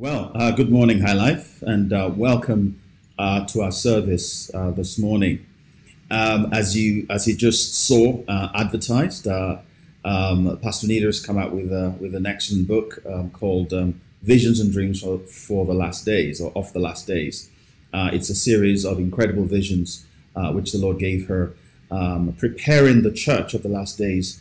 Well, 0.00 0.30
uh, 0.32 0.52
good 0.52 0.70
morning, 0.70 1.00
High 1.00 1.14
Life, 1.14 1.60
and 1.60 1.92
uh, 1.92 2.08
welcome 2.14 2.80
uh, 3.18 3.44
to 3.46 3.62
our 3.62 3.72
service 3.72 4.48
uh, 4.54 4.70
this 4.70 4.96
morning. 4.96 5.44
Um, 6.08 6.52
as 6.52 6.76
you 6.76 7.04
as 7.10 7.26
you 7.26 7.34
just 7.34 7.74
saw 7.74 8.22
uh, 8.28 8.48
advertised, 8.54 9.26
uh, 9.26 9.56
um, 10.04 10.56
Pastor 10.62 10.86
Nita 10.86 11.06
has 11.06 11.18
come 11.18 11.36
out 11.36 11.52
with 11.52 11.72
a, 11.72 11.96
with 11.98 12.14
an 12.14 12.26
excellent 12.26 12.68
book 12.68 13.02
um, 13.12 13.30
called 13.30 13.72
um, 13.72 14.00
"Visions 14.22 14.60
and 14.60 14.70
Dreams 14.70 15.00
for, 15.02 15.18
for 15.18 15.66
the 15.66 15.74
Last 15.74 16.04
Days" 16.04 16.40
or 16.40 16.52
"Of 16.54 16.72
the 16.72 16.78
Last 16.78 17.08
Days." 17.08 17.50
it's 17.92 18.30
a 18.30 18.36
series 18.36 18.84
of 18.84 19.00
incredible 19.00 19.46
visions 19.46 20.06
which 20.52 20.70
the 20.70 20.78
Lord 20.78 21.00
gave 21.00 21.26
her, 21.26 21.54
um, 21.90 22.34
preparing 22.38 23.02
the 23.02 23.10
church 23.10 23.52
of 23.52 23.64
the 23.64 23.68
last 23.68 23.98
days 23.98 24.40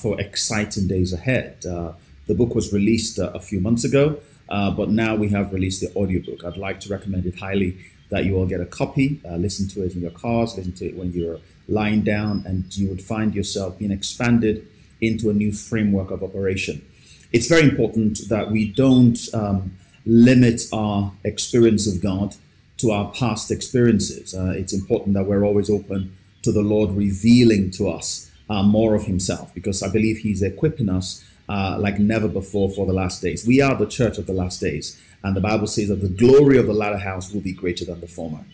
for 0.00 0.18
exciting 0.18 0.88
days 0.88 1.12
ahead. 1.12 1.60
the 1.60 2.34
book 2.34 2.54
was 2.54 2.72
released 2.72 3.18
a 3.18 3.38
few 3.38 3.60
months 3.60 3.84
ago. 3.84 4.18
Uh, 4.48 4.70
but 4.70 4.90
now 4.90 5.14
we 5.14 5.28
have 5.28 5.52
released 5.52 5.80
the 5.80 5.94
audiobook. 5.96 6.44
I'd 6.44 6.56
like 6.56 6.80
to 6.80 6.88
recommend 6.88 7.26
it 7.26 7.38
highly 7.38 7.78
that 8.10 8.24
you 8.24 8.36
all 8.36 8.46
get 8.46 8.60
a 8.60 8.66
copy, 8.66 9.20
uh, 9.28 9.36
listen 9.36 9.68
to 9.68 9.82
it 9.82 9.94
in 9.94 10.02
your 10.02 10.10
cars, 10.10 10.56
listen 10.56 10.72
to 10.72 10.86
it 10.86 10.96
when 10.96 11.12
you're 11.12 11.40
lying 11.68 12.02
down, 12.02 12.44
and 12.46 12.76
you 12.76 12.88
would 12.88 13.02
find 13.02 13.34
yourself 13.34 13.78
being 13.78 13.90
expanded 13.90 14.66
into 15.00 15.30
a 15.30 15.32
new 15.32 15.52
framework 15.52 16.10
of 16.10 16.22
operation. 16.22 16.84
It's 17.32 17.48
very 17.48 17.62
important 17.62 18.28
that 18.28 18.50
we 18.50 18.70
don't 18.70 19.18
um, 19.34 19.76
limit 20.06 20.62
our 20.72 21.12
experience 21.24 21.86
of 21.92 22.02
God 22.02 22.36
to 22.78 22.90
our 22.90 23.10
past 23.12 23.50
experiences. 23.50 24.34
Uh, 24.34 24.52
it's 24.54 24.72
important 24.72 25.14
that 25.14 25.24
we're 25.24 25.44
always 25.44 25.70
open 25.70 26.16
to 26.42 26.52
the 26.52 26.62
Lord 26.62 26.90
revealing 26.90 27.70
to 27.72 27.88
us 27.88 28.30
uh, 28.50 28.62
more 28.62 28.94
of 28.94 29.04
Himself 29.04 29.54
because 29.54 29.82
I 29.82 29.90
believe 29.90 30.18
He's 30.18 30.42
equipping 30.42 30.88
us 30.88 31.24
uh, 31.48 31.76
like 31.78 31.98
never 31.98 32.28
before 32.28 32.70
for 32.70 32.86
the 32.86 32.92
last 32.92 33.22
days. 33.22 33.46
We 33.46 33.60
are 33.60 33.74
the 33.74 33.86
church 33.86 34.18
of 34.18 34.26
the 34.26 34.32
last 34.32 34.60
days. 34.60 35.00
And 35.22 35.36
the 35.36 35.40
Bible 35.40 35.66
says 35.66 35.88
that 35.88 36.02
the 36.02 36.08
glory 36.08 36.58
of 36.58 36.66
the 36.66 36.74
latter 36.74 36.98
house 36.98 37.32
will 37.32 37.40
be 37.40 37.52
greater 37.52 37.84
than 37.84 38.00
the 38.00 38.06
former. 38.06 38.44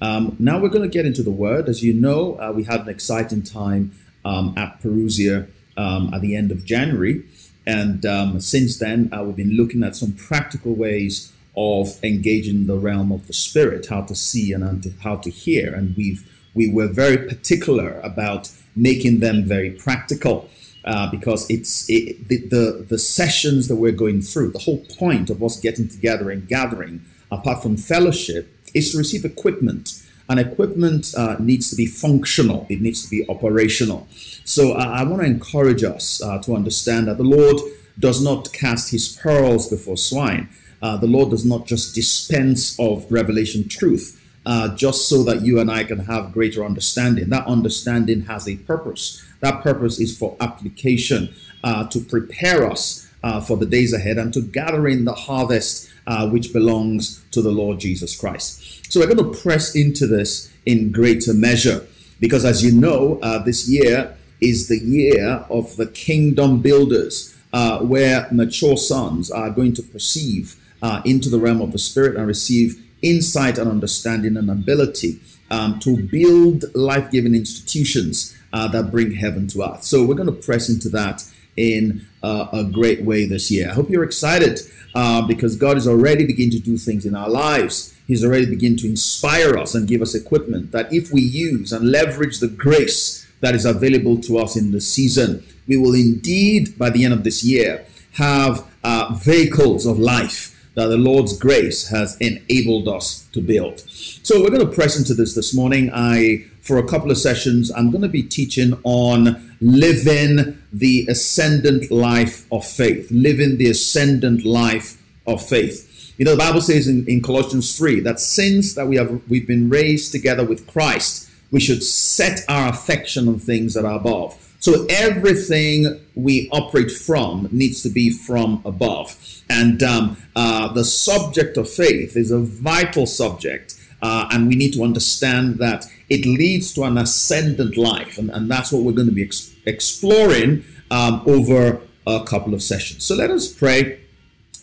Um, 0.00 0.36
now 0.38 0.58
we're 0.58 0.68
going 0.68 0.88
to 0.88 0.92
get 0.92 1.06
into 1.06 1.22
the 1.22 1.30
word. 1.30 1.68
As 1.68 1.82
you 1.82 1.94
know, 1.94 2.38
uh, 2.40 2.52
we 2.52 2.64
had 2.64 2.80
an 2.80 2.88
exciting 2.88 3.42
time 3.42 3.92
um, 4.24 4.52
at 4.56 4.80
Parousia 4.82 5.48
um, 5.76 6.12
at 6.12 6.20
the 6.20 6.36
end 6.36 6.50
of 6.50 6.64
January. 6.64 7.24
And 7.66 8.04
um, 8.04 8.40
since 8.40 8.78
then, 8.78 9.10
uh, 9.12 9.22
we've 9.24 9.36
been 9.36 9.56
looking 9.56 9.82
at 9.82 9.96
some 9.96 10.12
practical 10.12 10.74
ways 10.74 11.32
of 11.56 11.98
engaging 12.04 12.66
the 12.66 12.76
realm 12.76 13.10
of 13.10 13.26
the 13.26 13.32
spirit, 13.32 13.86
how 13.86 14.02
to 14.02 14.14
see 14.14 14.52
and 14.52 14.94
how 15.02 15.16
to 15.16 15.30
hear. 15.30 15.74
And 15.74 15.96
we've 15.96 16.30
we 16.54 16.72
were 16.72 16.88
very 16.88 17.18
particular 17.18 18.00
about 18.00 18.50
making 18.74 19.20
them 19.20 19.44
very 19.44 19.70
practical 19.70 20.48
uh, 20.86 21.10
because 21.10 21.48
it's 21.50 21.88
it, 21.88 22.28
the, 22.28 22.38
the, 22.46 22.86
the 22.88 22.98
sessions 22.98 23.68
that 23.68 23.76
we're 23.76 23.92
going 23.92 24.20
through. 24.20 24.52
The 24.52 24.60
whole 24.60 24.84
point 24.98 25.30
of 25.30 25.42
us 25.42 25.58
getting 25.58 25.88
together 25.88 26.30
and 26.30 26.46
gathering, 26.46 27.04
apart 27.30 27.62
from 27.62 27.76
fellowship, 27.76 28.52
is 28.72 28.92
to 28.92 28.98
receive 28.98 29.24
equipment. 29.24 30.02
And 30.28 30.40
equipment 30.40 31.14
uh, 31.16 31.36
needs 31.38 31.70
to 31.70 31.76
be 31.76 31.86
functional. 31.86 32.66
It 32.68 32.80
needs 32.80 33.04
to 33.04 33.10
be 33.10 33.28
operational. 33.28 34.06
So 34.44 34.72
uh, 34.72 34.76
I 34.76 35.04
want 35.04 35.22
to 35.22 35.26
encourage 35.26 35.84
us 35.84 36.22
uh, 36.22 36.38
to 36.42 36.54
understand 36.54 37.08
that 37.08 37.16
the 37.16 37.24
Lord 37.24 37.60
does 37.98 38.22
not 38.22 38.52
cast 38.52 38.90
His 38.90 39.08
pearls 39.08 39.68
before 39.68 39.96
swine. 39.96 40.48
Uh, 40.82 40.96
the 40.96 41.06
Lord 41.06 41.30
does 41.30 41.44
not 41.44 41.66
just 41.66 41.94
dispense 41.94 42.78
of 42.78 43.10
revelation 43.10 43.68
truth. 43.68 44.22
Uh, 44.44 44.72
just 44.76 45.08
so 45.08 45.24
that 45.24 45.42
you 45.42 45.58
and 45.58 45.68
I 45.68 45.82
can 45.82 46.04
have 46.04 46.30
greater 46.32 46.64
understanding. 46.64 47.30
That 47.30 47.48
understanding 47.48 48.26
has 48.26 48.46
a 48.46 48.54
purpose. 48.54 49.25
That 49.40 49.62
purpose 49.62 50.00
is 50.00 50.16
for 50.16 50.36
application 50.40 51.34
uh, 51.62 51.86
to 51.88 52.00
prepare 52.00 52.70
us 52.70 53.10
uh, 53.22 53.40
for 53.40 53.56
the 53.56 53.66
days 53.66 53.92
ahead 53.92 54.18
and 54.18 54.32
to 54.34 54.40
gather 54.40 54.86
in 54.86 55.04
the 55.04 55.12
harvest 55.12 55.90
uh, 56.06 56.28
which 56.28 56.52
belongs 56.52 57.24
to 57.32 57.42
the 57.42 57.50
Lord 57.50 57.80
Jesus 57.80 58.16
Christ. 58.16 58.92
So 58.92 59.00
we're 59.00 59.12
going 59.12 59.32
to 59.32 59.40
press 59.40 59.74
into 59.74 60.06
this 60.06 60.52
in 60.64 60.92
greater 60.92 61.34
measure 61.34 61.86
because, 62.20 62.44
as 62.44 62.64
you 62.64 62.72
know, 62.72 63.18
uh, 63.22 63.42
this 63.42 63.68
year 63.68 64.16
is 64.40 64.68
the 64.68 64.78
year 64.78 65.44
of 65.50 65.76
the 65.76 65.86
kingdom 65.86 66.60
builders. 66.60 67.32
Uh, 67.52 67.78
where 67.78 68.28
mature 68.32 68.76
sons 68.76 69.30
are 69.30 69.48
going 69.48 69.72
to 69.72 69.82
perceive 69.82 70.56
uh, 70.82 71.00
into 71.06 71.30
the 71.30 71.38
realm 71.38 71.62
of 71.62 71.72
the 71.72 71.78
spirit 71.78 72.14
and 72.14 72.26
receive 72.26 72.84
insight 73.00 73.56
and 73.56 73.70
understanding 73.70 74.36
and 74.36 74.50
ability 74.50 75.18
um, 75.50 75.78
to 75.78 75.96
build 75.96 76.64
life 76.74 77.10
giving 77.10 77.34
institutions 77.34 78.36
uh, 78.56 78.66
that 78.68 78.90
bring 78.90 79.12
heaven 79.12 79.46
to 79.48 79.62
earth. 79.62 79.84
So 79.84 80.02
we're 80.06 80.20
going 80.22 80.34
to 80.34 80.46
press 80.48 80.70
into 80.70 80.88
that 81.00 81.24
in 81.58 82.06
uh, 82.22 82.46
a 82.52 82.64
great 82.64 83.02
way 83.02 83.26
this 83.26 83.50
year. 83.50 83.68
I 83.70 83.74
hope 83.74 83.90
you're 83.90 84.10
excited 84.12 84.60
uh, 84.94 85.26
because 85.26 85.56
God 85.56 85.76
is 85.76 85.86
already 85.86 86.24
beginning 86.24 86.52
to 86.52 86.58
do 86.70 86.78
things 86.78 87.04
in 87.04 87.14
our 87.14 87.28
lives. 87.28 87.94
He's 88.06 88.24
already 88.24 88.46
beginning 88.46 88.78
to 88.78 88.86
inspire 88.86 89.58
us 89.58 89.74
and 89.74 89.86
give 89.86 90.00
us 90.00 90.14
equipment 90.14 90.72
that 90.72 90.90
if 90.90 91.12
we 91.12 91.20
use 91.20 91.70
and 91.70 91.90
leverage 91.90 92.40
the 92.40 92.48
grace 92.48 93.26
that 93.42 93.54
is 93.54 93.66
available 93.66 94.18
to 94.22 94.38
us 94.38 94.56
in 94.56 94.72
the 94.72 94.80
season, 94.80 95.44
we 95.68 95.76
will 95.76 95.94
indeed, 95.94 96.78
by 96.78 96.88
the 96.88 97.04
end 97.04 97.12
of 97.12 97.24
this 97.24 97.44
year, 97.44 97.84
have 98.12 98.64
uh, 98.82 99.12
vehicles 99.22 99.84
of 99.84 99.98
life 99.98 100.38
that 100.76 100.86
the 100.86 100.96
Lord's 100.96 101.36
grace 101.36 101.88
has 101.88 102.16
enabled 102.18 102.86
us 102.86 103.26
to 103.32 103.40
build. 103.40 103.80
So 103.80 104.40
we're 104.40 104.50
going 104.56 104.66
to 104.66 104.74
press 104.80 104.96
into 104.98 105.14
this 105.14 105.34
this 105.34 105.54
morning. 105.54 105.90
I, 105.92 106.44
for 106.66 106.78
a 106.78 106.86
couple 106.86 107.10
of 107.10 107.18
sessions, 107.18 107.70
I'm 107.70 107.90
going 107.90 108.02
to 108.02 108.08
be 108.08 108.22
teaching 108.22 108.78
on 108.82 109.56
living 109.60 110.62
the 110.72 111.06
ascendant 111.08 111.90
life 111.90 112.50
of 112.52 112.66
faith, 112.66 113.10
living 113.10 113.58
the 113.58 113.70
ascendant 113.70 114.44
life 114.44 115.02
of 115.26 115.46
faith. 115.46 116.14
You 116.18 116.24
know, 116.24 116.32
the 116.32 116.38
Bible 116.38 116.60
says 116.60 116.88
in, 116.88 117.06
in 117.06 117.22
Colossians 117.22 117.76
3 117.76 118.00
that 118.00 118.20
since 118.20 118.74
that 118.74 118.88
we 118.88 118.96
have 118.96 119.20
we've 119.28 119.46
been 119.46 119.68
raised 119.68 120.12
together 120.12 120.44
with 120.44 120.66
Christ, 120.66 121.30
we 121.50 121.60
should 121.60 121.82
set 121.82 122.40
our 122.48 122.68
affection 122.68 123.28
on 123.28 123.38
things 123.38 123.74
that 123.74 123.84
are 123.84 123.96
above 123.96 124.36
so 124.66 124.84
everything 124.88 126.00
we 126.16 126.48
operate 126.50 126.90
from 126.90 127.48
needs 127.52 127.82
to 127.82 127.88
be 127.88 128.10
from 128.10 128.62
above. 128.64 129.16
And 129.48 129.80
um, 129.80 130.16
uh, 130.34 130.72
the 130.72 130.84
subject 130.84 131.56
of 131.56 131.70
faith 131.70 132.16
is 132.16 132.32
a 132.32 132.40
vital 132.40 133.06
subject. 133.06 133.80
Uh, 134.02 134.28
and 134.32 134.48
we 134.48 134.56
need 134.56 134.72
to 134.72 134.82
understand 134.82 135.58
that 135.58 135.86
it 136.08 136.24
leads 136.24 136.72
to 136.74 136.84
an 136.84 136.98
ascendant 136.98 137.76
life. 137.76 138.18
And, 138.18 138.30
and 138.30 138.50
that's 138.50 138.72
what 138.72 138.82
we're 138.82 138.92
going 138.92 139.08
to 139.08 139.14
be 139.14 139.24
ex- 139.24 139.54
exploring 139.64 140.64
um, 140.90 141.22
over 141.26 141.80
a 142.06 142.24
couple 142.24 142.54
of 142.54 142.62
sessions. 142.62 143.04
So 143.04 143.14
let 143.14 143.30
us 143.30 143.52
pray. 143.52 144.00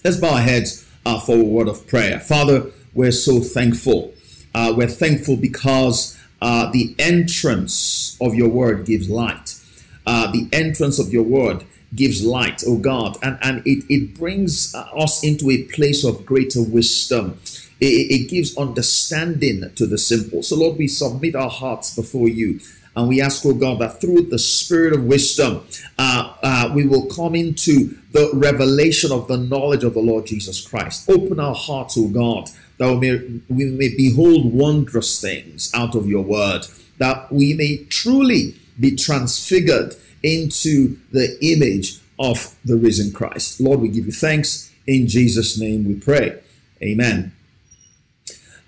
Let's 0.03 0.17
bow 0.17 0.35
our 0.35 0.41
heads 0.41 0.89
uh, 1.05 1.19
for 1.19 1.35
a 1.35 1.43
word 1.43 1.67
of 1.67 1.85
prayer. 1.87 2.19
Father, 2.19 2.71
we're 2.93 3.11
so 3.11 3.39
thankful. 3.39 4.13
Uh, 4.55 4.73
we're 4.75 4.87
thankful 4.87 5.35
because 5.35 6.17
uh, 6.41 6.71
the 6.71 6.95
entrance 6.99 8.17
of 8.21 8.35
your 8.35 8.49
word 8.49 8.85
gives 8.85 9.09
light 9.09 9.59
uh, 10.05 10.31
the 10.31 10.47
entrance 10.51 10.99
of 10.99 11.13
your 11.13 11.23
word 11.23 11.65
gives 11.95 12.25
light, 12.25 12.63
oh 12.65 12.77
God, 12.77 13.17
and, 13.21 13.37
and 13.41 13.61
it, 13.65 13.85
it 13.87 14.17
brings 14.17 14.73
uh, 14.73 14.81
us 14.95 15.23
into 15.23 15.49
a 15.49 15.63
place 15.63 16.03
of 16.03 16.25
greater 16.25 16.61
wisdom. 16.61 17.39
It, 17.83 18.11
it 18.11 18.29
gives 18.29 18.55
understanding 18.57 19.69
to 19.75 19.85
the 19.85 19.97
simple. 19.97 20.41
So, 20.41 20.55
Lord, 20.55 20.77
we 20.77 20.87
submit 20.87 21.35
our 21.35 21.49
hearts 21.49 21.93
before 21.93 22.29
you. 22.29 22.61
And 22.95 23.09
we 23.09 23.21
ask, 23.21 23.43
oh 23.45 23.53
God, 23.53 23.79
that 23.79 23.99
through 23.99 24.21
the 24.21 24.39
spirit 24.39 24.93
of 24.93 25.03
wisdom, 25.03 25.65
uh, 25.97 26.33
uh, 26.41 26.71
we 26.73 26.85
will 26.87 27.07
come 27.07 27.35
into 27.35 27.97
the 28.11 28.29
revelation 28.33 29.11
of 29.11 29.27
the 29.27 29.37
knowledge 29.37 29.83
of 29.83 29.95
the 29.95 29.99
Lord 29.99 30.27
Jesus 30.27 30.65
Christ. 30.65 31.09
Open 31.09 31.39
our 31.39 31.55
hearts, 31.55 31.97
oh 31.97 32.07
God, 32.07 32.49
that 32.77 32.89
we 32.89 32.99
may, 32.99 33.41
we 33.49 33.65
may 33.65 33.95
behold 33.95 34.53
wondrous 34.53 35.19
things 35.19 35.71
out 35.73 35.95
of 35.95 36.07
your 36.07 36.23
word, 36.23 36.67
that 36.99 37.31
we 37.31 37.53
may 37.53 37.77
truly 37.89 38.55
be 38.79 38.95
transfigured 38.95 39.95
into 40.21 40.97
the 41.11 41.37
image 41.41 41.99
of 42.19 42.55
the 42.63 42.77
risen 42.77 43.11
Christ. 43.11 43.59
Lord, 43.59 43.81
we 43.81 43.89
give 43.89 44.05
you 44.05 44.11
thanks. 44.11 44.71
In 44.85 45.07
Jesus' 45.07 45.59
name 45.59 45.85
we 45.85 45.95
pray. 45.95 46.39
Amen. 46.81 47.33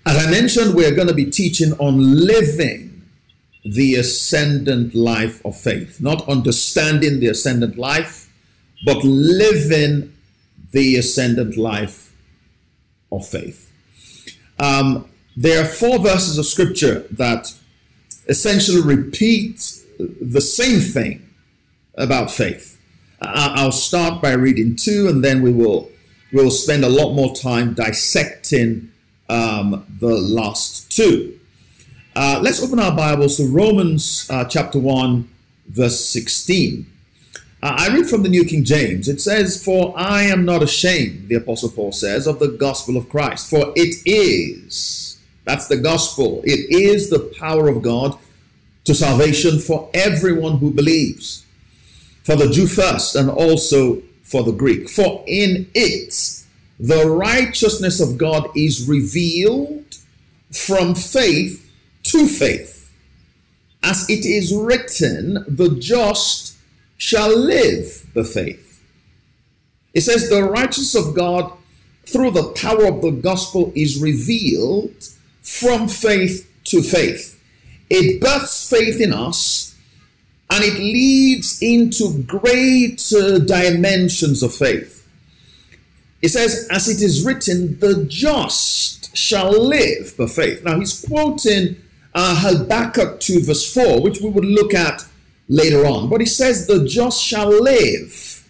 As 0.06 0.24
I 0.24 0.30
mentioned, 0.30 0.76
we're 0.76 0.94
going 0.94 1.08
to 1.08 1.14
be 1.14 1.24
teaching 1.24 1.72
on 1.80 2.26
living 2.26 3.02
the 3.64 3.96
ascendant 3.96 4.94
life 4.94 5.44
of 5.44 5.56
faith, 5.56 6.00
not 6.00 6.28
understanding 6.28 7.18
the 7.18 7.26
ascendant 7.26 7.76
life, 7.76 8.32
but 8.84 9.02
living 9.02 10.14
the 10.70 10.94
ascendant 10.94 11.56
life 11.56 12.14
of 13.10 13.26
faith. 13.26 13.72
Um, 14.60 15.08
there 15.36 15.60
are 15.60 15.66
four 15.66 15.98
verses 15.98 16.38
of 16.38 16.46
scripture 16.46 17.00
that 17.10 17.52
essentially 18.28 18.80
repeat 18.80 19.82
the 19.98 20.40
same 20.40 20.78
thing 20.78 21.28
about 21.96 22.30
faith. 22.30 22.78
I'll 23.20 23.72
start 23.72 24.22
by 24.22 24.34
reading 24.34 24.76
two, 24.76 25.08
and 25.08 25.24
then 25.24 25.42
we 25.42 25.52
will 25.52 25.90
we'll 26.32 26.52
spend 26.52 26.84
a 26.84 26.88
lot 26.88 27.12
more 27.14 27.34
time 27.34 27.74
dissecting 27.74 28.92
um, 29.28 29.86
the 30.00 30.14
last 30.14 30.90
two. 30.90 31.38
Uh, 32.14 32.40
let's 32.42 32.62
open 32.62 32.78
our 32.78 32.96
Bibles 32.96 33.36
to 33.36 33.46
Romans 33.46 34.26
uh, 34.30 34.44
chapter 34.44 34.78
1, 34.78 35.28
verse 35.68 36.04
16. 36.04 36.86
Uh, 37.62 37.74
I 37.78 37.88
read 37.88 38.06
from 38.06 38.22
the 38.22 38.28
New 38.28 38.44
King 38.44 38.64
James. 38.64 39.08
It 39.08 39.20
says, 39.20 39.62
For 39.62 39.92
I 39.96 40.22
am 40.22 40.44
not 40.44 40.62
ashamed, 40.62 41.28
the 41.28 41.34
Apostle 41.34 41.70
Paul 41.70 41.92
says, 41.92 42.26
of 42.26 42.38
the 42.38 42.48
gospel 42.48 42.96
of 42.96 43.08
Christ. 43.08 43.50
For 43.50 43.72
it 43.76 43.96
is, 44.06 45.18
that's 45.44 45.66
the 45.66 45.76
gospel, 45.76 46.42
it 46.44 46.70
is 46.70 47.10
the 47.10 47.18
power 47.38 47.68
of 47.68 47.82
God 47.82 48.18
to 48.84 48.94
salvation 48.94 49.58
for 49.58 49.90
everyone 49.92 50.58
who 50.58 50.70
believes, 50.70 51.44
for 52.22 52.36
the 52.36 52.48
Jew 52.48 52.66
first 52.66 53.16
and 53.16 53.28
also 53.28 54.02
for 54.22 54.42
the 54.42 54.52
Greek. 54.52 54.88
For 54.88 55.24
in 55.26 55.68
it 55.74 56.44
the 56.78 57.08
righteousness 57.08 58.00
of 58.00 58.18
God 58.18 58.48
is 58.56 58.88
revealed 58.88 59.96
from 60.52 60.94
faith 60.94 61.70
to 62.04 62.26
faith. 62.26 62.92
As 63.82 64.08
it 64.10 64.26
is 64.26 64.54
written, 64.54 65.44
the 65.48 65.76
just 65.78 66.56
shall 66.96 67.36
live 67.36 68.06
the 68.14 68.24
faith. 68.24 68.82
It 69.94 70.02
says, 70.02 70.28
the 70.28 70.44
righteousness 70.44 70.94
of 70.94 71.14
God 71.14 71.52
through 72.04 72.32
the 72.32 72.52
power 72.52 72.86
of 72.86 73.02
the 73.02 73.10
gospel 73.10 73.72
is 73.74 74.00
revealed 74.00 75.08
from 75.42 75.88
faith 75.88 76.50
to 76.64 76.82
faith. 76.82 77.40
It 77.88 78.20
births 78.20 78.68
faith 78.68 79.00
in 79.00 79.12
us 79.12 79.76
and 80.50 80.64
it 80.64 80.78
leads 80.78 81.60
into 81.62 82.22
greater 82.22 83.38
dimensions 83.38 84.42
of 84.42 84.54
faith. 84.54 84.95
It 86.26 86.30
says, 86.30 86.66
as 86.72 86.88
it 86.88 87.00
is 87.04 87.24
written, 87.24 87.78
the 87.78 88.04
just 88.08 89.16
shall 89.16 89.52
live 89.52 90.16
by 90.16 90.26
faith. 90.26 90.64
Now 90.64 90.76
he's 90.76 91.04
quoting 91.06 91.76
uh, 92.12 92.40
Habakkuk 92.40 93.20
2 93.20 93.44
verse 93.44 93.72
4, 93.72 94.02
which 94.02 94.20
we 94.20 94.30
would 94.30 94.44
look 94.44 94.74
at 94.74 95.06
later 95.48 95.86
on. 95.86 96.10
But 96.10 96.20
he 96.20 96.26
says, 96.26 96.66
the 96.66 96.84
just 96.84 97.22
shall 97.22 97.50
live 97.50 98.44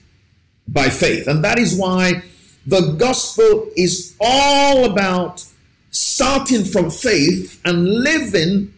by 0.67 0.88
faith. 0.88 1.26
And 1.26 1.44
that 1.44 1.58
is 1.58 1.76
why 1.76 2.23
the 2.67 2.93
gospel 2.93 3.69
is 3.76 4.17
all 4.23 4.90
about 4.90 5.44
starting 5.90 6.64
from 6.64 6.88
faith 6.88 7.61
and 7.67 7.84
living 7.84 8.73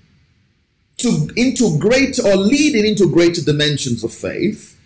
to 0.96 1.28
into 1.36 1.78
great 1.78 2.18
or 2.18 2.34
leading 2.34 2.84
into 2.84 3.08
greater 3.08 3.42
dimensions 3.42 4.02
of 4.02 4.12
faith 4.12 4.76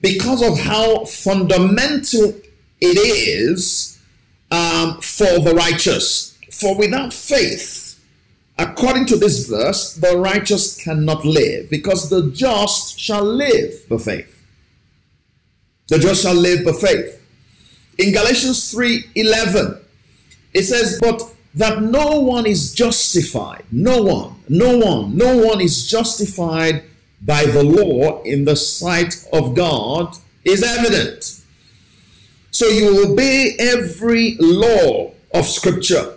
because 0.00 0.40
of 0.40 0.56
how 0.56 1.04
fundamental 1.04 2.32
it 2.80 2.98
is 2.98 4.00
um, 4.50 5.00
for 5.00 5.38
the 5.40 5.54
righteous. 5.54 6.38
For 6.52 6.76
without 6.76 7.12
faith, 7.12 8.02
according 8.58 9.06
to 9.06 9.16
this 9.16 9.48
verse, 9.48 9.94
the 9.94 10.16
righteous 10.16 10.82
cannot 10.82 11.24
live 11.24 11.70
because 11.70 12.08
the 12.08 12.30
just 12.30 12.98
shall 12.98 13.24
live 13.24 13.88
by 13.88 13.98
faith. 13.98 14.44
The 15.88 15.98
just 15.98 16.22
shall 16.22 16.34
live 16.34 16.64
by 16.64 16.72
faith. 16.72 17.22
In 17.98 18.12
Galatians 18.12 18.70
3 18.70 19.04
11, 19.14 19.80
it 20.52 20.64
says, 20.64 20.98
But 21.00 21.22
that 21.54 21.82
no 21.82 22.20
one 22.20 22.46
is 22.46 22.74
justified. 22.74 23.64
No 23.72 24.02
one, 24.02 24.36
no 24.48 24.76
one, 24.76 25.16
no 25.16 25.36
one 25.38 25.60
is 25.60 25.88
justified 25.88 26.84
by 27.22 27.44
the 27.46 27.62
law 27.62 28.22
in 28.22 28.44
the 28.44 28.56
sight 28.56 29.26
of 29.32 29.54
God 29.54 30.16
is 30.44 30.62
evident. 30.62 31.42
So 32.56 32.68
you 32.68 32.86
will 32.86 33.12
obey 33.12 33.54
every 33.58 34.38
law 34.40 35.12
of 35.34 35.44
Scripture. 35.44 36.14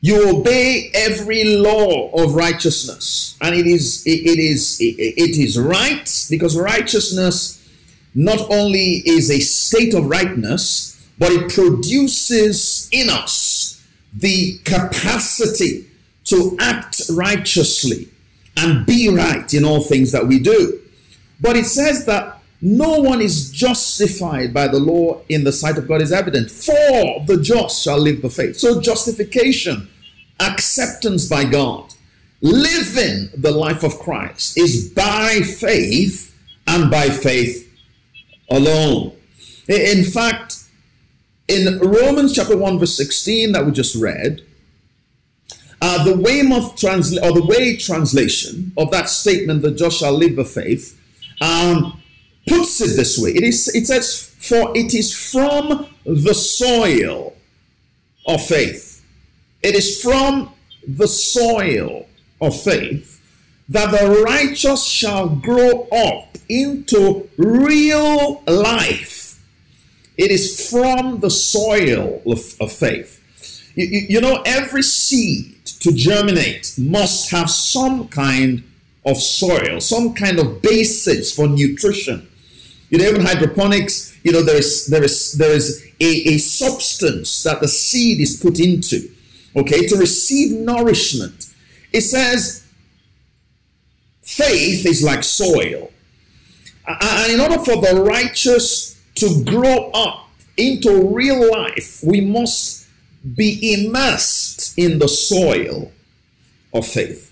You 0.00 0.30
obey 0.30 0.90
every 0.94 1.44
law 1.44 2.10
of 2.12 2.34
righteousness, 2.34 3.36
and 3.42 3.54
it 3.54 3.66
is 3.66 4.02
it, 4.06 4.38
is 4.38 4.78
it 4.80 5.36
is 5.36 5.58
right 5.58 6.08
because 6.30 6.56
righteousness 6.56 7.68
not 8.14 8.50
only 8.50 9.02
is 9.04 9.30
a 9.30 9.40
state 9.40 9.92
of 9.92 10.06
rightness, 10.06 11.06
but 11.18 11.32
it 11.32 11.52
produces 11.52 12.88
in 12.90 13.10
us 13.10 13.86
the 14.14 14.56
capacity 14.64 15.84
to 16.24 16.56
act 16.58 17.02
righteously 17.10 18.08
and 18.56 18.86
be 18.86 19.10
right 19.10 19.52
in 19.52 19.66
all 19.66 19.82
things 19.82 20.12
that 20.12 20.26
we 20.26 20.38
do. 20.38 20.80
But 21.42 21.56
it 21.56 21.66
says 21.66 22.06
that 22.06 22.35
no 22.60 23.00
one 23.00 23.20
is 23.20 23.50
justified 23.50 24.54
by 24.54 24.68
the 24.68 24.78
law 24.78 25.20
in 25.28 25.44
the 25.44 25.52
sight 25.52 25.76
of 25.78 25.86
God 25.86 26.00
is 26.00 26.12
evident. 26.12 26.50
For 26.50 27.24
the 27.26 27.38
just 27.42 27.82
shall 27.82 27.98
live 27.98 28.22
by 28.22 28.28
faith. 28.28 28.56
So 28.56 28.80
justification, 28.80 29.88
acceptance 30.40 31.28
by 31.28 31.44
God, 31.44 31.94
living 32.40 33.30
the 33.36 33.50
life 33.50 33.82
of 33.82 33.98
Christ 33.98 34.58
is 34.58 34.88
by 34.90 35.40
faith 35.40 36.34
and 36.66 36.90
by 36.90 37.08
faith 37.10 37.70
alone. 38.50 39.12
In 39.68 40.04
fact, 40.04 40.64
in 41.48 41.78
Romans 41.78 42.34
chapter 42.34 42.56
1, 42.56 42.78
verse 42.78 42.96
16 42.96 43.52
that 43.52 43.64
we 43.64 43.72
just 43.72 43.94
read, 43.96 44.42
uh, 45.80 46.04
the 46.04 46.16
Weymouth 46.16 46.74
transla- 46.76 47.22
or 47.22 47.32
the 47.32 47.44
Way 47.44 47.76
translation 47.76 48.72
of 48.76 48.90
that 48.90 49.08
statement, 49.08 49.62
"The 49.62 49.70
just 49.70 49.98
shall 49.98 50.16
live 50.16 50.36
by 50.36 50.44
faith," 50.44 50.98
um, 51.40 52.00
puts 52.46 52.80
it 52.80 52.96
this 52.96 53.18
way. 53.18 53.30
It 53.30 53.42
is. 53.42 53.68
It 53.74 53.86
says, 53.86 54.30
"For 54.38 54.72
it 54.76 54.94
is 54.94 55.12
from 55.12 55.86
the 56.04 56.34
soil 56.34 57.34
of 58.26 58.44
faith. 58.46 59.02
It 59.62 59.74
is 59.74 60.00
from 60.00 60.52
the 60.86 61.08
soil 61.08 62.06
of 62.40 62.60
faith 62.62 63.20
that 63.68 63.90
the 63.90 64.22
righteous 64.22 64.84
shall 64.84 65.28
grow 65.28 65.88
up 65.90 66.38
into 66.48 67.28
real 67.36 68.42
life." 68.46 69.40
It 70.16 70.30
is 70.30 70.70
from 70.70 71.20
the 71.20 71.30
soil 71.30 72.22
of, 72.24 72.40
of 72.60 72.72
faith. 72.72 73.20
You, 73.74 73.86
you, 73.86 74.06
you 74.08 74.20
know, 74.20 74.42
every 74.46 74.82
seed 74.82 75.64
to 75.80 75.92
germinate 75.92 76.72
must 76.78 77.30
have 77.32 77.50
some 77.50 78.08
kind 78.08 78.62
of 79.04 79.18
soil, 79.18 79.80
some 79.80 80.14
kind 80.14 80.38
of 80.38 80.62
basis 80.62 81.32
for 81.34 81.46
nutrition. 81.46 82.28
You 82.96 83.02
know, 83.02 83.08
even 83.10 83.26
hydroponics, 83.26 84.16
you 84.24 84.32
know, 84.32 84.40
there 84.40 84.56
is 84.56 84.86
there 84.86 85.04
is 85.04 85.32
there 85.32 85.50
is 85.50 85.84
a, 86.00 86.06
a 86.06 86.38
substance 86.38 87.42
that 87.42 87.60
the 87.60 87.68
seed 87.68 88.22
is 88.22 88.40
put 88.40 88.58
into, 88.58 89.10
okay, 89.54 89.86
to 89.86 89.96
receive 89.96 90.58
nourishment. 90.58 91.52
It 91.92 92.00
says 92.00 92.66
faith 94.22 94.86
is 94.86 95.02
like 95.02 95.24
soil. 95.24 95.90
And 96.86 97.32
in 97.34 97.38
order 97.38 97.58
for 97.58 97.76
the 97.82 98.02
righteous 98.02 98.98
to 99.16 99.44
grow 99.44 99.90
up 99.90 100.30
into 100.56 101.14
real 101.14 101.50
life, 101.50 102.00
we 102.02 102.22
must 102.22 102.88
be 103.34 103.74
immersed 103.74 104.72
in 104.78 105.00
the 105.00 105.08
soil 105.08 105.92
of 106.72 106.86
faith. 106.86 107.30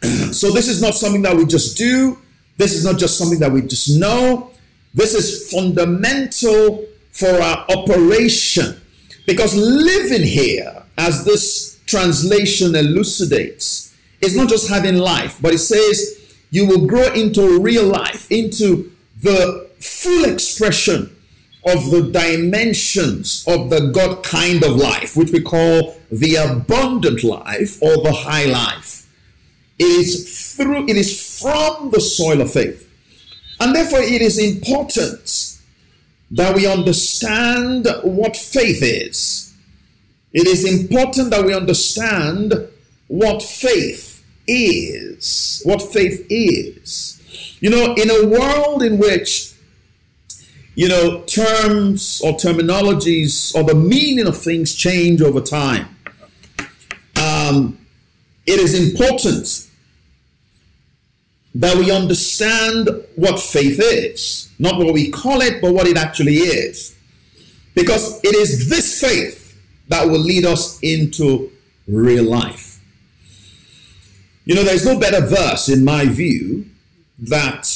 so, 0.32 0.50
this 0.50 0.66
is 0.66 0.80
not 0.80 0.94
something 0.94 1.20
that 1.20 1.36
we 1.36 1.44
just 1.44 1.76
do, 1.76 2.16
this 2.56 2.74
is 2.74 2.84
not 2.84 2.98
just 2.98 3.18
something 3.18 3.38
that 3.40 3.52
we 3.52 3.62
just 3.62 3.98
know. 3.98 4.50
This 4.92 5.14
is 5.14 5.50
fundamental 5.50 6.84
for 7.10 7.30
our 7.30 7.64
operation 7.68 8.80
because 9.26 9.56
living 9.56 10.22
here, 10.22 10.82
as 10.96 11.24
this 11.24 11.80
translation 11.86 12.74
elucidates, 12.74 13.94
is 14.20 14.36
not 14.36 14.48
just 14.48 14.68
having 14.68 14.96
life, 14.96 15.38
but 15.40 15.54
it 15.54 15.58
says 15.58 16.36
you 16.50 16.66
will 16.66 16.86
grow 16.86 17.12
into 17.12 17.60
real 17.60 17.84
life, 17.84 18.30
into 18.30 18.92
the 19.20 19.68
full 19.80 20.24
expression 20.24 21.14
of 21.66 21.90
the 21.90 22.10
dimensions 22.12 23.44
of 23.48 23.70
the 23.70 23.90
God 23.92 24.22
kind 24.22 24.62
of 24.62 24.76
life, 24.76 25.16
which 25.16 25.32
we 25.32 25.40
call 25.40 25.96
the 26.12 26.36
abundant 26.36 27.24
life 27.24 27.82
or 27.82 28.02
the 28.02 28.12
high 28.12 28.44
life. 28.44 29.03
Is 29.78 30.54
through, 30.56 30.88
it 30.88 30.96
is 30.96 31.40
from 31.40 31.90
the 31.90 32.00
soil 32.00 32.40
of 32.40 32.52
faith. 32.52 32.88
And 33.60 33.74
therefore, 33.74 34.00
it 34.00 34.22
is 34.22 34.38
important 34.38 35.58
that 36.30 36.54
we 36.54 36.66
understand 36.66 37.86
what 38.02 38.36
faith 38.36 38.82
is. 38.82 39.54
It 40.32 40.46
is 40.46 40.64
important 40.64 41.30
that 41.30 41.44
we 41.44 41.54
understand 41.54 42.54
what 43.08 43.42
faith 43.42 44.24
is. 44.46 45.62
What 45.64 45.82
faith 45.82 46.26
is. 46.28 47.20
You 47.60 47.70
know, 47.70 47.94
in 47.94 48.10
a 48.10 48.26
world 48.26 48.82
in 48.82 48.98
which 48.98 49.54
you 50.74 50.88
know, 50.88 51.22
terms 51.22 52.20
or 52.24 52.32
terminologies 52.32 53.54
or 53.54 53.62
the 53.62 53.74
meaning 53.74 54.26
of 54.26 54.36
things 54.36 54.74
change 54.74 55.22
over 55.22 55.40
time. 55.40 55.96
Um, 57.16 57.78
it 58.46 58.60
is 58.60 58.74
important 58.74 59.70
that 61.54 61.76
we 61.76 61.90
understand 61.90 62.88
what 63.14 63.38
faith 63.38 63.80
is, 63.80 64.50
not 64.58 64.78
what 64.78 64.92
we 64.92 65.10
call 65.10 65.40
it, 65.40 65.60
but 65.62 65.72
what 65.72 65.86
it 65.86 65.96
actually 65.96 66.34
is. 66.34 66.96
Because 67.74 68.20
it 68.24 68.34
is 68.34 68.68
this 68.68 69.00
faith 69.00 69.56
that 69.88 70.06
will 70.06 70.18
lead 70.18 70.44
us 70.44 70.80
into 70.80 71.50
real 71.86 72.24
life. 72.24 72.80
You 74.44 74.54
know, 74.54 74.64
there's 74.64 74.84
no 74.84 74.98
better 74.98 75.24
verse, 75.24 75.68
in 75.68 75.84
my 75.84 76.06
view, 76.06 76.66
that 77.18 77.68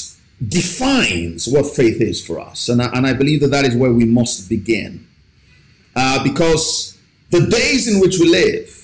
defines 0.47 1.47
what 1.47 1.67
faith 1.67 2.01
is 2.01 2.25
for 2.25 2.39
us. 2.41 2.69
And 2.69 2.83
I, 2.83 2.91
and 2.93 3.07
I 3.07 3.13
believe 3.13 3.41
that 3.41 3.49
that 3.49 3.65
is 3.65 3.75
where 3.77 3.93
we 3.93 4.05
must 4.05 4.49
begin. 4.49 5.07
Uh, 5.97 6.23
because 6.23 6.99
the 7.31 7.47
days 7.47 7.93
in 7.93 8.01
which 8.01 8.19
we 8.19 8.29
live, 8.29 8.78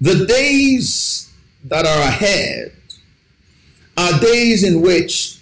the 0.00 0.26
days 0.26 1.32
that 1.64 1.86
are 1.86 2.08
ahead, 2.08 2.72
are 3.96 4.18
days 4.18 4.64
in 4.64 4.80
which 4.80 5.38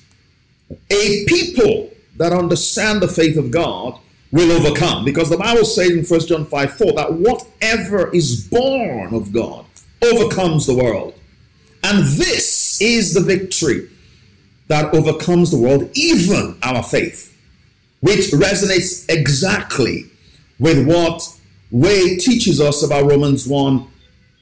a 0.90 1.24
people 1.26 1.90
that 2.16 2.32
understand 2.32 3.00
the 3.00 3.08
faith 3.08 3.36
of 3.36 3.50
God 3.50 3.98
will 4.32 4.50
overcome. 4.50 5.04
Because 5.04 5.30
the 5.30 5.36
Bible 5.36 5.64
says 5.64 5.90
in 5.90 6.04
1 6.04 6.20
John 6.26 6.44
5 6.44 6.72
4 6.72 6.92
that 6.92 7.12
whatever 7.12 8.12
is 8.14 8.48
born 8.48 9.14
of 9.14 9.32
God 9.32 9.64
overcomes 10.02 10.66
the 10.66 10.74
world. 10.74 11.14
And 11.84 12.04
this 12.04 12.80
is 12.80 13.14
the 13.14 13.20
victory 13.20 13.88
that 14.66 14.92
overcomes 14.92 15.50
the 15.50 15.58
world, 15.58 15.88
even 15.94 16.58
our 16.62 16.82
faith, 16.82 17.36
which 18.00 18.30
resonates 18.32 19.08
exactly 19.08 20.10
with 20.58 20.86
what 20.86 21.38
Way 21.70 22.16
teaches 22.16 22.62
us 22.62 22.82
about 22.82 23.10
Romans 23.10 23.46
1 23.46 23.86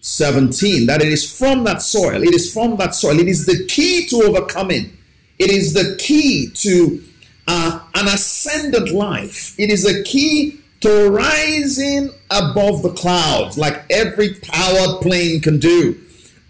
17, 0.06 0.86
that 0.86 1.02
it 1.02 1.08
is 1.08 1.38
from 1.38 1.64
that 1.64 1.82
soil, 1.82 2.22
it 2.22 2.34
is 2.34 2.52
from 2.52 2.76
that 2.76 2.94
soil, 2.94 3.18
it 3.18 3.28
is 3.28 3.46
the 3.46 3.66
key 3.66 4.06
to 4.06 4.22
overcoming, 4.22 4.96
it 5.38 5.50
is 5.50 5.74
the 5.74 5.96
key 5.98 6.50
to 6.54 7.02
uh, 7.48 7.80
an 7.94 8.06
ascendant 8.08 8.90
life, 8.90 9.54
it 9.58 9.70
is 9.70 9.82
the 9.82 10.02
key 10.04 10.60
to 10.80 11.10
rising 11.10 12.10
above 12.30 12.82
the 12.82 12.92
clouds, 12.92 13.58
like 13.58 13.84
every 13.90 14.34
powered 14.34 15.00
plane 15.02 15.40
can 15.40 15.58
do 15.58 16.00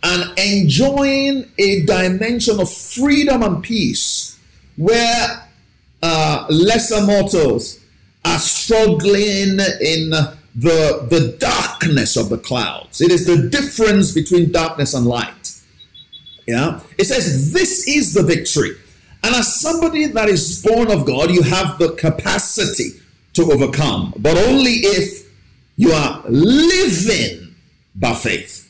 and 0.02 0.38
enjoying 0.38 1.50
a 1.58 1.84
dimension 1.84 2.60
of 2.60 2.70
freedom 2.70 3.42
and 3.42 3.62
peace 3.62 4.38
where 4.76 5.48
uh, 6.02 6.46
lesser 6.48 7.02
mortals 7.02 7.80
are 8.25 8.38
struggling 8.38 9.58
in 9.80 10.12
the, 10.56 11.06
the 11.10 11.36
darkness 11.38 12.16
of 12.16 12.28
the 12.28 12.38
clouds. 12.38 13.00
It 13.00 13.10
is 13.12 13.26
the 13.26 13.48
difference 13.48 14.12
between 14.12 14.52
darkness 14.52 14.94
and 14.94 15.06
light. 15.06 15.60
Yeah. 16.46 16.80
It 16.98 17.04
says, 17.04 17.52
This 17.52 17.86
is 17.86 18.14
the 18.14 18.22
victory. 18.22 18.76
And 19.22 19.34
as 19.34 19.60
somebody 19.60 20.06
that 20.06 20.28
is 20.28 20.62
born 20.62 20.90
of 20.90 21.04
God, 21.04 21.30
you 21.30 21.42
have 21.42 21.78
the 21.78 21.92
capacity 21.92 23.00
to 23.34 23.52
overcome, 23.52 24.14
but 24.18 24.36
only 24.36 24.72
if 24.72 25.28
you 25.76 25.92
are 25.92 26.22
living 26.28 27.54
by 27.94 28.14
faith 28.14 28.66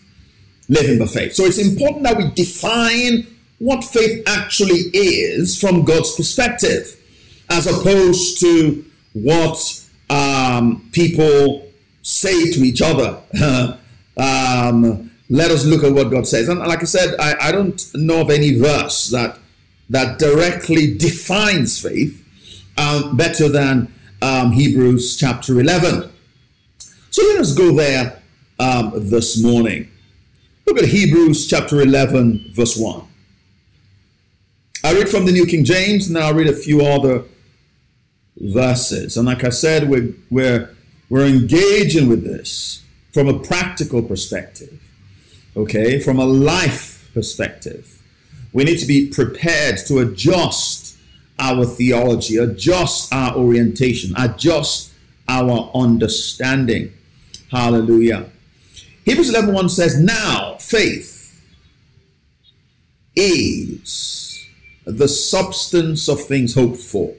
living 0.69 0.99
by 0.99 1.07
faith. 1.07 1.35
So 1.35 1.45
it's 1.45 1.59
important 1.59 2.05
that 2.05 2.17
we 2.17 2.31
define 2.31 3.27
what 3.59 3.85
faith 3.85 4.23
actually 4.27 4.91
is 4.93 5.59
from 5.59 5.85
God's 5.85 6.15
perspective, 6.15 7.01
as 7.49 7.67
opposed 7.67 8.41
to 8.41 8.85
what 9.13 9.87
um, 10.11 10.89
people 10.93 11.66
say 12.07 12.53
to 12.53 12.61
each 12.61 12.81
other. 12.81 13.21
um, 14.17 15.11
let 15.29 15.51
us 15.51 15.65
look 15.65 15.83
at 15.83 15.93
what 15.93 16.09
God 16.09 16.25
says. 16.27 16.49
And 16.49 16.61
like 16.61 16.81
I 16.81 16.85
said, 16.85 17.17
I, 17.19 17.49
I 17.49 17.53
don't 17.53 17.83
know 17.95 18.21
of 18.21 18.31
any 18.31 18.57
verse 18.57 19.09
that 19.11 19.39
that 19.91 20.19
directly 20.19 20.95
defines 20.97 21.81
faith 21.81 22.25
um, 22.79 23.17
better 23.17 23.49
than 23.49 23.93
um, 24.23 24.53
Hebrews 24.53 25.17
chapter 25.17 25.59
11. 25.59 26.11
So 27.11 27.23
let 27.23 27.41
us 27.41 27.53
go 27.53 27.75
there 27.75 28.23
um, 28.61 28.93
this 28.95 29.43
morning. 29.43 29.91
Look 30.65 30.79
at 30.79 30.87
Hebrews 30.87 31.47
chapter 31.49 31.81
11, 31.81 32.53
verse 32.53 32.77
1. 32.77 33.03
I 34.85 34.93
read 34.93 35.09
from 35.09 35.25
the 35.27 35.33
New 35.33 35.47
King 35.47 35.65
James, 35.65 36.07
and 36.07 36.17
then 36.17 36.23
I'll 36.23 36.35
read 36.35 36.49
a 36.49 36.53
few 36.53 36.85
other 36.85 37.25
verses. 38.37 39.17
And 39.17 39.27
like 39.27 39.43
I 39.45 39.51
said, 39.51 39.89
we're, 39.89 40.15
we're, 40.31 40.76
we're 41.09 41.27
engaging 41.27 42.09
with 42.09 42.25
this 42.25 42.83
from 43.13 43.29
a 43.29 43.39
practical 43.39 44.03
perspective, 44.03 44.83
okay, 45.57 46.01
from 46.01 46.19
a 46.19 46.25
life 46.25 47.11
perspective. 47.15 48.03
We 48.53 48.65
need 48.65 48.79
to 48.79 48.87
be 48.87 49.09
prepared 49.09 49.79
to 49.87 49.99
adjust 49.99 50.97
our 51.39 51.65
theology, 51.65 52.37
adjust 52.37 53.13
our 53.13 53.37
orientation, 53.37 54.15
adjust 54.17 54.93
our 55.29 55.71
understanding. 55.75 56.93
Hallelujah. 57.51 58.31
Hebrews 59.05 59.31
11 59.31 59.55
1 59.55 59.69
says, 59.69 60.01
Now 60.01 60.57
faith 60.59 61.43
is 63.15 64.47
the 64.85 65.09
substance 65.09 66.09
of 66.09 66.21
things 66.21 66.55
hoped 66.55 66.79
for, 66.79 67.15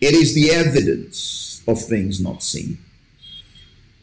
it 0.00 0.14
is 0.14 0.34
the 0.34 0.50
evidence 0.50 1.53
of 1.66 1.80
things 1.80 2.20
not 2.20 2.42
seen. 2.42 2.78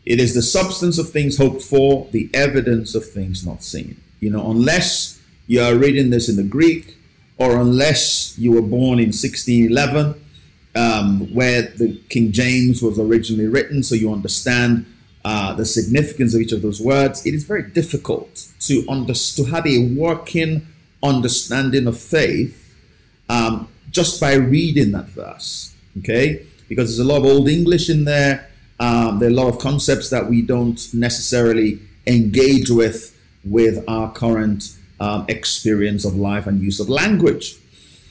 It 0.05 0.19
is 0.19 0.33
the 0.33 0.41
substance 0.41 0.97
of 0.97 1.09
things 1.09 1.37
hoped 1.37 1.61
for, 1.61 2.07
the 2.11 2.29
evidence 2.33 2.95
of 2.95 3.05
things 3.05 3.45
not 3.45 3.63
seen. 3.63 4.01
You 4.19 4.31
know, 4.31 4.49
unless 4.49 5.21
you 5.47 5.61
are 5.61 5.75
reading 5.75 6.09
this 6.09 6.27
in 6.29 6.37
the 6.37 6.43
Greek, 6.43 6.97
or 7.37 7.59
unless 7.59 8.37
you 8.37 8.51
were 8.51 8.61
born 8.61 8.99
in 8.99 9.09
1611, 9.09 10.15
um, 10.75 11.33
where 11.33 11.63
the 11.63 11.99
King 12.09 12.31
James 12.31 12.81
was 12.81 12.97
originally 12.99 13.47
written, 13.47 13.83
so 13.83 13.95
you 13.95 14.11
understand 14.11 14.85
uh, 15.23 15.53
the 15.53 15.65
significance 15.65 16.33
of 16.33 16.41
each 16.41 16.51
of 16.51 16.61
those 16.61 16.81
words, 16.81 17.25
it 17.25 17.33
is 17.33 17.43
very 17.43 17.63
difficult 17.63 18.47
to 18.59 18.85
under, 18.89 19.13
to 19.13 19.43
have 19.45 19.67
a 19.67 19.93
working 19.95 20.67
understanding 21.03 21.87
of 21.87 21.99
faith 21.99 22.75
um, 23.29 23.67
just 23.89 24.19
by 24.19 24.33
reading 24.33 24.91
that 24.91 25.09
verse. 25.09 25.75
Okay, 25.99 26.45
because 26.71 26.85
there's 26.87 27.07
a 27.07 27.11
lot 27.13 27.19
of 27.21 27.25
old 27.25 27.47
English 27.49 27.89
in 27.89 28.05
there. 28.05 28.49
Um, 28.79 29.19
there 29.19 29.29
are 29.29 29.31
a 29.31 29.35
lot 29.35 29.49
of 29.53 29.59
concepts 29.59 30.09
that 30.09 30.29
we 30.29 30.41
don't 30.41 30.81
necessarily 30.93 31.79
engage 32.07 32.69
with 32.69 32.99
with 33.43 33.83
our 33.87 34.11
current 34.11 34.77
um, 34.99 35.25
experience 35.27 36.03
of 36.05 36.15
life 36.15 36.45
and 36.47 36.61
use 36.61 36.79
of 36.79 36.87
language. 36.89 37.57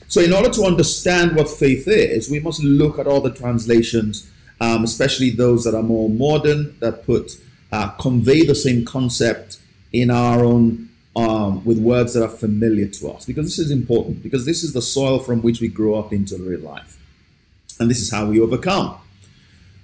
So, 0.07 0.21
in 0.21 0.33
order 0.33 0.49
to 0.49 0.63
understand 0.63 1.35
what 1.37 1.49
faith 1.49 1.87
is, 1.87 2.29
we 2.29 2.39
must 2.39 2.61
look 2.63 2.99
at 2.99 3.07
all 3.07 3.21
the 3.21 3.33
translations 3.43 4.29
um, 4.61 4.83
especially 4.83 5.31
those 5.31 5.63
that 5.63 5.73
are 5.73 5.83
more 5.83 6.07
modern 6.07 6.77
that 6.79 7.03
put 7.05 7.41
uh, 7.71 7.89
convey 7.99 8.45
the 8.45 8.55
same 8.55 8.85
concept 8.85 9.59
in 9.91 10.11
our 10.11 10.45
own 10.45 10.89
um, 11.15 11.65
with 11.65 11.79
words 11.79 12.13
that 12.13 12.23
are 12.23 12.29
familiar 12.29 12.87
to 12.87 13.09
us 13.09 13.25
because 13.25 13.45
this 13.45 13.59
is 13.59 13.71
important 13.71 14.21
because 14.21 14.45
this 14.45 14.63
is 14.63 14.71
the 14.71 14.81
soil 14.81 15.19
from 15.19 15.41
which 15.41 15.59
we 15.59 15.67
grow 15.67 15.95
up 15.95 16.13
into 16.13 16.37
real 16.37 16.61
life 16.61 17.00
and 17.81 17.89
this 17.89 17.99
is 17.99 18.11
how 18.11 18.25
we 18.25 18.39
overcome 18.39 18.97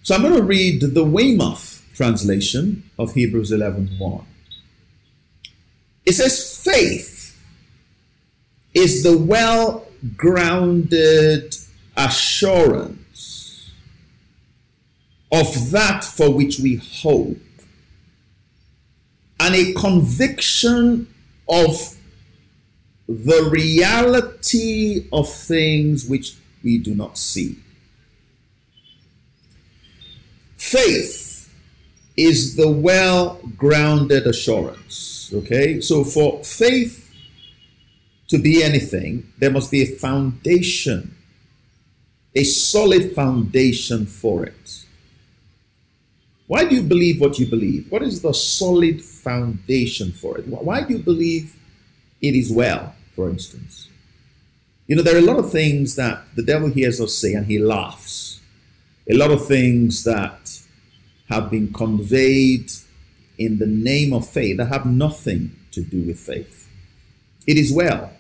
so 0.04 0.16
i'm 0.16 0.22
going 0.22 0.34
to 0.34 0.42
read 0.44 0.82
the 0.82 1.04
weymouth 1.04 1.86
translation 1.94 2.90
of 2.98 3.14
hebrews 3.14 3.52
11 3.52 3.96
1 3.98 4.26
it 6.06 6.14
says 6.14 6.62
faith 6.64 7.18
is 8.74 9.04
the 9.04 9.18
well 9.18 9.88
grounded 10.16 11.56
assurance 11.98 13.72
of 15.32 15.72
that 15.72 16.04
for 16.04 16.30
which 16.32 16.60
we 16.60 16.76
hope, 16.76 17.38
and 19.40 19.56
a 19.56 19.74
conviction 19.74 21.14
of 21.50 21.98
the 23.08 23.50
reality 23.52 25.08
of 25.12 25.30
things 25.30 26.08
which 26.08 26.36
we 26.64 26.78
do 26.78 26.94
not 26.94 27.18
see. 27.18 27.58
Faith 30.68 31.50
is 32.18 32.58
the 32.58 32.70
well 32.70 33.40
grounded 33.56 34.28
assurance. 34.28 35.32
Okay, 35.34 35.80
so 35.80 36.04
for 36.04 36.44
faith 36.44 37.10
to 38.28 38.38
be 38.38 38.62
anything, 38.62 39.32
there 39.38 39.50
must 39.50 39.72
be 39.72 39.82
a 39.82 39.86
foundation, 39.86 41.16
a 42.36 42.44
solid 42.44 43.14
foundation 43.14 44.06
for 44.06 44.46
it. 44.46 44.84
Why 46.48 46.66
do 46.66 46.76
you 46.76 46.84
believe 46.84 47.22
what 47.22 47.40
you 47.40 47.46
believe? 47.46 47.90
What 47.90 48.04
is 48.04 48.22
the 48.22 48.34
solid 48.34 49.02
foundation 49.02 50.12
for 50.12 50.38
it? 50.38 50.48
Why 50.48 50.82
do 50.82 50.96
you 50.96 51.00
believe 51.00 51.56
it 52.22 52.36
is 52.36 52.52
well, 52.52 52.94
for 53.16 53.30
instance? 53.30 53.88
You 54.86 54.98
know, 54.98 55.02
there 55.02 55.16
are 55.16 55.20
a 55.20 55.32
lot 55.32 55.40
of 55.40 55.50
things 55.50 55.96
that 55.96 56.24
the 56.36 56.44
devil 56.44 56.68
hears 56.68 57.00
us 57.00 57.16
say 57.16 57.36
and 57.36 57.46
he 57.46 57.58
laughs. 57.58 58.42
A 59.10 59.14
lot 59.14 59.32
of 59.32 59.48
things 59.48 60.04
that 60.04 60.37
have 61.30 61.52
been 61.52 61.74
conveyed 61.74 62.72
in 63.38 63.60
the 63.60 63.68
name 63.68 64.14
of 64.14 64.28
faith 64.28 64.58
that 64.58 64.68
have 64.68 64.86
nothing 64.86 65.56
to 65.72 65.82
do 65.82 66.02
with 66.02 66.20
faith. 66.20 66.70
It 67.46 67.58
is 67.58 67.72
well. 67.72 68.12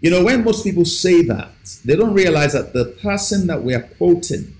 You 0.00 0.10
know, 0.10 0.24
when 0.24 0.44
most 0.44 0.64
people 0.64 0.84
say 0.84 1.22
that, 1.22 1.78
they 1.84 1.96
don't 1.96 2.14
realize 2.14 2.52
that 2.52 2.72
the 2.72 2.84
person 2.84 3.46
that 3.46 3.62
we 3.62 3.74
are 3.74 3.82
quoting 3.82 4.56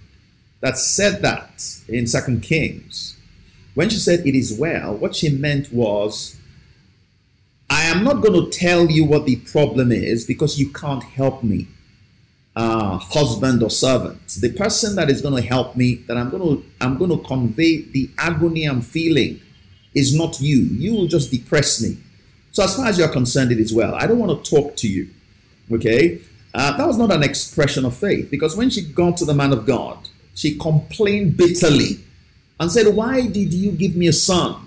that 0.61 0.79
said 0.79 1.23
that 1.23 1.63
in 1.89 2.07
Second 2.07 2.43
Kings, 2.43 3.17
when 3.75 3.91
she 3.91 3.99
said 3.99 4.27
it 4.27 4.35
is 4.35 4.59
well, 4.59 4.95
what 4.97 5.15
she 5.15 5.29
meant 5.29 5.73
was, 5.73 6.37
I 7.69 7.83
am 7.83 8.05
not 8.05 8.23
going 8.23 8.33
to 8.33 8.51
tell 8.51 8.91
you 8.91 9.05
what 9.05 9.27
the 9.27 9.37
problem 9.37 9.93
is 9.93 10.25
because 10.25 10.59
you 10.59 10.71
can't 10.71 11.03
help 11.03 11.43
me, 11.43 11.69
uh, 12.57 12.99
husband 12.99 13.63
or 13.63 13.71
servant. 13.71 14.27
The 14.41 14.53
person 14.53 14.97
that 14.97 15.11
is 15.11 15.21
going 15.21 15.37
to 15.41 15.47
help 15.47 15.77
me, 15.77 15.97
that 16.07 16.17
I'm 16.17 16.31
going 16.31 16.43
to 16.43 16.65
I'm 16.81 16.99
going 16.99 17.11
to 17.11 17.19
convey 17.19 17.83
the 17.83 18.11
agony 18.19 18.65
I'm 18.65 18.81
feeling, 18.81 19.41
is 19.95 20.17
not 20.17 20.41
you. 20.41 20.63
You 20.63 20.95
will 20.95 21.07
just 21.07 21.31
depress 21.31 21.81
me. 21.83 21.99
So 22.53 22.65
as 22.65 22.75
far 22.75 22.87
as 22.87 22.99
you're 22.99 23.09
concerned, 23.09 23.53
it 23.53 23.61
is 23.61 23.73
well. 23.73 23.95
I 23.95 24.07
don't 24.07 24.19
want 24.19 24.43
to 24.43 24.51
talk 24.51 24.77
to 24.77 24.89
you. 24.89 25.11
Okay, 25.71 26.21
uh, 26.55 26.77
that 26.77 26.87
was 26.87 26.99
not 26.99 27.13
an 27.13 27.23
expression 27.23 27.85
of 27.85 27.97
faith 27.97 28.31
because 28.31 28.57
when 28.57 28.71
she 28.71 28.83
got 28.83 29.17
to 29.19 29.25
the 29.25 29.35
man 29.35 29.53
of 29.53 29.67
God, 29.67 30.09
she 30.35 30.57
complained 30.59 31.37
bitterly 31.37 32.01
and 32.59 32.73
said, 32.73 32.95
"Why 32.95 33.27
did 33.27 33.53
you 33.53 33.73
give 33.73 33.95
me 33.95 34.09
a 34.09 34.13
son?" 34.13 34.67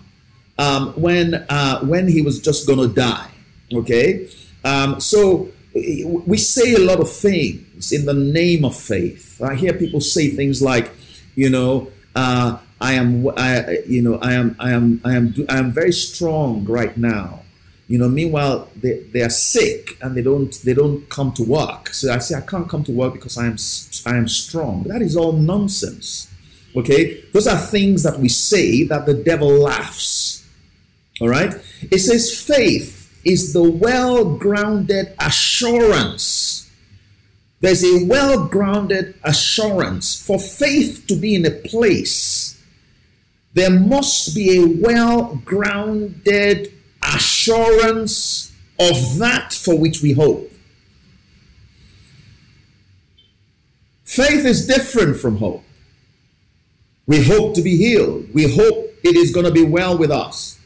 um, 0.59 0.93
when 0.93 1.33
uh, 1.49 1.79
when 1.85 2.07
he 2.07 2.21
was 2.21 2.39
just 2.39 2.67
going 2.67 2.79
to 2.79 2.93
die. 2.93 3.31
Okay, 3.73 4.29
um, 4.63 4.99
so 4.99 5.49
we 5.73 6.37
say 6.37 6.73
a 6.73 6.79
lot 6.79 6.99
of 6.99 7.09
things 7.11 7.65
in 7.91 8.05
the 8.05 8.13
name 8.13 8.65
of 8.65 8.75
faith. 8.75 9.41
I 9.41 9.55
hear 9.55 9.73
people 9.73 10.01
say 10.01 10.27
things 10.27 10.61
like, 10.61 10.91
you 11.35 11.49
know, 11.49 11.91
uh, 12.15 12.57
I 12.81 12.93
am, 12.93 13.27
I, 13.37 13.79
you 13.87 14.01
know, 14.01 14.19
I 14.19 14.33
am, 14.33 14.55
I 14.59 14.71
am, 14.71 15.01
I 15.03 15.15
am, 15.15 15.33
I 15.49 15.57
am 15.57 15.71
very 15.71 15.91
strong 15.91 16.65
right 16.65 16.95
now. 16.97 17.41
You 17.87 17.97
know, 17.97 18.07
meanwhile 18.07 18.69
they, 18.75 18.99
they 19.13 19.21
are 19.21 19.31
sick 19.31 19.97
and 20.01 20.15
they 20.15 20.21
don't 20.21 20.53
they 20.63 20.75
don't 20.75 21.09
come 21.09 21.31
to 21.33 21.43
work. 21.43 21.89
So 21.89 22.13
I 22.13 22.19
say 22.19 22.37
I 22.37 22.41
can't 22.41 22.69
come 22.69 22.83
to 22.83 22.91
work 22.91 23.13
because 23.13 23.35
I 23.35 23.47
am 23.47 23.57
I 24.05 24.15
am 24.15 24.27
strong. 24.27 24.83
That 24.83 25.01
is 25.01 25.17
all 25.17 25.33
nonsense. 25.33 26.31
Okay, 26.75 27.23
those 27.33 27.47
are 27.47 27.57
things 27.57 28.03
that 28.03 28.19
we 28.19 28.29
say 28.29 28.83
that 28.83 29.07
the 29.07 29.15
devil 29.15 29.49
laughs 29.49 30.29
all 31.19 31.27
right. 31.27 31.53
It 31.91 31.99
says 31.99 32.41
faith 32.41 33.11
is 33.25 33.51
the 33.53 33.63
well 33.63 34.23
grounded 34.37 35.13
assurance. 35.19 36.58
There's 37.61 37.83
a 37.83 38.05
well 38.05 38.45
grounded 38.47 39.15
assurance. 39.23 40.21
For 40.21 40.39
faith 40.39 41.05
to 41.07 41.15
be 41.15 41.35
in 41.35 41.45
a 41.45 41.51
place, 41.51 42.61
there 43.53 43.69
must 43.69 44.33
be 44.33 44.57
a 44.57 44.65
well 44.81 45.41
grounded 45.43 46.71
assurance 47.03 48.53
of 48.79 49.17
that 49.17 49.53
for 49.53 49.77
which 49.77 50.01
we 50.01 50.13
hope. 50.13 50.51
Faith 54.05 54.45
is 54.45 54.65
different 54.65 55.17
from 55.17 55.37
hope. 55.37 55.63
We 57.05 57.23
hope 57.23 57.55
to 57.55 57.61
be 57.61 57.77
healed. 57.77 58.33
We 58.33 58.55
hope 58.55 58.93
it 59.03 59.15
is 59.15 59.31
going 59.31 59.45
to 59.45 59.51
be 59.51 59.63
well 59.63 59.97
with 59.97 60.11
us. 60.11 60.59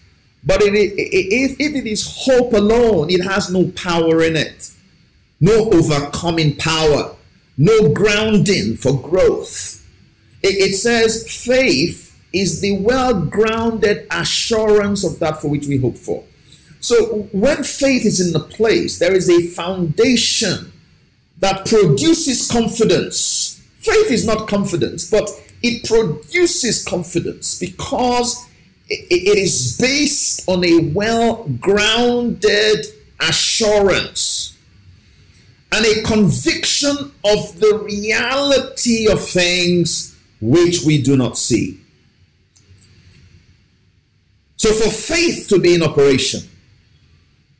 But 0.46 0.62
if, 0.62 0.74
if 0.76 1.76
it 1.76 1.88
is 1.88 2.26
hope 2.26 2.54
alone, 2.54 3.10
it 3.10 3.24
has 3.24 3.50
no 3.50 3.72
power 3.72 4.24
in 4.24 4.36
it, 4.36 4.72
no 5.44 5.70
overcoming 5.72 6.56
power, 6.56 7.14
no 7.58 7.90
grounding 7.90 8.78
for 8.78 8.98
growth. 9.02 9.86
It, 10.42 10.56
it 10.56 10.76
says 10.76 11.30
faith 11.30 12.18
is 12.32 12.62
the 12.62 12.80
well 12.80 13.14
grounded 13.26 14.08
assurance 14.10 15.04
of 15.04 15.20
that 15.20 15.42
for 15.42 15.50
which 15.50 15.68
we 15.68 15.78
hope 15.78 15.98
for. 15.98 16.24
So 16.80 17.28
when 17.34 17.64
faith 17.66 18.06
is 18.06 18.22
in 18.26 18.32
the 18.32 18.40
place, 18.40 19.00
there 19.00 19.14
is 19.14 19.30
a 19.30 19.48
foundation 19.48 20.72
that 21.40 21.66
produces 21.66 22.50
confidence. 22.50 23.62
Faith 23.80 24.12
is 24.12 24.26
not 24.26 24.48
confidence, 24.48 25.12
but 25.12 25.30
it 25.62 25.86
produces 25.86 26.86
confidence 26.86 27.60
because 27.60 28.48
it 28.88 29.38
is 29.38 29.78
based 29.78 30.48
on 30.48 30.64
a 30.64 30.90
well 30.94 31.44
grounded 31.60 32.86
assurance 33.20 34.43
and 35.74 35.86
a 35.88 36.04
conviction 36.04 37.12
of 37.26 37.60
the 37.60 37.82
reality 37.84 39.10
of 39.12 39.20
things 39.20 40.16
which 40.40 40.84
we 40.84 41.02
do 41.02 41.18
not 41.18 41.36
see. 41.36 41.80
So, 44.56 44.72
for 44.72 44.90
faith 44.92 45.48
to 45.50 45.60
be 45.60 45.74
in 45.74 45.82
operation, 45.82 46.42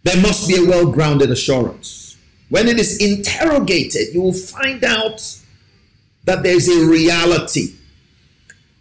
there 0.04 0.22
must 0.22 0.48
be 0.48 0.58
a 0.58 0.70
well 0.70 0.92
grounded 0.92 1.32
assurance. 1.32 2.16
When 2.50 2.68
it 2.68 2.78
is 2.78 3.02
interrogated, 3.02 4.14
you 4.14 4.22
will 4.22 4.34
find 4.34 4.84
out 4.84 5.40
that 6.26 6.44
there's 6.44 6.68
a 6.68 6.86
reality, 6.86 7.74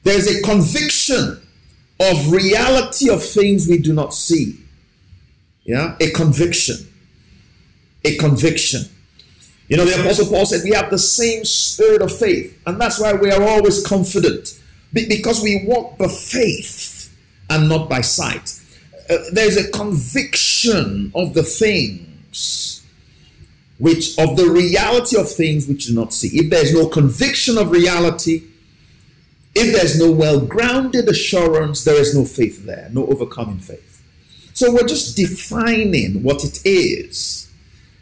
there's 0.03 0.27
a 0.27 0.43
conviction 0.43 1.41
of 1.99 2.31
reality 2.31 3.09
of 3.09 3.25
things 3.25 3.67
we 3.67 3.79
do 3.79 3.95
not 3.95 4.13
see. 4.13 4.59
Yeah, 5.65 5.97
a 6.01 6.11
conviction. 6.11 6.77
A 8.05 8.17
conviction. 8.17 8.83
You 9.73 9.79
know, 9.79 9.87
the 9.87 10.03
Apostle 10.03 10.27
Paul 10.27 10.45
said 10.45 10.65
we 10.65 10.77
have 10.77 10.91
the 10.91 10.99
same 10.99 11.47
spirit 11.47 12.03
of 12.03 12.15
faith, 12.15 12.61
and 12.67 12.79
that's 12.79 13.01
why 13.01 13.15
we 13.15 13.31
are 13.31 13.43
always 13.43 13.83
confident 13.87 14.61
because 14.93 15.43
we 15.43 15.65
walk 15.65 15.97
by 15.97 16.09
faith 16.09 17.11
and 17.49 17.71
not 17.71 17.89
by 17.89 18.03
sight. 18.03 18.53
Uh, 19.09 19.17
there's 19.33 19.57
a 19.57 19.71
conviction 19.71 21.11
of 21.15 21.33
the 21.33 21.43
things 21.43 22.85
which 23.79 24.19
of 24.19 24.37
the 24.37 24.51
reality 24.51 25.19
of 25.19 25.31
things 25.31 25.67
which 25.67 25.87
do 25.87 25.95
not 25.95 26.13
see. 26.13 26.29
If 26.39 26.51
there's 26.51 26.75
no 26.75 26.87
conviction 26.89 27.57
of 27.57 27.71
reality, 27.71 28.43
if 29.55 29.75
there's 29.75 29.99
no 29.99 30.13
well 30.13 30.39
grounded 30.39 31.09
assurance, 31.09 31.83
there 31.83 31.99
is 31.99 32.15
no 32.15 32.27
faith 32.27 32.67
there, 32.67 32.91
no 32.93 33.07
overcoming 33.07 33.61
faith. 33.61 34.03
So 34.53 34.71
we're 34.71 34.87
just 34.87 35.17
defining 35.17 36.23
what 36.23 36.45
it 36.45 36.61
is. 36.67 37.49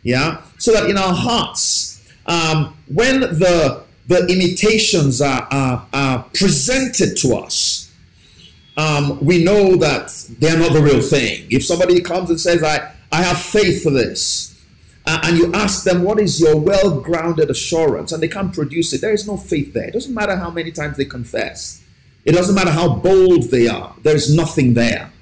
Yeah. 0.02 0.42
So 0.58 0.72
that 0.72 0.88
in 0.88 0.96
our 0.96 1.14
hearts, 1.14 2.08
um, 2.26 2.76
when 2.88 3.20
the 3.20 3.84
the 4.10 4.26
imitations 4.26 5.22
are, 5.22 5.46
are, 5.52 5.86
are 5.92 6.24
presented 6.34 7.16
to 7.18 7.36
us, 7.36 7.92
um, 8.76 9.24
we 9.24 9.44
know 9.44 9.76
that 9.76 10.10
they're 10.40 10.58
not 10.58 10.72
the 10.72 10.82
real 10.82 11.00
thing. 11.00 11.46
If 11.48 11.64
somebody 11.64 12.00
comes 12.00 12.28
and 12.28 12.40
says, 12.40 12.64
I, 12.64 12.92
I 13.12 13.22
have 13.22 13.40
faith 13.40 13.84
for 13.84 13.90
this, 13.90 14.60
uh, 15.06 15.20
and 15.24 15.38
you 15.38 15.52
ask 15.54 15.84
them, 15.84 16.02
What 16.02 16.18
is 16.18 16.40
your 16.40 16.56
well 16.56 17.00
grounded 17.00 17.50
assurance? 17.50 18.10
and 18.10 18.20
they 18.22 18.28
can't 18.28 18.52
produce 18.52 18.92
it, 18.92 19.00
there 19.00 19.12
is 19.12 19.28
no 19.28 19.36
faith 19.36 19.72
there. 19.72 19.88
It 19.88 19.92
doesn't 19.92 20.14
matter 20.14 20.36
how 20.36 20.50
many 20.50 20.72
times 20.72 20.96
they 20.96 21.04
confess, 21.04 21.82
it 22.24 22.32
doesn't 22.32 22.54
matter 22.54 22.72
how 22.72 22.96
bold 22.96 23.50
they 23.50 23.68
are, 23.68 23.94
there 24.02 24.16
is 24.16 24.34
nothing 24.34 24.74
there. 24.74 25.12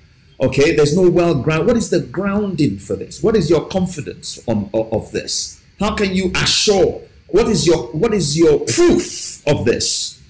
Okay, 0.41 0.77
there's 0.77 0.97
no 0.97 1.11
well 1.11 1.35
ground. 1.35 1.67
What 1.67 1.77
is 1.77 1.91
the 1.91 2.01
grounding 2.01 2.79
for 2.79 2.95
this? 2.95 3.23
What 3.23 3.35
is 3.35 3.51
your 3.51 3.67
confidence 3.67 4.39
on, 4.47 4.71
of 4.73 5.11
this? 5.11 5.61
How 5.81 5.95
can 5.95 6.15
you 6.15 6.31
assure? 6.37 7.03
What 7.29 7.49
is 7.49 7.67
your 7.67 7.89
what 7.89 8.15
is 8.15 8.39
your 8.39 8.61
proof 8.61 9.47
of 9.47 9.65
this? 9.65 10.21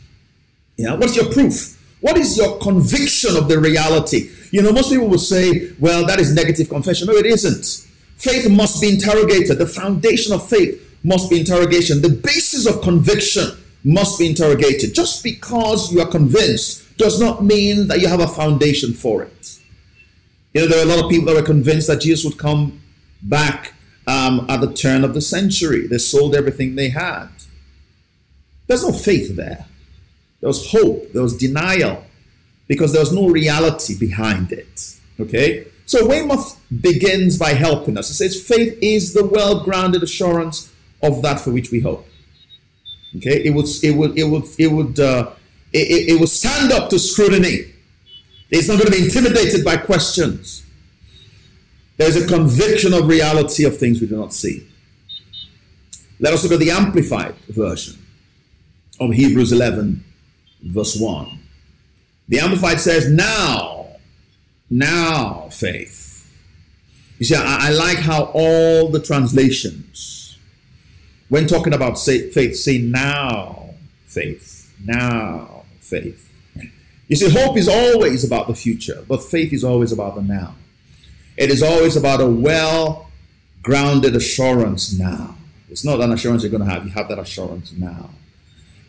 Yeah, 0.76 0.94
what's 0.94 1.16
your 1.16 1.30
proof? 1.30 1.74
What 2.00 2.16
is 2.16 2.38
your 2.38 2.58
conviction 2.58 3.36
of 3.36 3.48
the 3.48 3.58
reality? 3.58 4.30
You 4.50 4.62
know, 4.62 4.72
most 4.72 4.90
people 4.90 5.08
will 5.08 5.18
say, 5.18 5.72
well, 5.78 6.06
that 6.06 6.20
is 6.20 6.32
negative 6.32 6.68
confession. 6.68 7.08
No, 7.08 7.14
it 7.14 7.26
isn't. 7.26 7.86
Faith 8.16 8.48
must 8.50 8.80
be 8.80 8.88
interrogated. 8.88 9.58
The 9.58 9.66
foundation 9.66 10.32
of 10.32 10.48
faith 10.48 10.98
must 11.02 11.28
be 11.28 11.40
interrogation. 11.40 12.02
The 12.02 12.08
basis 12.08 12.66
of 12.66 12.82
conviction 12.82 13.50
must 13.84 14.18
be 14.18 14.28
interrogated. 14.28 14.94
Just 14.94 15.22
because 15.22 15.92
you 15.92 16.00
are 16.00 16.08
convinced 16.08 16.96
does 16.96 17.20
not 17.20 17.44
mean 17.44 17.88
that 17.88 18.00
you 18.00 18.08
have 18.08 18.20
a 18.20 18.28
foundation 18.28 18.92
for 18.92 19.22
it. 19.22 19.57
You 20.58 20.64
know, 20.64 20.70
there 20.70 20.80
are 20.80 20.90
a 20.90 20.96
lot 20.96 21.04
of 21.04 21.08
people 21.08 21.26
that 21.26 21.36
were 21.36 21.46
convinced 21.46 21.86
that 21.86 22.00
Jesus 22.00 22.24
would 22.24 22.36
come 22.36 22.80
back 23.22 23.74
um, 24.08 24.44
at 24.48 24.60
the 24.60 24.72
turn 24.72 25.04
of 25.04 25.14
the 25.14 25.20
century. 25.20 25.86
They 25.86 25.98
sold 25.98 26.34
everything 26.34 26.74
they 26.74 26.88
had. 26.88 27.28
There's 28.66 28.82
no 28.82 28.90
faith 28.90 29.36
there. 29.36 29.66
There 30.40 30.48
was 30.48 30.72
hope. 30.72 31.12
There 31.12 31.22
was 31.22 31.36
denial 31.36 32.04
because 32.66 32.92
there 32.92 33.00
was 33.00 33.12
no 33.12 33.28
reality 33.28 33.96
behind 33.96 34.50
it. 34.50 34.96
Okay? 35.20 35.68
So 35.86 36.04
Weymouth 36.04 36.60
begins 36.80 37.38
by 37.38 37.50
helping 37.50 37.96
us. 37.96 38.10
It 38.10 38.14
says, 38.14 38.42
faith 38.42 38.76
is 38.82 39.14
the 39.14 39.24
well-grounded 39.24 40.02
assurance 40.02 40.72
of 41.00 41.22
that 41.22 41.38
for 41.38 41.52
which 41.52 41.70
we 41.70 41.78
hope. 41.78 42.04
Okay, 43.18 43.44
it 43.44 43.54
would, 43.54 43.66
it 43.84 43.92
would, 43.92 44.18
it 44.18 44.24
would, 44.24 44.44
it 44.58 44.72
would, 44.72 44.98
uh, 44.98 45.30
it, 45.72 46.08
it 46.08 46.20
would 46.20 46.28
stand 46.28 46.72
up 46.72 46.90
to 46.90 46.98
scrutiny. 46.98 47.74
It's 48.50 48.68
not 48.68 48.78
going 48.78 48.90
to 48.90 48.98
be 48.98 49.04
intimidated 49.04 49.64
by 49.64 49.76
questions. 49.76 50.64
There's 51.96 52.16
a 52.16 52.26
conviction 52.26 52.94
of 52.94 53.08
reality 53.08 53.64
of 53.64 53.76
things 53.76 54.00
we 54.00 54.06
do 54.06 54.16
not 54.16 54.32
see. 54.32 54.66
Let 56.20 56.32
us 56.32 56.42
look 56.42 56.52
at 56.52 56.58
the 56.60 56.70
amplified 56.70 57.34
version 57.48 57.98
of 59.00 59.12
Hebrews 59.12 59.52
11, 59.52 60.04
verse 60.62 60.98
1. 60.98 61.38
The 62.28 62.40
amplified 62.40 62.80
says, 62.80 63.10
Now 63.10 63.78
now 64.70 65.48
faith. 65.50 66.30
You 67.18 67.24
see, 67.24 67.34
I, 67.34 67.68
I 67.68 67.70
like 67.70 67.98
how 67.98 68.30
all 68.34 68.90
the 68.90 69.00
translations, 69.00 70.38
when 71.28 71.46
talking 71.46 71.72
about 71.72 71.98
say, 71.98 72.30
faith, 72.30 72.56
say 72.56 72.78
now 72.78 73.70
faith, 74.06 74.72
now 74.84 75.64
faith. 75.80 76.24
You 77.08 77.16
see, 77.16 77.30
hope 77.30 77.56
is 77.56 77.68
always 77.68 78.22
about 78.22 78.46
the 78.46 78.54
future, 78.54 79.02
but 79.08 79.22
faith 79.22 79.52
is 79.52 79.64
always 79.64 79.92
about 79.92 80.14
the 80.14 80.22
now. 80.22 80.54
It 81.36 81.50
is 81.50 81.62
always 81.62 81.96
about 81.96 82.20
a 82.20 82.26
well 82.26 83.10
grounded 83.62 84.14
assurance 84.14 84.96
now. 84.96 85.36
It's 85.70 85.84
not 85.84 86.00
an 86.00 86.12
assurance 86.12 86.42
you're 86.42 86.50
going 86.50 86.64
to 86.64 86.70
have, 86.70 86.84
you 86.84 86.90
have 86.90 87.08
that 87.08 87.18
assurance 87.18 87.72
now. 87.72 88.10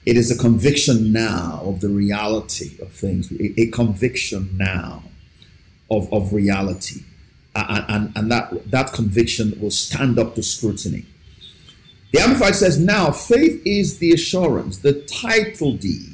It 0.06 0.18
is 0.18 0.32
a 0.32 0.38
conviction 0.38 1.12
now 1.12 1.62
of 1.64 1.82
the 1.82 1.90
reality 1.90 2.78
of 2.82 2.92
things, 2.92 3.32
a, 3.32 3.68
conviction 3.68 4.58
now 4.58 5.04
of, 5.92 6.12
of 6.12 6.34
reality. 6.34 7.04
And, 7.56 7.86
and, 7.88 8.18
and 8.18 8.32
that, 8.32 8.72
that 8.72 8.94
conviction 8.94 9.60
will 9.60 9.72
stand 9.72 10.18
up 10.18 10.36
to 10.36 10.44
scrutiny. 10.44 11.06
The 12.12 12.22
Amplified 12.22 12.56
says, 12.56 12.80
Now 12.80 13.12
faith 13.12 13.62
is 13.66 14.00
the 14.00 14.12
assurance, 14.12 14.80
the 14.80 14.94
title 14.94 15.74
deed, 15.74 16.09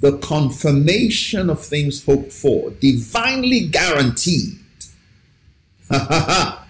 the 0.00 0.18
confirmation 0.18 1.50
of 1.50 1.64
things 1.64 2.04
hoped 2.04 2.32
for, 2.32 2.70
divinely 2.70 3.68
guaranteed. 3.68 4.58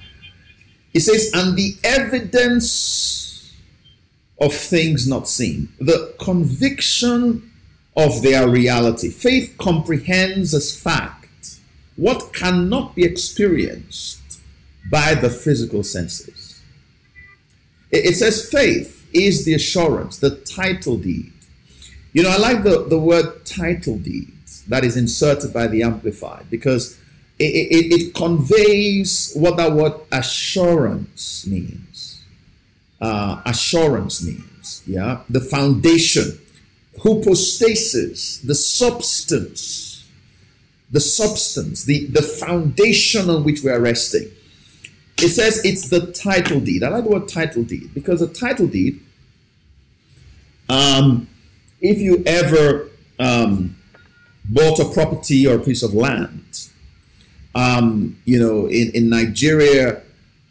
He 0.93 0.99
says, 0.99 1.31
and 1.33 1.57
the 1.57 1.77
evidence 1.85 3.55
of 4.40 4.53
things 4.53 5.07
not 5.07 5.29
seen, 5.29 5.69
the 5.79 6.14
conviction 6.19 7.51
of 7.97 8.23
their 8.23 8.49
reality. 8.49 9.09
Faith 9.11 9.55
comprehends 9.59 10.55
as 10.55 10.77
fact 10.77 11.61
what 11.97 12.33
cannot 12.33 12.95
be 12.95 13.05
experienced 13.05 14.40
by 14.90 15.14
the 15.14 15.31
physical 15.31 15.83
senses. 15.83 16.61
It 17.93 18.14
says 18.14 18.49
faith 18.49 19.09
is 19.12 19.45
the 19.45 19.55
assurance, 19.55 20.19
the 20.19 20.37
title 20.37 20.97
deed. 20.97 21.33
You 22.12 22.23
know, 22.23 22.31
I 22.31 22.38
like 22.38 22.62
the, 22.64 22.85
the 22.88 22.99
word 22.99 23.44
title 23.46 23.99
deed 23.99 24.33
that 24.68 24.85
is 24.85 24.96
inserted 24.96 25.53
by 25.53 25.66
the 25.66 25.83
Amplified 25.83 26.51
because 26.51 26.99
it, 27.38 27.44
it, 27.44 27.92
it 27.92 28.14
conveys 28.14 29.33
what 29.35 29.57
that 29.57 29.73
word 29.73 29.94
assurance 30.12 31.46
means. 31.46 32.23
Uh, 33.01 33.40
assurance 33.46 34.23
means, 34.23 34.83
yeah, 34.87 35.23
the 35.31 35.40
foundation, 35.40 36.38
hypostasis, 37.03 38.38
the 38.38 38.55
substance, 38.55 40.07
the 40.90 41.01
substance, 41.01 41.85
the, 41.85 42.07
the 42.07 42.20
foundation 42.20 43.31
on 43.31 43.42
which 43.42 43.62
we 43.62 43.70
are 43.70 43.81
resting. 43.81 44.31
It 45.16 45.31
says 45.31 45.64
it's 45.64 45.88
the 45.88 46.12
title 46.12 46.61
deed. 46.61 46.83
I 46.83 46.88
like 46.88 47.05
the 47.05 47.11
word 47.11 47.29
title 47.29 47.62
deed 47.62 47.94
because 47.94 48.20
a 48.20 48.29
title 48.29 48.66
deed, 48.66 49.01
um, 50.68 51.27
if 51.81 51.99
you 51.99 52.23
ever 52.27 52.88
um, 53.19 53.77
bought 54.45 54.79
a 54.79 54.85
property 54.85 55.47
or 55.47 55.57
a 55.57 55.61
piece 55.61 55.83
of 55.83 55.95
land, 55.95 56.69
um, 57.55 58.19
you 58.25 58.38
know, 58.38 58.66
in, 58.66 58.90
in 58.95 59.09
Nigeria, 59.09 60.03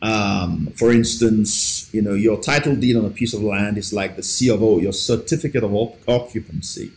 um, 0.02 0.68
for 0.76 0.92
instance, 0.92 1.89
you 1.94 2.02
know, 2.02 2.13
your 2.13 2.39
title 2.39 2.76
deed 2.76 2.96
on 2.96 3.06
a 3.06 3.10
piece 3.10 3.34
of 3.34 3.42
land 3.42 3.78
is 3.78 3.94
like 3.94 4.15
the 4.15 4.24
C 4.24 4.50
of 4.50 4.62
O, 4.63 4.80
your 4.80 4.94
certificate 4.94 5.63
of 5.63 5.74
occupancy. 6.08 6.92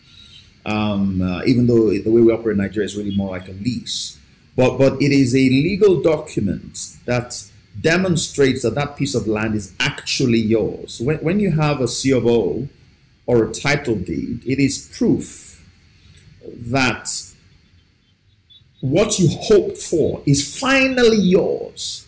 Um, 0.64 1.20
uh, 1.20 1.42
even 1.44 1.66
though 1.66 1.90
the 1.90 2.08
way 2.08 2.20
we 2.20 2.32
operate 2.32 2.56
in 2.56 2.62
Nigeria 2.62 2.86
is 2.86 2.96
really 2.96 3.16
more 3.16 3.30
like 3.30 3.48
a 3.48 3.52
lease, 3.52 4.18
but 4.54 4.78
but 4.78 5.02
it 5.02 5.10
is 5.10 5.34
a 5.34 5.48
legal 5.48 6.00
document 6.00 6.78
that 7.04 7.44
demonstrates 7.80 8.62
that 8.62 8.76
that 8.76 8.96
piece 8.96 9.16
of 9.16 9.26
land 9.26 9.56
is 9.56 9.74
actually 9.80 10.38
yours. 10.38 11.00
When, 11.00 11.18
when 11.18 11.40
you 11.40 11.50
have 11.52 11.80
a 11.80 11.88
C 11.88 12.12
of 12.12 12.26
O 12.26 12.68
or 13.26 13.44
a 13.44 13.52
title 13.52 13.96
deed, 13.96 14.42
it 14.46 14.58
is 14.58 14.90
proof 14.96 15.64
that 16.44 17.08
what 18.80 19.18
you 19.18 19.28
hoped 19.28 19.78
for 19.78 20.22
is 20.26 20.58
finally 20.58 21.18
yours. 21.18 22.06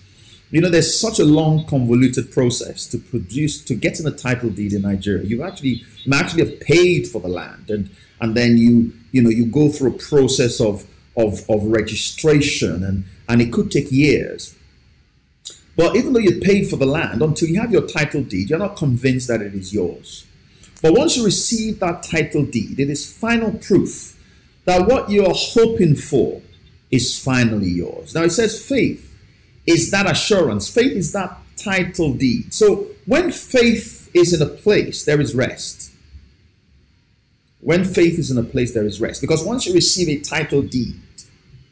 You 0.51 0.61
know, 0.61 0.69
there's 0.69 1.01
such 1.01 1.19
a 1.19 1.25
long, 1.25 1.65
convoluted 1.67 2.31
process 2.31 2.87
to 2.89 2.99
produce 2.99 3.63
to 3.65 3.75
get 3.75 3.99
in 3.99 4.07
a 4.07 4.11
title 4.11 4.51
deed 4.51 4.73
in 4.73 4.83
Nigeria. 4.83 5.25
You 5.25 5.43
actually 5.43 5.85
you 6.05 6.13
actually 6.13 6.49
have 6.49 6.61
paid 6.61 7.09
for 7.09 7.21
the 7.21 7.29
land, 7.29 7.71
and 7.71 7.91
and 8.21 8.37
then 8.37 8.57
you 8.57 8.93
you 9.13 9.23
know 9.23 9.31
you 9.31 9.47
go 9.47 9.69
through 9.69 9.95
a 9.95 9.99
process 9.99 10.61
of 10.61 10.87
of, 11.17 11.49
of 11.49 11.65
registration, 11.65 12.85
and 12.85 13.05
and 13.29 13.41
it 13.41 13.53
could 13.53 13.71
take 13.71 13.91
years. 13.91 14.55
But 15.77 15.97
even 15.97 16.13
though 16.13 16.21
you 16.21 16.41
paid 16.41 16.69
for 16.69 16.77
the 16.77 16.87
land, 16.87 17.23
until 17.23 17.49
you 17.49 17.61
have 17.61 17.73
your 17.73 17.87
title 17.87 18.23
deed, 18.23 18.51
you're 18.51 18.59
not 18.59 18.77
convinced 18.77 19.27
that 19.29 19.43
it 19.43 19.55
is 19.55 19.75
yours. 19.75 20.25
But 20.85 20.93
once 20.93 21.17
you 21.17 21.25
receive 21.25 21.81
that 21.81 22.03
title 22.03 22.45
deed, 22.45 22.79
it 22.79 22.91
is 22.91 23.11
final 23.11 23.53
proof 23.53 24.21
that 24.67 24.87
what 24.87 25.09
you're 25.09 25.33
hoping 25.33 25.97
for 25.97 26.43
is 26.91 27.19
finally 27.19 27.71
yours. 27.71 28.15
Now 28.15 28.25
it 28.25 28.33
says 28.33 28.63
faith 28.63 29.11
is 29.65 29.91
that 29.93 30.07
assurance, 30.07 30.69
faith 30.69 30.93
is 30.93 31.13
that 31.13 31.39
title 31.57 32.13
deed. 32.13 32.53
So 32.53 32.89
when 33.07 33.33
faith 33.33 34.11
is 34.13 34.35
in 34.35 34.43
a 34.43 34.51
place, 34.51 35.07
there 35.07 35.23
is 35.23 35.35
rest. 35.35 35.91
When 37.61 37.85
faith 37.85 38.19
is 38.19 38.31
in 38.31 38.37
a 38.37 38.43
place, 38.43 38.75
there 38.75 38.85
is 38.85 39.01
rest. 39.01 39.23
Because 39.23 39.43
once 39.43 39.65
you 39.65 39.73
receive 39.73 40.11
a 40.11 40.21
title 40.21 40.61
deed, 40.61 41.01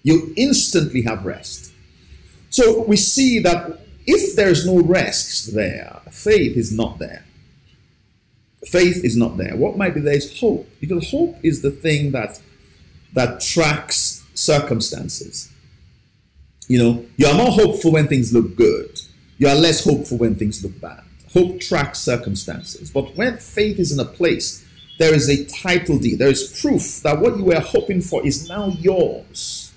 you 0.02 0.32
instantly 0.38 1.02
have 1.02 1.26
rest. 1.26 1.70
So 2.48 2.82
we 2.84 2.96
see 2.96 3.40
that 3.40 3.78
if 4.06 4.34
there 4.36 4.48
is 4.48 4.66
no 4.66 4.80
rest 4.80 5.54
there, 5.54 6.00
faith 6.10 6.56
is 6.56 6.72
not 6.72 6.98
there. 6.98 7.26
Faith 8.66 9.04
is 9.04 9.16
not 9.16 9.36
there. 9.36 9.56
What 9.56 9.76
might 9.76 9.94
be 9.94 10.00
there 10.00 10.14
is 10.14 10.38
hope, 10.38 10.68
because 10.80 11.10
hope 11.10 11.36
is 11.42 11.62
the 11.62 11.70
thing 11.70 12.12
that 12.12 12.40
that 13.12 13.40
tracks 13.40 14.24
circumstances. 14.34 15.52
You 16.68 16.78
know, 16.78 17.06
you 17.16 17.26
are 17.26 17.34
more 17.34 17.50
hopeful 17.50 17.92
when 17.92 18.08
things 18.08 18.32
look 18.32 18.56
good. 18.56 19.00
You 19.38 19.48
are 19.48 19.54
less 19.54 19.84
hopeful 19.84 20.18
when 20.18 20.36
things 20.36 20.62
look 20.62 20.80
bad. 20.80 21.02
Hope 21.32 21.60
tracks 21.60 21.98
circumstances. 21.98 22.90
But 22.90 23.16
when 23.16 23.38
faith 23.38 23.78
is 23.78 23.92
in 23.92 23.98
a 23.98 24.04
place, 24.04 24.64
there 24.98 25.14
is 25.14 25.28
a 25.28 25.44
title 25.46 25.98
deed. 25.98 26.18
There 26.18 26.28
is 26.28 26.60
proof 26.60 27.02
that 27.02 27.20
what 27.20 27.36
you 27.36 27.44
were 27.44 27.60
hoping 27.60 28.00
for 28.00 28.24
is 28.24 28.48
now 28.48 28.68
yours. 28.68 29.72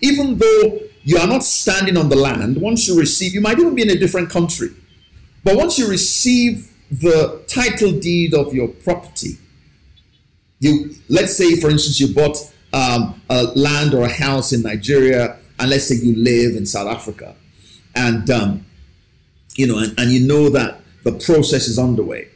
Even 0.00 0.36
though 0.36 0.80
you 1.02 1.16
are 1.16 1.26
not 1.26 1.42
standing 1.42 1.96
on 1.96 2.08
the 2.08 2.16
land, 2.16 2.60
once 2.60 2.86
you 2.86 2.98
receive, 2.98 3.32
you 3.32 3.40
might 3.40 3.58
even 3.58 3.74
be 3.74 3.82
in 3.82 3.90
a 3.90 3.98
different 3.98 4.28
country. 4.28 4.68
But 5.42 5.56
once 5.56 5.78
you 5.78 5.88
receive 5.88 6.72
the 6.90 7.42
title 7.48 7.92
deed 7.92 8.34
of 8.34 8.54
your 8.54 8.68
property, 8.68 9.38
you 10.60 10.94
let's 11.08 11.36
say, 11.36 11.56
for 11.56 11.70
instance, 11.70 12.00
you 12.00 12.14
bought 12.14 12.36
um, 12.72 13.20
a 13.28 13.44
land 13.54 13.94
or 13.94 14.04
a 14.04 14.12
house 14.12 14.52
in 14.52 14.62
Nigeria, 14.62 15.38
and 15.58 15.70
let's 15.70 15.88
say 15.88 15.96
you 15.96 16.16
live 16.16 16.56
in 16.56 16.66
South 16.66 16.88
Africa, 16.88 17.34
and 17.94 18.30
um, 18.30 18.66
you 19.54 19.66
know, 19.66 19.78
and, 19.78 19.98
and 19.98 20.10
you 20.10 20.26
know 20.26 20.48
that 20.50 20.80
the 21.04 21.12
process 21.12 21.68
is 21.68 21.78
underway, 21.78 22.28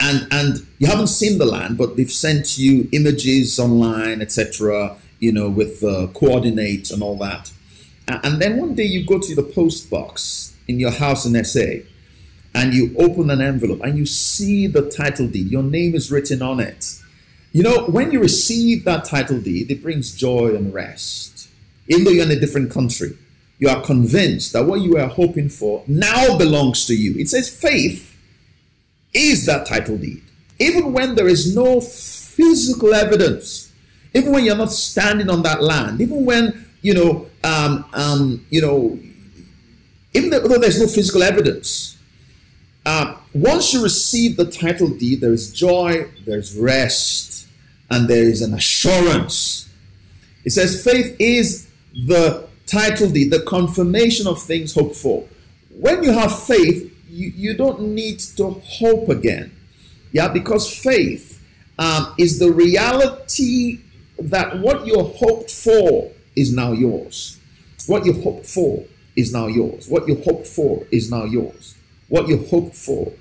and 0.00 0.26
and 0.30 0.66
you 0.78 0.86
haven't 0.86 1.08
seen 1.08 1.38
the 1.38 1.46
land, 1.46 1.78
but 1.78 1.96
they've 1.96 2.10
sent 2.10 2.58
you 2.58 2.88
images 2.92 3.58
online, 3.58 4.20
etc. 4.20 4.96
You 5.18 5.32
know, 5.32 5.48
with 5.48 5.82
uh, 5.82 6.08
coordinates 6.08 6.90
and 6.90 7.02
all 7.02 7.16
that, 7.18 7.52
and 8.08 8.40
then 8.40 8.58
one 8.58 8.74
day 8.74 8.84
you 8.84 9.04
go 9.04 9.18
to 9.18 9.34
the 9.34 9.42
post 9.42 9.90
box 9.90 10.54
in 10.68 10.78
your 10.80 10.90
house 10.90 11.24
in 11.26 11.42
SA, 11.44 11.60
and 12.56 12.74
you 12.74 12.96
open 12.98 13.30
an 13.30 13.40
envelope 13.40 13.80
and 13.82 13.96
you 13.96 14.06
see 14.06 14.66
the 14.66 14.90
title 14.90 15.28
deed. 15.28 15.48
Your 15.48 15.62
name 15.62 15.94
is 15.94 16.10
written 16.10 16.42
on 16.42 16.58
it 16.58 16.96
you 17.56 17.62
know, 17.62 17.86
when 17.86 18.12
you 18.12 18.20
receive 18.20 18.84
that 18.84 19.06
title 19.06 19.40
deed, 19.40 19.70
it 19.70 19.82
brings 19.82 20.14
joy 20.14 20.54
and 20.54 20.74
rest. 20.74 21.48
Even 21.88 22.04
though 22.04 22.10
you're 22.10 22.26
in 22.26 22.30
a 22.30 22.38
different 22.38 22.70
country, 22.70 23.16
you 23.58 23.70
are 23.70 23.80
convinced 23.80 24.52
that 24.52 24.66
what 24.66 24.82
you 24.82 24.98
are 24.98 25.08
hoping 25.08 25.48
for 25.48 25.82
now 25.86 26.36
belongs 26.36 26.84
to 26.84 26.94
you. 26.94 27.18
It 27.18 27.30
says 27.30 27.48
faith 27.48 28.14
is 29.14 29.46
that 29.46 29.64
title 29.64 29.96
deed. 29.96 30.22
Even 30.58 30.92
when 30.92 31.14
there 31.14 31.28
is 31.28 31.56
no 31.56 31.80
physical 31.80 32.92
evidence, 32.92 33.72
even 34.12 34.32
when 34.32 34.44
you're 34.44 34.54
not 34.54 34.70
standing 34.70 35.30
on 35.30 35.42
that 35.44 35.62
land, 35.62 36.02
even 36.02 36.26
when, 36.26 36.66
you 36.82 36.92
know, 36.92 37.26
um, 37.42 37.86
um, 37.94 38.46
you 38.50 38.60
know, 38.60 38.98
even 40.12 40.28
though 40.28 40.58
there's 40.58 40.78
no 40.78 40.86
physical 40.86 41.22
evidence, 41.22 41.95
uh, 42.86 43.16
once 43.34 43.74
you 43.74 43.82
receive 43.82 44.36
the 44.36 44.48
title 44.48 44.88
deed, 44.88 45.20
there 45.20 45.32
is 45.32 45.52
joy, 45.52 46.08
there's 46.24 46.56
rest, 46.56 47.48
and 47.90 48.08
there 48.08 48.22
is 48.22 48.40
an 48.42 48.54
assurance. 48.54 49.68
It 50.44 50.50
says 50.50 50.84
faith 50.84 51.16
is 51.18 51.68
the 52.06 52.48
title 52.66 53.10
deed, 53.10 53.32
the 53.32 53.40
confirmation 53.40 54.28
of 54.28 54.40
things 54.40 54.72
hoped 54.74 54.94
for. 54.94 55.26
When 55.70 56.04
you 56.04 56.12
have 56.12 56.44
faith, 56.44 56.94
you, 57.10 57.32
you 57.34 57.54
don't 57.54 57.80
need 57.80 58.20
to 58.20 58.50
hope 58.50 59.08
again. 59.08 59.52
Yeah, 60.12 60.28
because 60.28 60.72
faith 60.72 61.42
um, 61.80 62.14
is 62.16 62.38
the 62.38 62.52
reality 62.52 63.80
that 64.16 64.60
what 64.60 64.86
you 64.86 65.02
hoped 65.02 65.50
for 65.50 66.12
is 66.36 66.54
now 66.54 66.70
yours. 66.70 67.40
What 67.88 68.06
you 68.06 68.12
hoped 68.22 68.46
for 68.46 68.84
is 69.16 69.32
now 69.32 69.48
yours. 69.48 69.88
What 69.88 70.06
you 70.06 70.22
hoped 70.24 70.46
for 70.46 70.86
is 70.92 71.10
now 71.10 71.24
yours. 71.24 71.74
What 72.08 72.28
you 72.28 72.44
hoped 72.44 72.74
for 72.74 73.12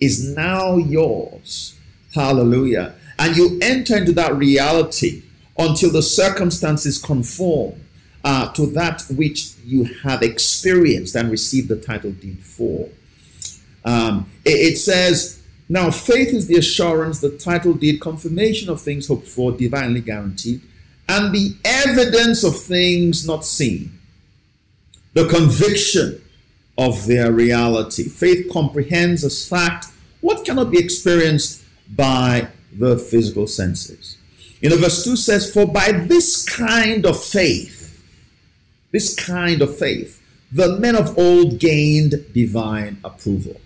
is 0.00 0.34
now 0.34 0.76
yours. 0.76 1.78
Hallelujah. 2.14 2.94
And 3.18 3.36
you 3.36 3.58
enter 3.62 3.96
into 3.96 4.12
that 4.12 4.34
reality 4.34 5.22
until 5.58 5.90
the 5.90 6.02
circumstances 6.02 6.98
conform 6.98 7.74
uh, 8.24 8.52
to 8.52 8.66
that 8.66 9.02
which 9.10 9.54
you 9.64 9.84
have 10.02 10.22
experienced 10.22 11.14
and 11.14 11.30
received 11.30 11.68
the 11.68 11.76
title 11.76 12.12
deed 12.12 12.40
for. 12.40 12.88
Um, 13.84 14.30
it, 14.44 14.72
it 14.72 14.78
says, 14.78 15.42
Now 15.68 15.90
faith 15.90 16.28
is 16.28 16.46
the 16.46 16.56
assurance, 16.56 17.20
the 17.20 17.36
title 17.36 17.74
deed, 17.74 18.00
confirmation 18.00 18.70
of 18.70 18.80
things 18.80 19.08
hoped 19.08 19.26
for, 19.26 19.52
divinely 19.52 20.00
guaranteed, 20.00 20.62
and 21.08 21.34
the 21.34 21.56
evidence 21.64 22.44
of 22.44 22.56
things 22.56 23.26
not 23.26 23.44
seen, 23.44 23.98
the 25.14 25.26
conviction 25.26 26.21
of 26.78 27.06
their 27.06 27.32
reality. 27.32 28.04
Faith 28.04 28.50
comprehends 28.52 29.24
as 29.24 29.46
fact 29.46 29.86
what 30.20 30.44
cannot 30.44 30.70
be 30.70 30.78
experienced 30.78 31.62
by 31.94 32.48
the 32.72 32.96
physical 32.96 33.46
senses. 33.46 34.16
You 34.60 34.70
know, 34.70 34.76
verse 34.76 35.04
2 35.04 35.16
says, 35.16 35.52
For 35.52 35.66
by 35.66 35.92
this 35.92 36.48
kind 36.48 37.04
of 37.04 37.22
faith, 37.22 38.00
this 38.92 39.14
kind 39.14 39.60
of 39.60 39.76
faith, 39.76 40.22
the 40.52 40.78
men 40.78 40.94
of 40.94 41.18
old 41.18 41.58
gained 41.58 42.26
divine 42.32 42.98
approval. 43.04 43.60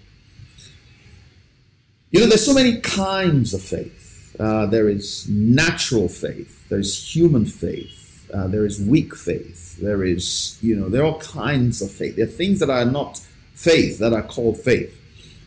You 2.11 2.21
know, 2.21 2.27
there's 2.27 2.47
so 2.47 2.55
many 2.55 2.81
kinds 2.81 3.53
of 3.53 3.61
faith. 3.61 4.35
Uh, 4.39 4.67
there 4.67 4.89
is 4.89 5.29
natural 5.29 6.09
faith, 6.09 6.69
there's 6.69 7.15
human 7.15 7.47
faith, 7.47 8.06
uh, 8.33 8.47
there 8.47 8.67
is 8.67 8.81
weak 8.81 9.15
faith, 9.15 9.77
there 9.79 10.05
is, 10.05 10.59
you 10.63 10.77
know, 10.77 10.89
there 10.89 11.03
are 11.03 11.13
all 11.13 11.21
kinds 11.21 11.83
of 11.83 11.91
faith. 11.91 12.17
There 12.17 12.25
are 12.25 12.29
things 12.29 12.61
that 12.61 12.71
are 12.71 12.85
not 12.85 13.21
faith 13.55 13.99
that 13.99 14.13
are 14.13 14.23
called 14.23 14.59
faith. 14.59 15.01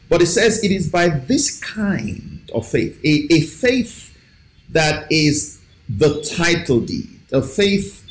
But 0.10 0.22
it 0.22 0.28
says 0.28 0.64
it 0.64 0.72
is 0.72 0.90
by 0.90 1.10
this 1.10 1.60
kind 1.60 2.50
of 2.54 2.68
faith, 2.68 3.00
a, 3.04 3.28
a 3.32 3.42
faith 3.42 4.16
that 4.70 5.12
is 5.12 5.62
the 5.88 6.22
title 6.22 6.80
deed, 6.80 7.20
a 7.32 7.42
faith 7.42 8.06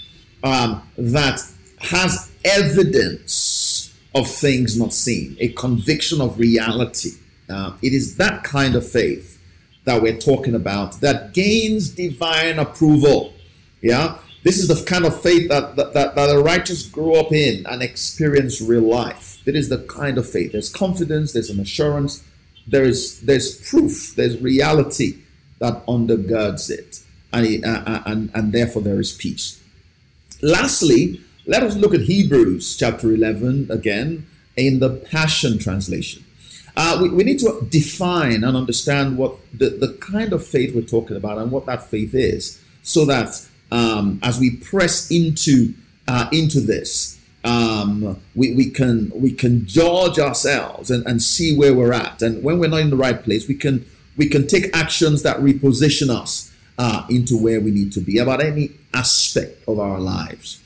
um, 0.45 0.89
that 0.97 1.41
has 1.81 2.31
evidence 2.45 3.95
of 4.15 4.29
things 4.29 4.79
not 4.79 4.93
seen, 4.93 5.37
a 5.41 5.49
conviction 5.49 6.21
of 6.21 6.39
reality. 6.39 7.11
Uh, 7.49 7.73
it 7.83 7.93
is 7.93 8.17
that 8.17 8.45
kind 8.45 8.75
of 8.75 8.89
faith 8.89 9.41
that 9.85 10.03
we're 10.03 10.19
talking 10.19 10.55
about 10.55 11.01
that 11.01 11.33
gains 11.33 11.91
divine 11.91 12.59
approval. 12.59 13.33
Yeah, 13.81 14.19
this 14.45 14.59
is 14.59 14.69
the 14.69 14.85
kind 14.85 15.05
of 15.05 15.21
faith 15.21 15.49
that, 15.49 15.77
that, 15.77 15.95
that, 15.95 16.15
that 16.15 16.27
the 16.27 16.39
righteous 16.39 16.87
grow 16.87 17.15
up 17.15 17.33
in 17.33 17.67
and 17.67 17.83
experience 17.83 18.61
real 18.61 18.83
life. 18.83 19.43
It 19.47 19.57
is 19.57 19.69
the 19.69 19.79
kind 19.79 20.17
of 20.17 20.29
faith. 20.29 20.53
There's 20.53 20.69
confidence, 20.69 21.33
there's 21.33 21.51
an 21.51 21.61
assurance, 21.61 22.25
there 22.67 22.85
is 22.85 23.21
there's 23.23 23.61
proof, 23.69 24.15
there's 24.15 24.41
reality 24.41 25.19
that 25.59 25.85
undergirds 25.87 26.71
it, 26.71 27.03
and, 27.33 27.65
uh, 27.65 27.83
uh, 27.87 28.03
and, 28.07 28.31
and 28.35 28.53
therefore 28.53 28.83
there 28.83 29.01
is 29.01 29.13
peace. 29.13 29.61
Lastly, 30.41 31.21
let 31.47 31.63
us 31.63 31.75
look 31.77 31.95
at 31.95 32.03
Hebrews 32.03 32.77
chapter 32.77 33.13
11 33.13 33.69
again 33.71 34.27
in 34.55 34.79
the 34.79 34.91
Passion 34.91 35.59
Translation. 35.59 36.25
Uh, 36.77 36.99
we, 37.03 37.09
we, 37.09 37.25
need 37.25 37.41
to 37.41 37.67
define 37.71 38.45
and 38.45 38.57
understand 38.57 39.19
what 39.19 39.35
the, 39.53 39.71
the 39.71 39.95
kind 39.95 40.33
of 40.33 40.47
faith 40.47 40.77
we're 40.77 40.83
talking 40.83 41.17
about 41.17 41.39
and 41.39 41.51
what 41.51 41.67
that 41.67 41.83
faith 41.83 42.15
is 42.15 42.63
so 42.83 43.05
that 43.05 43.49
um, 43.71 44.19
as 44.23 44.39
we 44.39 44.57
press 44.57 45.11
into 45.11 45.75
uh, 46.07 46.29
into 46.33 46.61
this 46.61 47.19
um, 47.45 48.21
we, 48.35 48.55
we 48.55 48.71
can 48.71 49.11
we 49.15 49.31
can 49.31 49.67
judge 49.67 50.19
ourselves 50.19 50.91
and, 50.91 51.07
and 51.07 51.23
see 51.23 51.57
where 51.57 51.73
we're 51.73 51.93
at. 51.93 52.21
And 52.21 52.43
when 52.43 52.59
we're 52.59 52.69
not 52.69 52.81
in 52.81 52.91
the 52.91 52.97
right 52.97 53.23
place 53.23 53.49
we 53.49 53.55
can 53.55 53.87
we 54.17 54.29
can 54.29 54.47
take 54.47 54.77
actions 54.77 55.23
that 55.23 55.39
reposition 55.39 56.11
us 56.11 56.53
uh, 56.77 57.07
into 57.09 57.37
where 57.37 57.61
we 57.61 57.71
need 57.71 57.93
to 57.93 58.01
be 58.01 58.19
about 58.19 58.43
any 58.43 58.71
aspect 58.93 59.63
of 59.69 59.79
our 59.79 60.01
lives. 60.01 60.61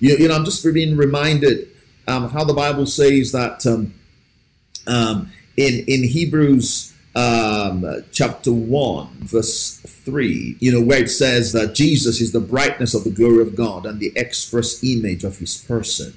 You, 0.00 0.16
you 0.16 0.28
know, 0.28 0.36
I'm 0.36 0.44
just 0.44 0.62
being 0.72 0.96
reminded 0.96 1.68
um, 2.06 2.30
how 2.30 2.44
the 2.44 2.54
Bible 2.54 2.86
says 2.86 3.32
that 3.32 3.66
um, 3.66 3.94
um, 4.86 5.32
in 5.56 5.84
in 5.86 6.04
Hebrews 6.04 6.87
um, 7.18 8.04
chapter 8.12 8.52
one, 8.52 9.08
verse 9.18 9.80
three, 9.80 10.56
you 10.60 10.70
know, 10.70 10.80
where 10.80 11.02
it 11.02 11.10
says 11.10 11.52
that 11.52 11.74
Jesus 11.74 12.20
is 12.20 12.30
the 12.30 12.40
brightness 12.40 12.94
of 12.94 13.02
the 13.02 13.10
glory 13.10 13.42
of 13.42 13.56
God 13.56 13.86
and 13.86 13.98
the 13.98 14.12
express 14.14 14.84
image 14.84 15.24
of 15.24 15.38
His 15.38 15.56
person, 15.56 16.16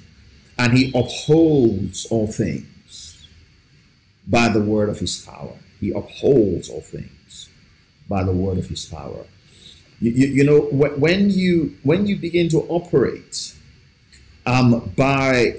and 0.56 0.78
He 0.78 0.92
upholds 0.94 2.06
all 2.06 2.28
things 2.28 3.26
by 4.28 4.48
the 4.48 4.62
word 4.62 4.88
of 4.88 5.00
His 5.00 5.20
power. 5.26 5.56
He 5.80 5.90
upholds 5.90 6.68
all 6.70 6.82
things 6.82 7.48
by 8.08 8.22
the 8.22 8.32
word 8.32 8.58
of 8.58 8.68
His 8.68 8.84
power. 8.84 9.26
You, 9.98 10.12
you, 10.12 10.26
you 10.28 10.44
know, 10.44 10.60
when 10.60 11.30
you 11.30 11.76
when 11.82 12.06
you 12.06 12.16
begin 12.16 12.48
to 12.50 12.60
operate 12.68 13.54
um, 14.46 14.92
by 14.96 15.56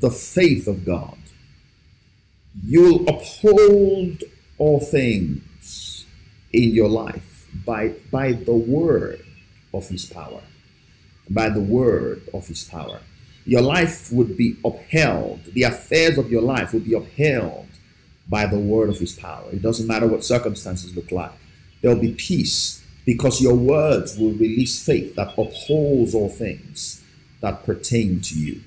the 0.00 0.10
faith 0.10 0.66
of 0.66 0.84
God. 0.84 1.16
You'll 2.64 3.08
uphold 3.08 4.24
all 4.62 4.78
things 4.78 6.06
in 6.52 6.70
your 6.70 6.88
life 6.88 7.48
by, 7.66 7.88
by 8.12 8.30
the 8.30 8.54
word 8.54 9.24
of 9.74 9.88
his 9.88 10.04
power. 10.06 10.42
By 11.28 11.48
the 11.48 11.60
word 11.60 12.22
of 12.32 12.46
his 12.46 12.62
power. 12.62 13.00
Your 13.44 13.62
life 13.62 14.12
would 14.12 14.36
be 14.36 14.56
upheld, 14.64 15.40
the 15.52 15.64
affairs 15.64 16.16
of 16.16 16.30
your 16.30 16.42
life 16.42 16.72
would 16.72 16.84
be 16.84 16.94
upheld 16.94 17.66
by 18.28 18.46
the 18.46 18.58
word 18.58 18.88
of 18.88 19.00
his 19.00 19.14
power. 19.14 19.48
It 19.50 19.62
doesn't 19.62 19.88
matter 19.88 20.06
what 20.06 20.22
circumstances 20.22 20.94
look 20.94 21.10
like, 21.10 21.32
there'll 21.80 21.98
be 21.98 22.14
peace 22.14 22.84
because 23.04 23.42
your 23.42 23.56
words 23.56 24.16
will 24.16 24.30
release 24.30 24.84
faith 24.86 25.16
that 25.16 25.34
upholds 25.36 26.14
all 26.14 26.28
things 26.28 27.02
that 27.40 27.64
pertain 27.64 28.20
to 28.20 28.38
you. 28.38 28.60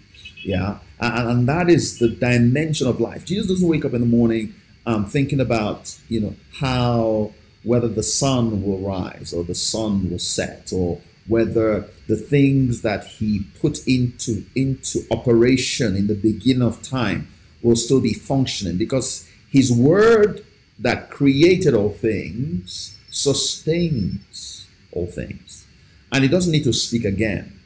Yeah. 0.44 0.80
And, 1.00 1.30
and 1.30 1.48
that 1.48 1.70
is 1.70 2.00
the 2.00 2.10
dimension 2.10 2.86
of 2.86 3.00
life. 3.00 3.24
Jesus 3.24 3.48
doesn't 3.48 3.70
wake 3.70 3.86
up 3.86 3.94
in 3.94 4.02
the 4.02 4.08
morning 4.20 4.54
um, 4.86 5.06
thinking 5.06 5.40
about, 5.40 5.98
you 6.08 6.20
know, 6.20 6.36
how, 6.60 7.34
whether 7.64 7.88
the 7.88 8.04
sun 8.04 8.64
will 8.64 8.80
rise 8.80 9.34
or 9.34 9.44
the 9.44 9.56
sun 9.56 10.10
will 10.10 10.20
set 10.20 10.72
or 10.74 11.02
whether 11.28 11.88
the 12.08 12.16
things 12.16 12.82
that 12.84 13.06
he 13.06 13.48
put 13.60 13.86
into 13.88 14.46
into 14.54 15.02
operation 15.10 15.96
in 15.96 16.08
the 16.08 16.14
beginning 16.14 16.62
of 16.62 16.82
time 16.82 17.28
will 17.64 17.76
still 17.76 18.00
be 18.00 18.14
functioning. 18.14 18.78
Because 18.78 19.28
his 19.50 19.72
word 19.72 20.46
that 20.78 21.10
created 21.10 21.74
all 21.74 21.90
things 21.90 22.98
sustains 23.10 24.68
all 24.92 25.08
things. 25.08 25.66
And 26.12 26.24
he 26.24 26.30
doesn't 26.30 26.52
need 26.52 26.64
to 26.66 26.74
speak 26.74 27.06
again. 27.06 27.60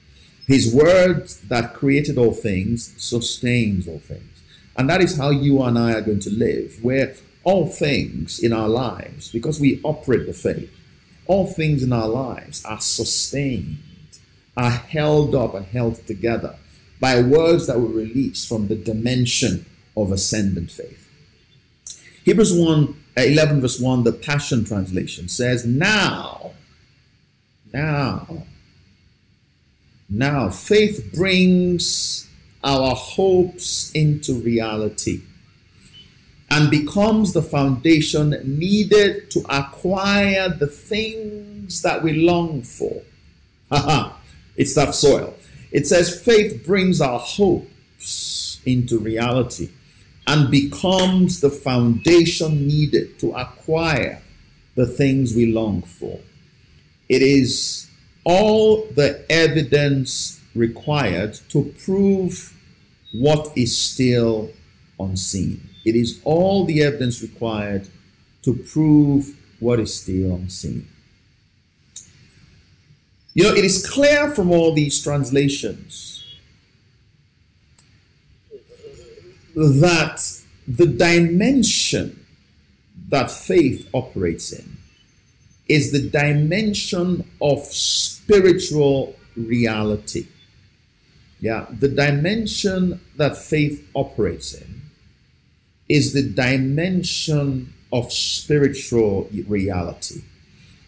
His 0.48 0.74
word 0.74 1.28
that 1.48 1.74
created 1.74 2.18
all 2.18 2.34
things 2.34 2.94
sustains 2.98 3.88
all 3.88 4.00
things. 4.00 4.39
And 4.80 4.90
that 4.90 5.02
is 5.02 5.18
how 5.18 5.30
you 5.30 5.62
and 5.64 5.78
I 5.78 5.92
are 5.92 6.02
going 6.02 6.22
to 6.22 6.30
live, 6.30 6.82
where 6.82 7.14
all 7.44 7.68
things 7.68 8.40
in 8.40 8.54
our 8.54 8.70
lives, 8.70 9.30
because 9.30 9.60
we 9.60 9.82
operate 9.84 10.26
the 10.26 10.32
faith, 10.32 10.74
all 11.28 11.48
things 11.48 11.84
in 11.84 11.92
our 11.92 12.08
lives 12.08 12.64
are 12.64 12.80
sustained, 12.80 13.80
are 14.56 14.70
held 14.72 15.36
up 15.36 15.54
and 15.54 15.66
held 15.66 16.08
together 16.08 16.56
by 17.02 17.22
words 17.22 17.68
that 17.68 17.78
were 17.78 17.90
released 17.90 18.48
from 18.48 18.70
the 18.70 18.76
dimension 18.78 19.66
of 19.98 20.14
ascendant 20.14 20.72
faith. 20.72 21.06
Hebrews 22.24 22.54
1 22.54 23.04
uh, 23.18 23.22
11, 23.22 23.60
verse 23.60 23.82
1, 23.82 24.06
the 24.06 24.14
Passion 24.14 24.64
Translation 24.64 25.28
says, 25.28 25.66
Now, 25.66 26.54
now, 27.74 28.46
now, 30.10 30.50
faith 30.50 31.12
brings 31.14 32.29
our 32.64 32.96
hopes 32.96 33.92
into 33.94 34.34
reality 34.34 35.22
and 36.52 36.70
becomes 36.70 37.34
the 37.34 37.42
foundation 37.42 38.32
needed 38.44 39.30
to 39.32 39.40
acquire 39.50 40.50
the 40.50 40.68
things 40.68 41.82
that 41.84 42.04
we 42.04 42.14
long 42.14 42.64
for. 42.64 43.02
it's 44.58 44.74
that 44.76 44.96
soil. 44.96 45.36
It 45.72 45.86
says 45.86 46.22
faith 46.22 46.66
brings 46.66 47.02
our 47.02 47.20
hopes 47.20 48.60
into 48.66 48.98
reality 48.98 49.70
and 50.26 50.50
becomes 50.50 51.42
the 51.42 51.50
foundation 51.50 52.68
needed 52.68 53.20
to 53.20 53.32
acquire 53.32 54.22
the 54.76 54.86
things 54.86 55.36
we 55.36 55.52
long 55.52 55.82
for. 55.82 56.20
It 57.08 57.22
is 57.22 57.90
all 58.24 58.86
the 58.96 59.26
evidence 59.30 60.39
required 60.56 61.36
to 61.50 61.74
prove 61.84 62.56
what 63.14 63.52
is 63.56 63.78
still 63.78 64.52
unseen. 65.00 65.70
It 65.86 65.96
is 65.96 66.20
all 66.24 66.66
the 66.66 66.84
evidence 66.84 67.22
required 67.22 67.88
to 68.44 68.54
prove 68.54 69.36
what 69.60 69.80
is 69.80 69.94
still 70.02 70.36
unseen. 70.36 70.88
You 73.34 73.44
know, 73.44 73.54
it 73.54 73.64
is 73.64 73.88
clear 73.88 74.30
from 74.32 74.52
all 74.52 74.74
these 74.74 75.02
translations 75.02 76.24
that 79.56 80.22
the 80.68 80.86
dimension 80.86 82.26
that 83.10 83.32
faith 83.32 83.90
operates 83.94 84.52
in 84.52 84.78
is 85.68 85.92
the 85.92 86.10
dimension 86.10 87.30
of 87.42 87.60
spiritual 87.60 89.16
reality. 89.36 90.28
Yeah, 91.40 91.68
the 91.72 91.88
dimension 91.88 93.00
that 93.16 93.38
faith 93.38 93.88
operates 93.94 94.54
in 94.54 94.82
is 95.88 96.14
the 96.14 96.24
dimension 96.24 97.74
of 97.92 98.12
spiritual 98.12 99.30
reality. 99.48 100.22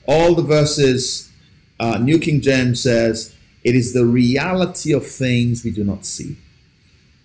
All 0.07 0.35
the 0.35 0.43
verses, 0.43 1.31
uh, 1.79 1.97
New 1.97 2.19
King 2.19 2.41
James 2.41 2.83
says, 2.83 3.35
it 3.63 3.75
is 3.75 3.93
the 3.93 4.05
reality 4.05 4.93
of 4.93 5.07
things 5.07 5.63
we 5.63 5.71
do 5.71 5.83
not 5.83 6.05
see. 6.05 6.37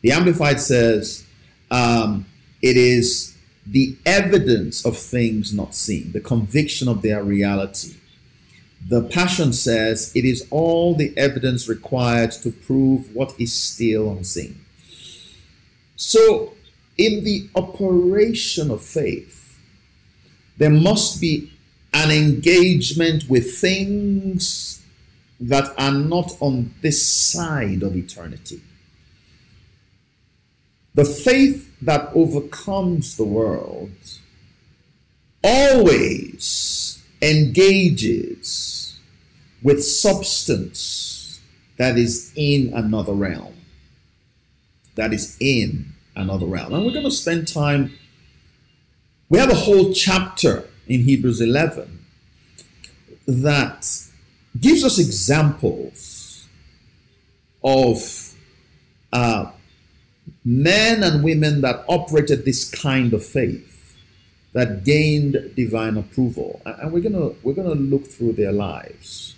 The 0.02 0.12
Amplified 0.12 0.60
says, 0.60 1.26
um, 1.70 2.26
it 2.62 2.76
is 2.76 3.36
the 3.66 3.96
evidence 4.06 4.84
of 4.86 4.96
things 4.96 5.52
not 5.52 5.74
seen, 5.74 6.12
the 6.12 6.20
conviction 6.20 6.88
of 6.88 7.02
their 7.02 7.22
reality. 7.22 7.94
The 8.88 9.02
Passion 9.02 9.52
says 9.52 10.12
it 10.14 10.24
is 10.24 10.46
all 10.50 10.94
the 10.94 11.16
evidence 11.16 11.68
required 11.68 12.30
to 12.42 12.52
prove 12.52 13.12
what 13.14 13.34
is 13.36 13.52
still 13.52 14.12
unseen. 14.12 14.64
So, 15.96 16.52
in 16.96 17.24
the 17.24 17.48
operation 17.56 18.70
of 18.70 18.84
faith, 18.84 19.58
there 20.56 20.70
must 20.70 21.20
be 21.20 21.52
an 21.92 22.12
engagement 22.12 23.28
with 23.28 23.58
things 23.58 24.82
that 25.40 25.74
are 25.76 25.92
not 25.92 26.36
on 26.40 26.72
this 26.80 27.04
side 27.06 27.82
of 27.82 27.96
eternity. 27.96 28.60
The 30.94 31.04
faith 31.04 31.74
that 31.82 32.10
overcomes 32.14 33.16
the 33.16 33.24
world 33.24 33.90
always 35.42 37.02
engages 37.20 38.65
with 39.66 39.82
substance 39.82 41.40
that 41.76 41.98
is 41.98 42.32
in 42.36 42.72
another 42.72 43.12
realm. 43.12 43.52
That 44.94 45.12
is 45.12 45.36
in 45.40 45.86
another 46.14 46.46
realm. 46.46 46.72
And 46.72 46.84
we're 46.84 46.92
going 46.92 47.04
to 47.04 47.10
spend 47.10 47.48
time, 47.48 47.92
we 49.28 49.40
have 49.40 49.50
a 49.50 49.56
whole 49.56 49.92
chapter 49.92 50.68
in 50.86 51.00
Hebrews 51.00 51.40
11 51.40 51.98
that 53.26 53.90
gives 54.60 54.84
us 54.84 55.00
examples 55.00 56.46
of 57.64 58.36
uh, 59.12 59.50
men 60.44 61.02
and 61.02 61.24
women 61.24 61.60
that 61.62 61.84
operated 61.88 62.44
this 62.44 62.70
kind 62.70 63.12
of 63.12 63.26
faith 63.26 63.96
that 64.52 64.84
gained 64.84 65.56
divine 65.56 65.96
approval 65.96 66.62
and 66.64 66.92
we're 66.92 67.02
gonna 67.02 67.28
we're 67.42 67.52
gonna 67.52 67.74
look 67.74 68.06
through 68.06 68.32
their 68.32 68.52
lives 68.52 69.35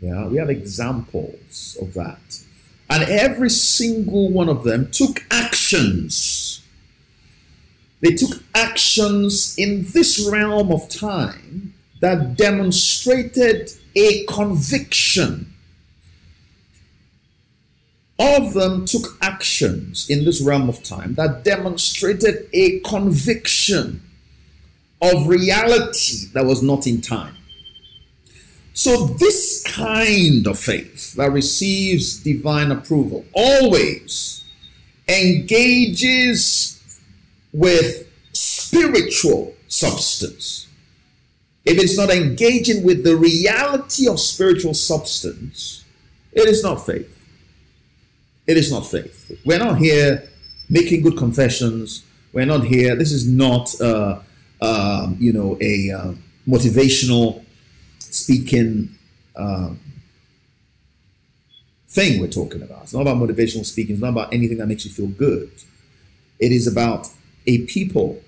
yeah 0.00 0.26
we 0.26 0.36
have 0.36 0.50
examples 0.50 1.76
of 1.80 1.94
that. 1.94 2.42
And 2.88 3.02
every 3.04 3.50
single 3.50 4.30
one 4.30 4.48
of 4.48 4.62
them 4.62 4.90
took 4.90 5.24
actions. 5.30 6.62
They 8.00 8.14
took 8.14 8.42
actions 8.54 9.56
in 9.58 9.86
this 9.92 10.28
realm 10.30 10.70
of 10.70 10.88
time 10.88 11.74
that 12.00 12.36
demonstrated 12.36 13.70
a 13.96 14.24
conviction. 14.26 15.52
All 18.18 18.46
of 18.46 18.54
them 18.54 18.86
took 18.86 19.18
actions 19.20 20.08
in 20.08 20.24
this 20.24 20.40
realm 20.40 20.68
of 20.68 20.82
time 20.82 21.14
that 21.14 21.42
demonstrated 21.44 22.48
a 22.52 22.80
conviction 22.80 24.02
of 25.02 25.26
reality 25.26 26.26
that 26.32 26.44
was 26.46 26.62
not 26.62 26.86
in 26.86 27.00
time. 27.00 27.35
So, 28.76 29.06
this 29.06 29.62
kind 29.64 30.46
of 30.46 30.58
faith 30.58 31.14
that 31.14 31.32
receives 31.32 32.18
divine 32.18 32.70
approval 32.70 33.24
always 33.32 34.44
engages 35.08 36.78
with 37.54 38.06
spiritual 38.34 39.54
substance. 39.66 40.68
If 41.64 41.78
it's 41.78 41.96
not 41.96 42.10
engaging 42.10 42.84
with 42.84 43.02
the 43.02 43.16
reality 43.16 44.06
of 44.06 44.20
spiritual 44.20 44.74
substance, 44.74 45.82
it 46.32 46.46
is 46.46 46.62
not 46.62 46.84
faith. 46.84 47.26
It 48.46 48.58
is 48.58 48.70
not 48.70 48.84
faith. 48.84 49.40
We're 49.46 49.58
not 49.58 49.78
here 49.78 50.28
making 50.68 51.00
good 51.00 51.16
confessions. 51.16 52.04
We're 52.34 52.44
not 52.44 52.64
here. 52.64 52.94
This 52.94 53.10
is 53.10 53.26
not, 53.26 53.74
uh, 53.80 54.20
uh, 54.60 55.08
you 55.18 55.32
know, 55.32 55.56
a 55.62 55.90
uh, 55.92 56.12
motivational 56.46 57.45
speaking 58.16 58.96
uh, 59.36 59.70
thing 61.88 62.20
we're 62.20 62.28
talking 62.28 62.62
about. 62.62 62.84
It's 62.84 62.94
not 62.94 63.02
about 63.02 63.16
motivational 63.16 63.64
speaking. 63.64 63.94
It's 63.94 64.02
not 64.02 64.10
about 64.10 64.32
anything 64.32 64.58
that 64.58 64.66
makes 64.66 64.84
you 64.84 64.90
feel 64.90 65.08
good. 65.08 65.50
It 66.38 66.52
is 66.52 66.66
about 66.66 67.08
a 67.46 67.62
people 67.66 68.22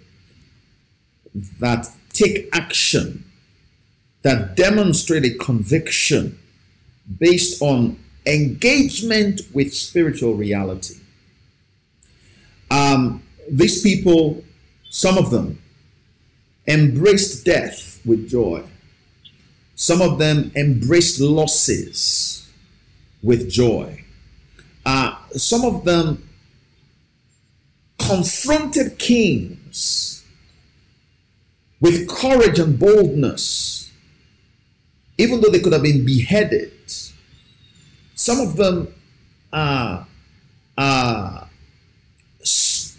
that 1.60 1.86
take 2.12 2.48
action, 2.52 3.24
that 4.22 4.56
demonstrate 4.56 5.24
a 5.24 5.34
conviction 5.34 6.38
based 7.18 7.62
on 7.62 7.98
engagement 8.26 9.42
with 9.52 9.74
spiritual 9.74 10.34
reality. 10.34 10.96
Um, 12.70 13.22
these 13.50 13.82
people, 13.82 14.44
some 14.90 15.16
of 15.16 15.30
them, 15.30 15.62
embraced 16.66 17.44
death 17.44 18.00
with 18.04 18.28
joy. 18.28 18.62
Some 19.78 20.02
of 20.02 20.18
them 20.18 20.50
embraced 20.54 21.20
losses 21.20 22.48
with 23.22 23.48
joy. 23.48 24.04
Uh, 24.84 25.16
some 25.32 25.64
of 25.64 25.84
them 25.84 26.28
confronted 27.98 28.98
kings 28.98 30.24
with 31.80 32.08
courage 32.08 32.58
and 32.58 32.78
boldness, 32.78 33.92
even 35.16 35.40
though 35.40 35.50
they 35.50 35.60
could 35.60 35.72
have 35.72 35.82
been 35.82 36.04
beheaded 36.04 36.72
some 38.18 38.40
of 38.40 38.56
them 38.56 38.92
uh, 39.52 40.04
uh, 40.76 41.44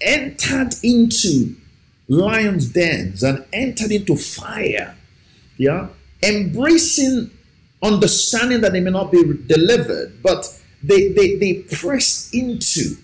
entered 0.02 0.74
into 0.82 1.56
lions' 2.08 2.70
dens 2.70 3.22
and 3.22 3.46
entered 3.52 3.92
into 3.92 4.16
fire. 4.16 4.96
Yeah, 5.58 5.90
embracing 6.24 7.32
understanding 7.82 8.62
that 8.62 8.74
they 8.74 8.82
may 8.82 8.92
not 8.92 9.12
be 9.12 9.24
delivered, 9.48 10.22
but 10.22 10.60
they 10.84 11.12
they, 11.14 11.36
they 11.36 11.54
pressed 11.64 12.34
into. 12.34 12.96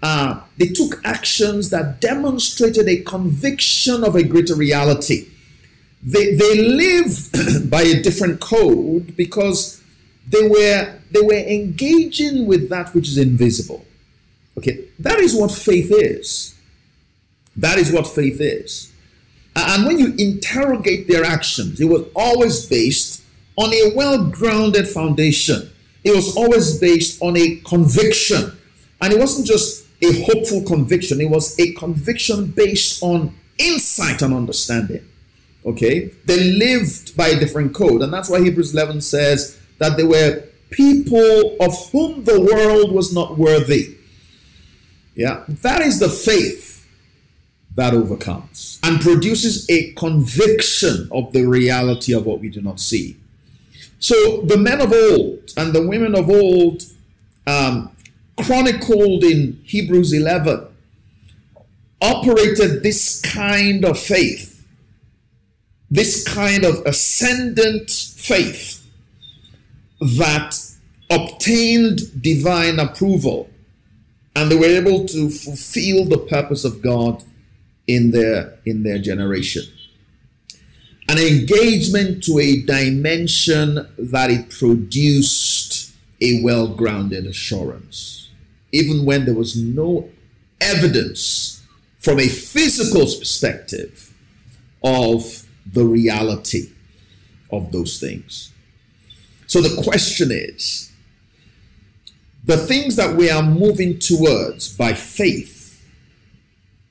Uh, 0.00 0.40
they 0.56 0.66
took 0.66 1.04
actions 1.04 1.70
that 1.70 2.00
demonstrated 2.00 2.88
a 2.88 3.02
conviction 3.02 4.04
of 4.04 4.14
a 4.14 4.22
greater 4.22 4.54
reality. 4.54 5.26
They, 6.00 6.36
they 6.36 6.56
live 6.62 7.68
by 7.70 7.82
a 7.82 8.00
different 8.00 8.40
code 8.40 9.16
because 9.16 9.82
they 10.28 10.46
were 10.46 10.94
they 11.10 11.20
were 11.20 11.32
engaging 11.32 12.46
with 12.46 12.68
that 12.68 12.94
which 12.94 13.08
is 13.08 13.18
invisible. 13.18 13.84
Okay, 14.56 14.84
that 14.98 15.18
is 15.18 15.34
what 15.34 15.50
faith 15.50 15.90
is. 15.90 16.54
That 17.56 17.78
is 17.78 17.90
what 17.90 18.06
faith 18.06 18.40
is. 18.40 18.87
And 19.66 19.86
when 19.86 19.98
you 19.98 20.14
interrogate 20.18 21.08
their 21.08 21.24
actions, 21.24 21.80
it 21.80 21.86
was 21.86 22.04
always 22.14 22.66
based 22.66 23.22
on 23.56 23.72
a 23.72 23.92
well 23.94 24.24
grounded 24.24 24.88
foundation. 24.88 25.70
It 26.04 26.14
was 26.14 26.36
always 26.36 26.78
based 26.78 27.20
on 27.22 27.36
a 27.36 27.56
conviction. 27.56 28.56
And 29.00 29.12
it 29.12 29.18
wasn't 29.18 29.46
just 29.46 29.86
a 30.02 30.22
hopeful 30.22 30.62
conviction, 30.62 31.20
it 31.20 31.30
was 31.30 31.58
a 31.58 31.72
conviction 31.72 32.46
based 32.46 33.02
on 33.02 33.34
insight 33.58 34.22
and 34.22 34.32
understanding. 34.32 35.04
Okay? 35.66 36.10
They 36.24 36.52
lived 36.52 37.16
by 37.16 37.28
a 37.28 37.40
different 37.40 37.74
code. 37.74 38.02
And 38.02 38.12
that's 38.12 38.30
why 38.30 38.40
Hebrews 38.40 38.72
11 38.74 39.00
says 39.00 39.58
that 39.78 39.96
they 39.96 40.04
were 40.04 40.44
people 40.70 41.56
of 41.60 41.90
whom 41.90 42.24
the 42.24 42.40
world 42.40 42.92
was 42.92 43.12
not 43.12 43.38
worthy. 43.38 43.96
Yeah, 45.14 45.44
that 45.48 45.82
is 45.82 45.98
the 45.98 46.08
faith 46.08 46.77
that 47.78 47.94
overcomes 47.94 48.80
and 48.82 49.00
produces 49.00 49.64
a 49.70 49.92
conviction 49.92 51.08
of 51.12 51.32
the 51.32 51.44
reality 51.44 52.12
of 52.12 52.26
what 52.26 52.40
we 52.40 52.48
do 52.48 52.60
not 52.60 52.80
see. 52.80 53.16
So 54.00 54.42
the 54.42 54.56
men 54.56 54.80
of 54.80 54.92
old 54.92 55.52
and 55.56 55.72
the 55.72 55.86
women 55.86 56.16
of 56.16 56.28
old, 56.28 56.82
um, 57.46 57.92
chronicled 58.36 59.22
in 59.22 59.60
Hebrews 59.62 60.12
11, 60.12 60.66
operated 62.02 62.82
this 62.82 63.20
kind 63.20 63.84
of 63.84 63.96
faith, 63.96 64.66
this 65.88 66.26
kind 66.26 66.64
of 66.64 66.84
ascendant 66.84 67.90
faith 67.90 68.84
that 70.00 70.58
obtained 71.08 72.20
divine 72.20 72.80
approval 72.80 73.48
and 74.34 74.50
they 74.50 74.56
were 74.56 74.66
able 74.66 75.06
to 75.06 75.30
fulfill 75.30 76.04
the 76.06 76.18
purpose 76.18 76.64
of 76.64 76.82
God 76.82 77.22
in 77.88 78.12
their 78.12 78.58
in 78.64 78.84
their 78.84 78.98
generation 78.98 79.64
an 81.08 81.18
engagement 81.18 82.22
to 82.22 82.38
a 82.38 82.60
dimension 82.62 83.88
that 83.98 84.30
it 84.30 84.50
produced 84.50 85.90
a 86.20 86.42
well-grounded 86.44 87.26
assurance 87.26 88.18
even 88.72 89.04
when 89.04 89.24
there 89.24 89.34
was 89.34 89.56
no 89.56 90.08
evidence 90.60 91.62
from 91.98 92.20
a 92.20 92.28
physical 92.28 93.00
perspective 93.00 94.14
of 94.82 95.44
the 95.70 95.84
reality 95.84 96.70
of 97.50 97.72
those 97.72 97.98
things. 97.98 98.52
So 99.46 99.60
the 99.60 99.82
question 99.82 100.30
is 100.30 100.92
the 102.44 102.56
things 102.56 102.96
that 102.96 103.16
we 103.16 103.30
are 103.30 103.42
moving 103.42 103.98
towards 103.98 104.68
by 104.68 104.92
faith 104.92 105.57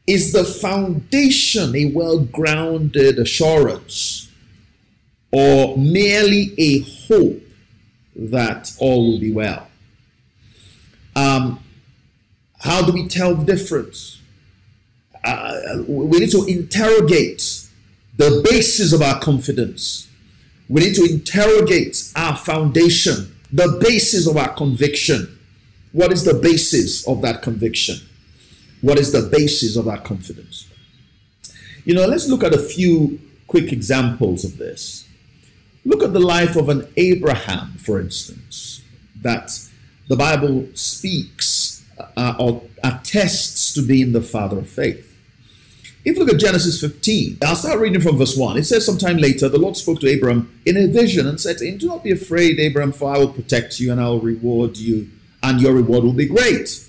is 0.07 0.31
the 0.31 0.45
foundation 0.45 1.75
a 1.75 1.91
well 1.93 2.19
grounded 2.19 3.19
assurance 3.19 4.31
or 5.31 5.77
merely 5.77 6.53
a 6.57 6.79
hope 7.07 7.43
that 8.15 8.73
all 8.79 9.11
will 9.11 9.19
be 9.19 9.31
well? 9.31 9.67
Um, 11.15 11.63
how 12.59 12.85
do 12.85 12.93
we 12.93 13.07
tell 13.07 13.35
the 13.35 13.45
difference? 13.45 14.21
Uh, 15.23 15.83
we 15.87 16.19
need 16.19 16.31
to 16.31 16.45
interrogate 16.45 17.67
the 18.15 18.41
basis 18.49 18.93
of 18.93 19.01
our 19.01 19.19
confidence. 19.19 20.07
We 20.69 20.81
need 20.81 20.95
to 20.95 21.03
interrogate 21.03 22.11
our 22.15 22.35
foundation, 22.35 23.35
the 23.51 23.77
basis 23.81 24.27
of 24.27 24.37
our 24.37 24.53
conviction. 24.53 25.37
What 25.91 26.11
is 26.11 26.23
the 26.23 26.33
basis 26.33 27.07
of 27.07 27.21
that 27.23 27.41
conviction? 27.41 28.06
What 28.87 28.99
is 28.99 29.11
the 29.11 29.27
basis 29.29 29.75
of 29.75 29.89
our 29.89 29.99
confidence? 29.99 30.65
You 31.83 31.93
know, 31.93 32.05
let's 32.05 32.29
look 32.29 32.41
at 32.41 32.53
a 32.53 32.57
few 32.57 33.19
quick 33.45 33.73
examples 33.73 34.45
of 34.45 34.57
this. 34.57 35.05
Look 35.83 36.01
at 36.01 36.13
the 36.13 36.21
life 36.21 36.55
of 36.55 36.69
an 36.69 36.87
Abraham, 36.95 37.73
for 37.79 37.99
instance, 37.99 38.81
that 39.21 39.59
the 40.07 40.15
Bible 40.15 40.69
speaks 40.73 41.83
uh, 42.15 42.35
or 42.39 42.63
attests 42.81 43.73
to 43.73 43.81
being 43.81 44.13
the 44.13 44.21
father 44.21 44.59
of 44.59 44.69
faith. 44.69 45.19
If 46.05 46.15
you 46.15 46.23
look 46.23 46.33
at 46.33 46.39
Genesis 46.39 46.79
15, 46.79 47.39
I'll 47.41 47.57
start 47.57 47.79
reading 47.79 47.99
from 47.99 48.17
verse 48.17 48.37
1. 48.37 48.55
It 48.55 48.63
says, 48.63 48.85
Sometime 48.85 49.17
later, 49.17 49.49
the 49.49 49.59
Lord 49.59 49.75
spoke 49.75 49.99
to 49.99 50.13
Abram 50.13 50.61
in 50.65 50.77
a 50.77 50.87
vision 50.87 51.27
and 51.27 51.41
said 51.41 51.57
to 51.57 51.65
him, 51.65 51.77
Do 51.77 51.87
not 51.87 52.05
be 52.05 52.11
afraid, 52.11 52.57
Abram, 52.57 52.93
for 52.93 53.13
I 53.13 53.17
will 53.17 53.33
protect 53.33 53.81
you 53.81 53.91
and 53.91 53.99
I 53.99 54.07
will 54.07 54.21
reward 54.21 54.77
you, 54.77 55.09
and 55.43 55.59
your 55.59 55.73
reward 55.73 56.05
will 56.05 56.13
be 56.13 56.25
great. 56.25 56.86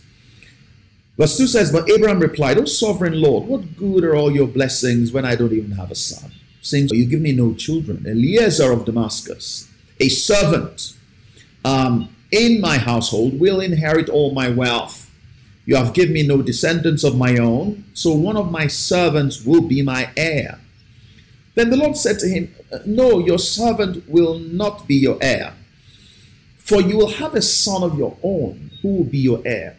Verse 1.19 1.37
2 1.37 1.49
says, 1.49 1.73
But 1.73 1.91
Abraham 1.91 2.21
replied, 2.21 2.59
O 2.59 2.65
sovereign 2.65 3.21
Lord, 3.21 3.49
what 3.49 3.77
good 3.77 4.05
are 4.05 4.15
all 4.15 4.31
your 4.31 4.47
blessings 4.47 5.13
when 5.13 5.25
I 5.25 5.35
don't 5.35 5.53
even 5.53 5.73
have 5.73 5.91
a 5.91 5.97
son? 5.97 6.31
Saying, 6.63 6.89
You 6.93 7.07
give 7.07 7.21
me 7.21 7.33
no 7.33 7.55
children. 7.55 8.07
Eliezer 8.07 8.71
of 8.71 8.85
Damascus, 8.85 9.69
a 9.99 10.09
servant 10.09 10.95
um, 11.65 12.15
in 12.31 12.61
my 12.61 12.79
household, 12.79 13.41
will 13.41 13.61
inherit 13.61 14.09
all 14.09 14.33
my 14.33 14.49
wealth. 14.49 15.11
You 15.67 15.75
have 15.75 15.93
given 15.93 16.15
me 16.15 16.27
no 16.27 16.41
descendants 16.41 17.03
of 17.03 17.17
my 17.19 17.37
own, 17.37 17.85
so 17.95 18.13
one 18.13 18.37
of 18.37 18.53
my 18.53 18.69
servants 18.69 19.45
will 19.45 19.61
be 19.61 19.83
my 19.83 20.11
heir. 20.17 20.61
Then 21.57 21.71
the 21.71 21.77
Lord 21.77 21.97
said 21.97 22.21
to 22.21 22.29
him, 22.29 22.55
No, 22.87 23.19
your 23.19 23.39
servant 23.39 24.09
will 24.09 24.39
not 24.39 24.87
be 24.87 24.95
your 24.95 25.19
heir, 25.21 25.55
for 26.57 26.81
you 26.81 26.97
will 26.97 27.11
have 27.11 27.35
a 27.35 27.43
son 27.43 27.83
of 27.83 27.99
your 27.99 28.17
own 28.23 28.71
who 28.81 28.99
will 28.99 29.05
be 29.05 29.19
your 29.19 29.43
heir. 29.45 29.77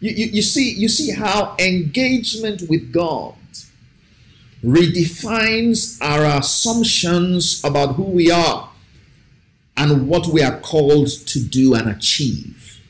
You, 0.00 0.12
you, 0.12 0.26
you, 0.26 0.42
see, 0.42 0.72
you 0.72 0.88
see 0.88 1.12
how 1.12 1.54
engagement 1.58 2.62
with 2.68 2.92
God 2.92 3.34
redefines 4.64 5.98
our 6.02 6.38
assumptions 6.38 7.62
about 7.64 7.94
who 7.94 8.04
we 8.04 8.30
are 8.30 8.70
and 9.76 10.08
what 10.08 10.26
we 10.26 10.42
are 10.42 10.58
called 10.60 11.08
to 11.08 11.40
do 11.40 11.74
and 11.74 11.88
achieve. 11.88 12.80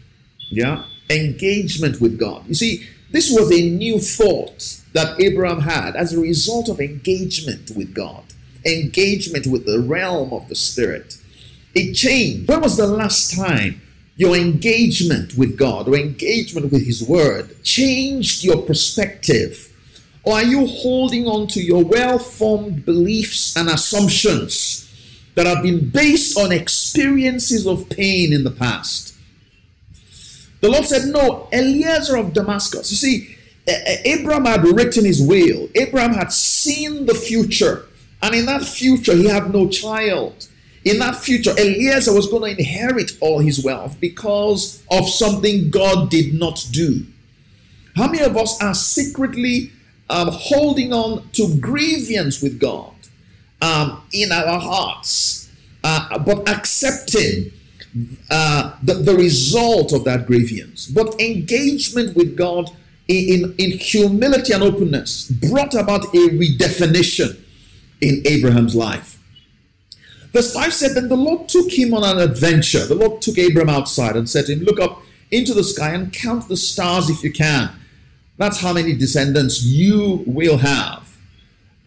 Yeah? 0.51 0.85
Engagement 1.09 2.01
with 2.01 2.19
God. 2.19 2.47
You 2.47 2.55
see, 2.55 2.87
this 3.11 3.31
was 3.31 3.53
a 3.53 3.71
new 3.71 3.99
thought 3.99 4.81
that 4.93 5.21
Abraham 5.21 5.61
had 5.61 5.97
as 5.97 6.13
a 6.13 6.21
result 6.21 6.69
of 6.69 6.81
engagement 6.81 7.71
with 7.77 7.95
God, 7.95 8.23
engagement 8.65 9.47
with 9.47 9.67
the 9.67 9.81
realm 9.81 10.33
of 10.33 10.49
the 10.49 10.55
Spirit. 10.55 11.17
It 11.75 11.95
changed. 11.95 12.49
When 12.49 12.61
was 12.61 12.77
the 12.77 12.87
last 12.87 13.35
time 13.37 13.81
your 14.17 14.37
engagement 14.37 15.37
with 15.37 15.57
God 15.57 15.89
or 15.89 15.95
engagement 15.95 16.73
with 16.73 16.87
His 16.87 17.03
Word 17.03 17.63
changed 17.63 18.45
your 18.45 18.63
perspective? 18.63 19.67
Or 20.23 20.35
are 20.35 20.43
you 20.43 20.67
holding 20.67 21.27
on 21.27 21.47
to 21.49 21.63
your 21.63 21.85
well 21.85 22.19
formed 22.19 22.85
beliefs 22.85 23.57
and 23.57 23.69
assumptions 23.69 24.87
that 25.35 25.47
have 25.47 25.63
been 25.63 25.89
based 25.89 26.39
on 26.39 26.53
experiences 26.53 27.67
of 27.67 27.89
pain 27.89 28.33
in 28.33 28.45
the 28.45 28.51
past? 28.51 29.15
The 30.61 30.69
Lord 30.69 30.85
said, 30.85 31.09
No, 31.09 31.49
Eliezer 31.53 32.17
of 32.17 32.35
Damascus. 32.35 32.91
You 32.91 32.97
see, 32.97 33.37
Abraham 34.05 34.45
had 34.45 34.65
written 34.65 35.05
his 35.05 35.23
will, 35.23 35.69
Abraham 35.75 36.15
had 36.15 36.33
seen 36.33 37.07
the 37.07 37.15
future, 37.15 37.87
and 38.23 38.35
in 38.35 38.47
that 38.47 38.63
future, 38.63 39.15
he 39.15 39.29
had 39.29 39.53
no 39.53 39.69
child. 39.69 40.49
In 40.85 40.99
that 40.99 41.17
future, 41.17 41.53
Eliezer 41.59 42.15
was 42.15 42.27
going 42.27 42.55
to 42.55 42.61
inherit 42.61 43.13
all 43.21 43.41
his 43.41 43.63
wealth 43.63 44.01
because 44.01 44.83
of 44.91 45.09
something 45.09 45.71
God 45.71 46.11
did 46.11 46.33
not 46.33 46.67
do. 46.71 47.07
How 47.97 48.07
many 48.07 48.23
of 48.23 48.37
us 48.37 48.61
are 48.63 48.75
secretly 48.75 49.73
um, 50.09 50.29
holding 50.31 50.93
on 50.93 51.29
to 51.33 51.55
grievance 51.59 52.41
with 52.43 52.59
God 52.59 52.95
um, 53.61 54.03
in 54.13 54.33
our 54.33 54.59
hearts, 54.59 55.51
uh, 55.85 56.19
but 56.19 56.49
accepting 56.49 57.53
uh, 58.31 58.77
the, 58.83 58.95
the 58.95 59.15
result 59.15 59.93
of 59.93 60.05
that 60.05 60.27
grievance? 60.27 60.87
But 60.87 61.21
engagement 61.21 62.17
with 62.17 62.37
God 62.37 62.71
in, 63.07 63.45
in, 63.45 63.55
in 63.59 63.79
humility 63.79 64.55
and 64.55 64.63
openness 64.63 65.29
brought 65.29 65.75
about 65.75 66.05
a 66.05 66.29
redefinition 66.31 67.39
in 68.01 68.23
Abraham's 68.25 68.75
life. 68.75 69.20
Verse 70.33 70.53
5 70.55 70.73
said, 70.73 70.95
Then 70.95 71.09
the 71.09 71.17
Lord 71.17 71.49
took 71.49 71.71
him 71.71 71.93
on 71.95 72.05
an 72.05 72.19
adventure. 72.19 72.87
The 72.87 72.95
Lord 72.95 73.21
took 73.21 73.39
Abram 73.39 73.69
outside 73.69 74.17
and 74.17 74.29
said 74.29 74.47
to 74.47 74.53
him, 74.53 74.61
Look 74.61 74.81
up 74.81 75.03
into 75.31 75.55
the 75.55 75.65
sky 75.65 75.91
and 75.91 76.13
count 76.13 76.49
the 76.49 76.57
stars 76.57 77.11
if 77.11 77.23
you 77.23 77.33
can. 77.33 77.71
That's 78.37 78.61
how 78.61 78.73
many 78.73 78.95
descendants 78.95 79.63
you 79.63 80.25
will 80.27 80.59
have. 80.59 81.19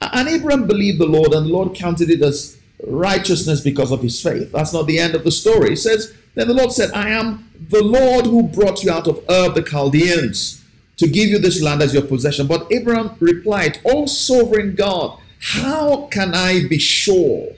And 0.02 0.28
Abram 0.28 0.68
believed 0.68 1.00
the 1.00 1.06
Lord, 1.06 1.34
and 1.34 1.48
the 1.48 1.54
Lord 1.54 1.76
counted 1.76 2.10
it 2.10 2.22
as 2.22 2.58
righteousness 2.86 3.62
because 3.62 3.92
of 3.92 4.02
his 4.02 4.22
faith. 4.22 4.52
That's 4.52 4.74
not 4.74 4.88
the 4.88 5.00
end 5.00 5.16
of 5.16 5.24
the 5.24 5.32
story. 5.32 5.72
He 5.72 5.76
says, 5.76 6.14
Then 6.36 6.48
the 6.48 6.54
Lord 6.54 6.72
said, 6.72 6.92
I 6.92 7.10
am 7.10 7.50
the 7.70 7.84
Lord 7.84 8.26
who 8.26 8.44
brought 8.44 8.84
you 8.84 8.92
out 8.92 9.08
of 9.08 9.24
Ur 9.30 9.48
of 9.48 9.56
the 9.56 9.64
Chaldeans 9.64 10.64
to 10.98 11.08
give 11.08 11.30
you 11.30 11.40
this 11.40 11.62
land 11.62 11.82
as 11.82 11.94
your 11.94 12.04
possession. 12.04 12.48
But 12.48 12.72
Abram 12.72 13.16
replied, 13.20 13.80
O 13.86 14.06
sovereign 14.06 14.76
God, 14.76 15.20
how 15.40 16.08
can 16.08 16.34
I 16.36 16.68
be 16.68 16.78
sure 16.78 17.54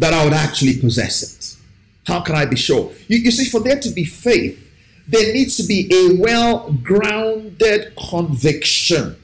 that 0.00 0.14
I 0.14 0.24
would 0.24 0.32
actually 0.32 0.78
possess 0.78 1.22
it? 1.22 1.56
How 2.06 2.20
can 2.20 2.34
I 2.34 2.46
be 2.46 2.56
sure? 2.56 2.90
You, 3.06 3.18
you 3.18 3.30
see, 3.30 3.44
for 3.44 3.60
there 3.60 3.78
to 3.78 3.90
be 3.90 4.04
faith, 4.04 4.58
there 5.06 5.32
needs 5.32 5.56
to 5.58 5.64
be 5.64 5.88
a 5.92 6.20
well 6.20 6.72
grounded 6.82 7.92
conviction. 8.10 9.16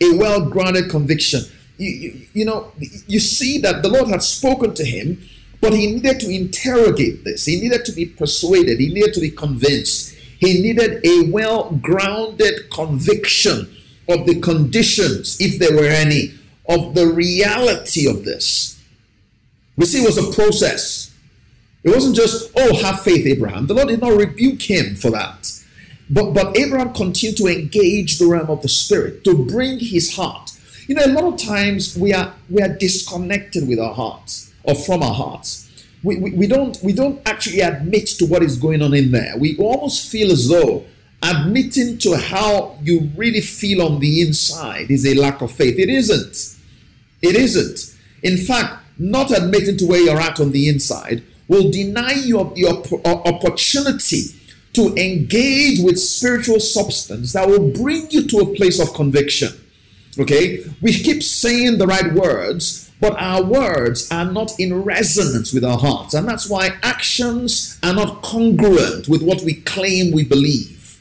A 0.00 0.16
well 0.16 0.48
grounded 0.48 0.88
conviction. 0.90 1.42
You, 1.76 1.90
you, 1.90 2.26
you, 2.32 2.44
know, 2.44 2.72
you 2.78 3.20
see 3.20 3.58
that 3.58 3.82
the 3.82 3.88
Lord 3.88 4.08
had 4.08 4.22
spoken 4.22 4.74
to 4.74 4.84
him, 4.84 5.22
but 5.60 5.74
he 5.74 5.92
needed 5.92 6.20
to 6.20 6.30
interrogate 6.30 7.24
this. 7.24 7.44
He 7.44 7.60
needed 7.60 7.84
to 7.86 7.92
be 7.92 8.06
persuaded. 8.06 8.78
He 8.78 8.92
needed 8.92 9.14
to 9.14 9.20
be 9.20 9.30
convinced. 9.30 10.14
He 10.38 10.62
needed 10.62 11.04
a 11.04 11.30
well 11.30 11.70
grounded 11.82 12.70
conviction 12.70 13.74
of 14.08 14.26
the 14.26 14.40
conditions, 14.40 15.40
if 15.40 15.58
there 15.58 15.74
were 15.74 15.88
any, 15.88 16.34
of 16.68 16.94
the 16.94 17.06
reality 17.08 18.08
of 18.08 18.24
this. 18.24 18.75
We 19.76 19.84
see 19.86 20.02
it 20.02 20.06
was 20.06 20.18
a 20.18 20.32
process. 20.32 21.14
It 21.84 21.90
wasn't 21.90 22.16
just, 22.16 22.50
oh, 22.56 22.82
have 22.82 23.02
faith, 23.02 23.26
Abraham. 23.26 23.66
The 23.66 23.74
Lord 23.74 23.88
did 23.88 24.00
not 24.00 24.16
rebuke 24.16 24.62
him 24.62 24.96
for 24.96 25.10
that. 25.10 25.52
But, 26.08 26.32
but 26.32 26.56
Abraham 26.56 26.92
continued 26.92 27.36
to 27.38 27.46
engage 27.46 28.18
the 28.18 28.26
realm 28.26 28.50
of 28.50 28.62
the 28.62 28.68
spirit, 28.68 29.24
to 29.24 29.34
bring 29.46 29.78
his 29.78 30.16
heart. 30.16 30.52
You 30.86 30.94
know, 30.94 31.04
a 31.04 31.12
lot 31.12 31.24
of 31.24 31.40
times 31.40 31.96
we 31.96 32.12
are 32.12 32.32
we 32.48 32.62
are 32.62 32.68
disconnected 32.68 33.66
with 33.66 33.80
our 33.80 33.92
hearts 33.92 34.52
or 34.62 34.74
from 34.74 35.02
our 35.02 35.14
hearts. 35.14 35.68
We, 36.04 36.16
we, 36.18 36.30
we 36.30 36.46
don't 36.46 36.78
we 36.82 36.92
don't 36.92 37.20
actually 37.26 37.60
admit 37.60 38.06
to 38.18 38.26
what 38.26 38.44
is 38.44 38.56
going 38.56 38.82
on 38.82 38.94
in 38.94 39.10
there. 39.10 39.36
We 39.36 39.56
almost 39.58 40.10
feel 40.10 40.30
as 40.30 40.48
though 40.48 40.84
admitting 41.22 41.98
to 41.98 42.16
how 42.16 42.78
you 42.82 43.10
really 43.16 43.40
feel 43.40 43.82
on 43.82 43.98
the 43.98 44.20
inside 44.20 44.90
is 44.90 45.04
a 45.04 45.14
lack 45.14 45.42
of 45.42 45.50
faith. 45.50 45.76
It 45.78 45.88
isn't. 45.88 46.56
It 47.20 47.34
isn't. 47.34 47.96
In 48.22 48.36
fact, 48.36 48.84
not 48.98 49.30
admitting 49.30 49.76
to 49.78 49.86
where 49.86 50.00
you're 50.00 50.20
at 50.20 50.40
on 50.40 50.52
the 50.52 50.68
inside 50.68 51.22
will 51.48 51.70
deny 51.70 52.12
you 52.12 52.52
your 52.56 52.82
opportunity 53.04 54.22
to 54.72 54.94
engage 54.96 55.80
with 55.80 55.98
spiritual 55.98 56.60
substance 56.60 57.32
that 57.32 57.48
will 57.48 57.70
bring 57.70 58.10
you 58.10 58.26
to 58.26 58.38
a 58.38 58.54
place 58.54 58.80
of 58.80 58.92
conviction. 58.94 59.48
Okay, 60.18 60.64
we 60.80 60.92
keep 60.92 61.22
saying 61.22 61.78
the 61.78 61.86
right 61.86 62.12
words, 62.14 62.90
but 63.00 63.14
our 63.18 63.42
words 63.42 64.10
are 64.10 64.30
not 64.30 64.58
in 64.58 64.82
resonance 64.82 65.52
with 65.52 65.64
our 65.64 65.78
hearts. 65.78 66.14
And 66.14 66.26
that's 66.26 66.48
why 66.48 66.70
actions 66.82 67.78
are 67.82 67.94
not 67.94 68.22
congruent 68.22 69.08
with 69.08 69.22
what 69.22 69.42
we 69.42 69.54
claim 69.54 70.12
we 70.12 70.24
believe. 70.24 71.00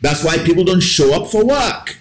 That's 0.00 0.24
why 0.24 0.38
people 0.38 0.64
don't 0.64 0.80
show 0.80 1.14
up 1.14 1.30
for 1.30 1.44
work 1.44 1.96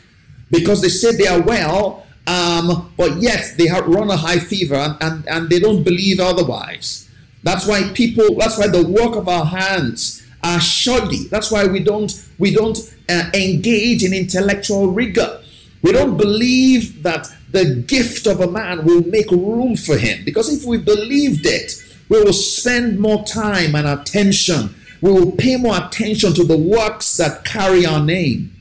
because 0.49 0.81
they 0.81 0.89
say 0.89 1.15
they 1.15 1.27
are 1.27 1.41
well, 1.41 2.00
um, 2.27 2.93
but 2.97 3.17
yet 3.17 3.55
they 3.57 3.67
have 3.67 3.87
run 3.87 4.09
a 4.09 4.17
high 4.17 4.39
fever 4.39 4.75
and, 4.75 4.97
and, 5.01 5.27
and 5.27 5.49
they 5.49 5.59
don't 5.59 5.83
believe 5.83 6.19
otherwise. 6.19 7.09
That's 7.43 7.67
why 7.67 7.89
people, 7.93 8.35
that's 8.35 8.57
why 8.57 8.67
the 8.67 8.85
work 8.85 9.15
of 9.15 9.27
our 9.27 9.45
hands 9.45 10.21
are 10.43 10.59
shoddy. 10.59 11.27
That's 11.27 11.51
why 11.51 11.65
we 11.65 11.79
don't 11.79 12.11
we 12.37 12.53
don't 12.53 12.77
uh, 13.09 13.29
engage 13.33 14.03
in 14.03 14.13
intellectual 14.13 14.91
rigor. 14.91 15.41
We 15.81 15.91
don't 15.91 16.17
believe 16.17 17.03
that 17.03 17.27
the 17.51 17.75
gift 17.87 18.27
of 18.27 18.39
a 18.39 18.49
man 18.49 18.85
will 18.85 19.03
make 19.07 19.31
room 19.31 19.75
for 19.75 19.97
him. 19.97 20.23
Because 20.23 20.51
if 20.51 20.65
we 20.65 20.77
believed 20.77 21.45
it, 21.45 21.73
we 22.09 22.21
will 22.21 22.33
spend 22.33 22.99
more 22.99 23.23
time 23.23 23.75
and 23.75 23.87
attention. 23.87 24.75
We 25.01 25.11
will 25.11 25.31
pay 25.31 25.57
more 25.57 25.77
attention 25.77 26.33
to 26.35 26.43
the 26.43 26.57
works 26.57 27.17
that 27.17 27.43
carry 27.43 27.85
our 27.85 28.03
name. 28.03 28.55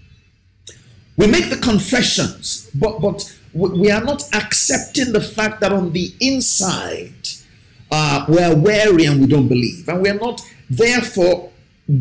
We 1.17 1.27
make 1.27 1.51
the 1.51 1.59
confessions, 1.59 2.71
but, 2.75 3.01
but 3.01 3.37
we 3.53 3.91
are 3.91 4.03
not 4.03 4.23
accepting 4.35 5.13
the 5.13 5.21
fact 5.21 5.61
that 5.61 5.73
on 5.73 5.93
the 5.93 6.15
inside, 6.21 7.13
uh, 7.91 8.25
we're 8.29 8.55
wary 8.55 9.07
and 9.07 9.21
we 9.21 9.27
don't 9.27 9.49
believe. 9.49 9.89
And 9.89 10.03
we're 10.03 10.15
not, 10.15 10.41
therefore, 10.69 11.51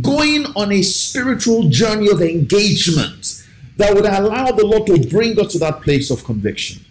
going 0.01 0.45
on 0.55 0.71
a 0.71 0.81
spiritual 0.81 1.69
journey 1.69 2.09
of 2.09 2.21
engagement 2.21 3.43
that 3.77 3.95
would 3.95 4.05
allow 4.05 4.51
the 4.51 4.65
Lord 4.65 4.85
to 4.87 5.07
bring 5.07 5.39
us 5.39 5.53
to 5.53 5.59
that 5.59 5.81
place 5.81 6.11
of 6.11 6.23
conviction. 6.23 6.85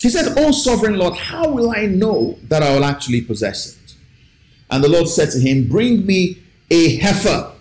He 0.00 0.10
said, 0.10 0.34
Oh, 0.36 0.52
sovereign 0.52 0.98
Lord, 0.98 1.16
how 1.16 1.48
will 1.50 1.70
I 1.70 1.86
know 1.86 2.38
that 2.44 2.62
I 2.62 2.74
will 2.74 2.84
actually 2.84 3.22
possess 3.22 3.72
it? 3.72 3.94
And 4.70 4.84
the 4.84 4.88
Lord 4.88 5.08
said 5.08 5.30
to 5.30 5.40
him, 5.40 5.68
Bring 5.68 6.04
me 6.06 6.42
a 6.70 6.96
heifer. 6.96 7.52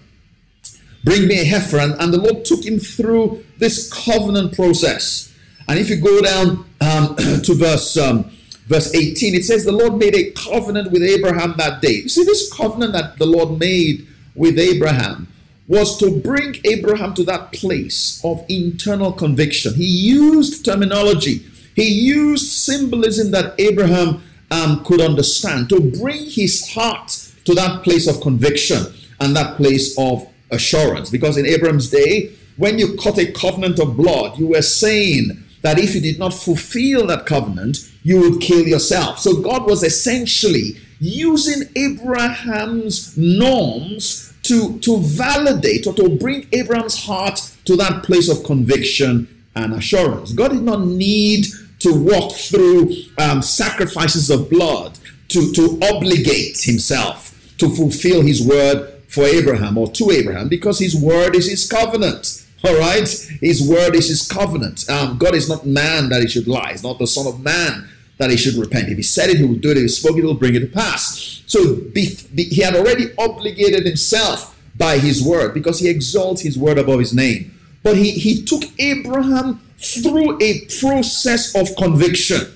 Bring 1.03 1.27
me 1.27 1.39
a 1.39 1.45
heifer. 1.45 1.77
And, 1.77 1.93
and 1.99 2.13
the 2.13 2.17
Lord 2.17 2.45
took 2.45 2.65
him 2.65 2.79
through 2.79 3.43
this 3.57 3.91
covenant 3.91 4.53
process. 4.55 5.33
And 5.67 5.79
if 5.79 5.89
you 5.89 5.97
go 5.97 6.21
down 6.21 6.65
um, 6.81 7.15
to 7.43 7.53
verse 7.53 7.97
um, 7.97 8.31
verse 8.67 8.93
18, 8.93 9.35
it 9.35 9.43
says, 9.43 9.65
The 9.65 9.71
Lord 9.71 9.97
made 9.97 10.15
a 10.15 10.31
covenant 10.31 10.91
with 10.91 11.01
Abraham 11.01 11.55
that 11.57 11.81
day. 11.81 12.01
You 12.03 12.09
see, 12.09 12.23
this 12.23 12.53
covenant 12.53 12.93
that 12.93 13.17
the 13.17 13.25
Lord 13.25 13.59
made 13.59 14.07
with 14.35 14.59
Abraham 14.59 15.27
was 15.67 15.97
to 15.97 16.19
bring 16.21 16.55
Abraham 16.63 17.13
to 17.15 17.23
that 17.25 17.51
place 17.51 18.21
of 18.23 18.45
internal 18.47 19.11
conviction. 19.11 19.73
He 19.75 19.85
used 19.85 20.63
terminology, 20.63 21.45
he 21.75 21.87
used 21.89 22.51
symbolism 22.51 23.31
that 23.31 23.59
Abraham 23.59 24.23
um, 24.49 24.83
could 24.85 25.01
understand 25.01 25.69
to 25.69 25.79
bring 25.79 26.29
his 26.29 26.73
heart 26.73 27.09
to 27.45 27.53
that 27.53 27.83
place 27.83 28.07
of 28.07 28.21
conviction 28.21 28.85
and 29.19 29.35
that 29.35 29.57
place 29.57 29.97
of 29.97 30.27
assurance. 30.51 31.09
Because 31.09 31.37
in 31.37 31.45
Abraham's 31.45 31.89
day, 31.89 32.31
when 32.55 32.79
you 32.79 32.95
cut 32.97 33.17
a 33.17 33.31
covenant 33.31 33.79
of 33.79 33.97
blood, 33.97 34.37
you 34.39 34.47
were 34.47 34.61
saying 34.61 35.43
that 35.67 35.79
if 35.79 35.93
you 35.93 35.99
did 35.99 36.17
not 36.17 36.33
fulfill 36.33 37.07
that 37.07 37.25
covenant, 37.25 37.91
you 38.01 38.21
would 38.21 38.39
kill 38.39 38.65
yourself. 38.65 39.19
So 39.19 39.41
God 39.41 39.65
was 39.65 39.83
essentially 39.83 40.77
using 40.97 41.63
Abraham's 41.75 43.17
norms 43.17 44.33
to, 44.43 44.79
to 44.79 44.97
validate 44.99 45.85
or 45.85 45.93
to 45.95 46.07
bring 46.07 46.47
Abraham's 46.53 47.03
heart 47.03 47.53
to 47.65 47.75
that 47.75 48.03
place 48.03 48.29
of 48.29 48.45
conviction 48.45 49.27
and 49.57 49.73
assurance. 49.73 50.31
God 50.31 50.51
did 50.51 50.61
not 50.61 50.85
need 50.85 51.47
to 51.79 51.93
walk 51.93 52.31
through 52.31 52.93
um, 53.17 53.41
sacrifices 53.41 54.29
of 54.29 54.49
blood 54.49 54.97
to, 55.27 55.51
to 55.51 55.77
obligate 55.91 56.61
himself 56.61 57.53
to 57.57 57.67
fulfill 57.75 58.21
his 58.21 58.41
word 58.41 58.93
for 59.09 59.25
Abraham 59.25 59.77
or 59.77 59.91
to 59.91 60.11
Abraham 60.11 60.47
because 60.47 60.79
his 60.79 60.95
word 60.95 61.35
is 61.35 61.49
his 61.49 61.67
covenant. 61.69 62.46
All 62.63 62.77
right? 62.77 63.07
His 63.41 63.67
word 63.67 63.95
is 63.95 64.07
his 64.07 64.27
covenant. 64.27 64.89
Um, 64.89 65.17
God 65.17 65.35
is 65.35 65.47
not 65.47 65.65
man 65.65 66.09
that 66.09 66.21
he 66.21 66.27
should 66.27 66.47
lie. 66.47 66.71
He's 66.71 66.83
not 66.83 66.99
the 66.99 67.07
son 67.07 67.27
of 67.27 67.41
man 67.41 67.87
that 68.17 68.31
he 68.31 68.37
should 68.37 68.55
repent. 68.55 68.89
If 68.89 68.97
he 68.97 69.03
said 69.03 69.29
it, 69.29 69.37
he 69.37 69.45
will 69.45 69.55
do 69.55 69.69
it. 69.69 69.77
If 69.77 69.83
he 69.83 69.87
spoke 69.87 70.13
it, 70.13 70.21
he 70.21 70.25
will 70.25 70.33
bring 70.33 70.55
it 70.55 70.59
to 70.61 70.67
pass. 70.67 71.43
So 71.45 71.81
he 71.93 72.61
had 72.61 72.75
already 72.75 73.11
obligated 73.17 73.85
himself 73.85 74.59
by 74.75 74.97
his 74.97 75.23
word 75.23 75.53
because 75.53 75.79
he 75.79 75.89
exalts 75.89 76.41
his 76.41 76.57
word 76.57 76.77
above 76.77 76.99
his 76.99 77.13
name. 77.13 77.57
But 77.83 77.95
he, 77.97 78.11
he 78.11 78.43
took 78.43 78.63
Abraham 78.79 79.61
through 79.77 80.41
a 80.41 80.65
process 80.79 81.55
of 81.55 81.75
conviction. 81.77 82.53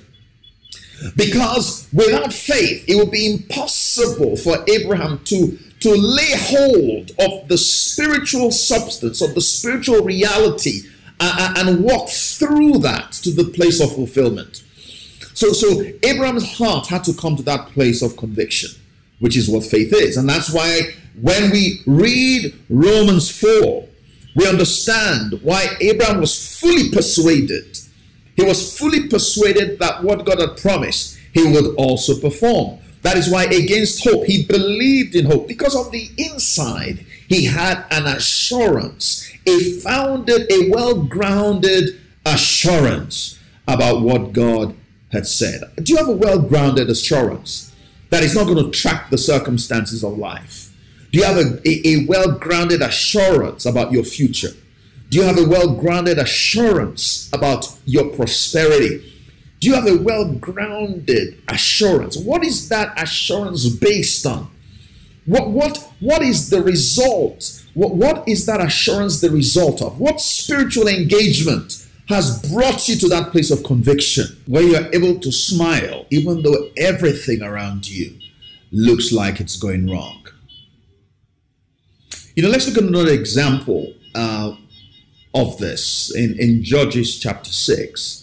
Because 1.16 1.88
without 1.94 2.34
faith, 2.34 2.86
it 2.88 2.96
would 2.96 3.12
be 3.12 3.34
impossible 3.34 4.36
for 4.38 4.64
Abraham 4.68 5.20
to, 5.26 5.58
to 5.82 5.94
lay 5.94 6.32
hold 6.36 7.12
of 7.20 7.48
the 7.48 7.58
spiritual 7.58 8.52
substance, 8.52 9.22
of 9.22 9.36
the 9.36 9.42
spiritual 9.42 10.04
reality, 10.04 10.82
uh, 11.20 11.54
and 11.58 11.84
walk 11.84 12.10
through 12.10 12.80
that 12.80 13.12
to 13.12 13.32
the 13.32 13.44
place 13.44 13.82
of 13.82 13.94
fulfillment. 13.94 14.64
So, 15.34 15.54
so 15.54 15.84
Abraham's 16.04 16.58
heart 16.58 16.88
had 16.88 17.04
to 17.06 17.14
come 17.14 17.36
to 17.36 17.44
that 17.44 17.68
place 17.70 18.02
of 18.02 18.18
conviction, 18.18 18.70
which 19.20 19.36
is 19.36 19.50
what 19.50 19.64
faith 19.64 19.94
is. 19.94 20.18
And 20.18 20.30
that's 20.30 20.54
why 20.54 20.94
when 21.20 21.52
we 21.52 21.82
read 21.86 22.54
Romans 22.70 23.30
4, 23.40 23.88
we 24.36 24.48
understand 24.48 25.40
why 25.44 25.78
Abraham 25.82 26.22
was 26.22 26.60
fully 26.60 26.90
persuaded. 26.92 27.80
He 28.36 28.44
was 28.44 28.78
fully 28.78 29.08
persuaded 29.08 29.80
that 29.80 30.04
what 30.04 30.26
God 30.26 30.40
had 30.40 30.58
promised, 30.58 31.18
he 31.34 31.44
would 31.44 31.76
also 31.76 32.20
perform. 32.20 32.80
That 33.02 33.18
is 33.18 33.30
why, 33.30 33.46
against 33.46 34.04
hope, 34.04 34.26
he 34.26 34.46
believed 34.46 35.16
in 35.16 35.26
hope 35.26 35.48
because 35.48 35.76
on 35.76 35.92
the 35.92 36.10
inside, 36.18 37.06
he 37.28 37.46
had 37.46 37.86
an 37.90 38.06
assurance, 38.06 39.32
a 39.48 39.60
founded, 39.80 40.52
a 40.52 40.70
well 40.70 41.04
grounded 41.04 42.00
assurance 42.26 43.40
about 43.68 44.02
what 44.02 44.34
God 44.34 44.76
had 45.12 45.26
said. 45.26 45.64
Do 45.78 45.94
you 45.94 45.98
have 45.98 46.10
a 46.10 46.16
well 46.16 46.40
grounded 46.40 46.90
assurance 46.90 47.74
that 48.10 48.24
is 48.24 48.36
not 48.36 48.46
going 48.46 48.64
to 48.64 48.72
track 48.72 49.10
the 49.10 49.18
circumstances 49.18 50.04
of 50.04 50.18
life? 50.18 50.72
Do 51.12 51.20
you 51.20 51.26
have 51.26 51.38
a, 51.38 51.60
a, 51.68 51.88
a 51.88 52.06
well 52.06 52.32
grounded 52.34 52.82
assurance 52.82 53.66
about 53.66 53.92
your 53.92 54.04
future? 54.04 54.52
Do 55.10 55.18
you 55.18 55.24
have 55.24 55.38
a 55.38 55.46
well 55.46 55.76
grounded 55.76 56.20
assurance 56.20 57.30
about 57.34 57.68
your 57.86 58.10
prosperity? 58.10 59.11
Do 59.62 59.70
you 59.70 59.76
have 59.76 59.88
a 59.88 60.02
well 60.02 60.34
grounded 60.34 61.40
assurance? 61.48 62.18
What 62.18 62.44
is 62.44 62.68
that 62.70 63.00
assurance 63.00 63.70
based 63.70 64.26
on? 64.26 64.50
What, 65.28 65.52
what, 65.52 65.92
what 66.00 66.24
is 66.24 66.50
the 66.50 66.64
result? 66.64 67.64
What, 67.76 67.94
what 67.94 68.28
is 68.28 68.48
that 68.48 68.60
assurance 68.60 69.22
the 69.22 69.30
result 69.30 69.80
of? 69.84 70.00
What 70.00 70.20
spiritual 70.20 70.88
engagement 70.88 71.88
has 72.10 72.42
brought 72.52 72.90
you 72.90 72.96
to 72.98 73.08
that 73.10 73.32
place 73.32 73.52
of 73.52 73.64
conviction 73.64 74.26
where 74.48 74.64
you 74.64 74.76
are 74.76 74.90
able 74.94 75.20
to 75.20 75.32
smile 75.32 76.08
even 76.10 76.42
though 76.42 76.70
everything 76.76 77.44
around 77.44 77.88
you 77.88 78.20
looks 78.72 79.12
like 79.12 79.40
it's 79.40 79.58
going 79.58 79.90
wrong. 79.90 80.26
You 82.36 82.42
know, 82.44 82.50
let's 82.50 82.68
look 82.68 82.78
at 82.78 82.84
another 82.84 83.12
example 83.12 83.94
uh, 84.16 84.56
of 85.36 85.60
this 85.60 86.14
in, 86.16 86.38
in 86.40 86.64
Judges 86.64 87.20
chapter 87.20 87.52
6. 87.52 88.21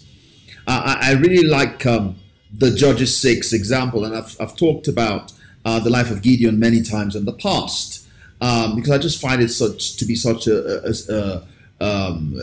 I, 0.85 1.09
I, 1.09 1.13
really 1.13 1.47
like 1.47 1.85
um, 1.85 2.15
the 2.51 2.71
Judges 2.71 3.17
6 3.17 3.53
example, 3.53 4.05
and 4.05 4.15
I've, 4.15 4.35
I've 4.39 4.55
talked 4.55 4.87
about 4.87 5.31
uh, 5.65 5.79
the 5.79 5.89
life 5.89 6.11
of 6.11 6.21
Gideon 6.21 6.59
many 6.59 6.81
times 6.81 7.15
in 7.15 7.25
the 7.25 7.33
past 7.33 8.07
um, 8.41 8.75
because 8.75 8.91
I 8.91 8.97
just 8.97 9.21
find 9.21 9.41
it 9.41 9.49
such 9.49 9.97
to 9.97 10.05
be 10.05 10.15
such 10.15 10.47
a, 10.47 10.87
a, 10.87 10.93
a 11.13 11.43
um, 11.81 12.37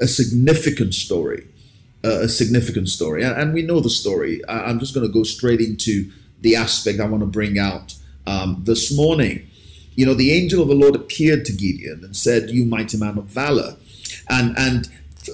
a 0.00 0.06
significant 0.06 0.94
story, 0.94 1.46
a 2.02 2.28
significant 2.28 2.88
story, 2.88 3.22
and, 3.22 3.36
and, 3.36 3.52
we 3.52 3.60
know 3.60 3.80
the 3.80 3.90
story. 3.90 4.42
I, 4.46 4.70
am 4.70 4.78
just 4.78 4.94
going 4.94 5.06
to 5.06 5.12
go 5.12 5.22
straight 5.22 5.60
into 5.60 6.10
the 6.40 6.56
aspect 6.56 6.98
I 6.98 7.04
want 7.04 7.22
to 7.22 7.26
bring 7.26 7.58
out 7.58 7.94
um, 8.26 8.62
this 8.64 8.94
morning. 8.94 9.46
You 9.96 10.06
know, 10.06 10.14
the 10.14 10.32
angel 10.32 10.62
of 10.62 10.68
the 10.68 10.74
Lord 10.74 10.96
appeared 10.96 11.44
to 11.46 11.52
Gideon 11.52 12.00
and 12.02 12.16
said, 12.16 12.48
"You 12.48 12.64
mighty 12.64 12.96
man 12.96 13.18
of 13.18 13.26
valor," 13.26 13.76
and 14.30 14.56
and 14.58 14.88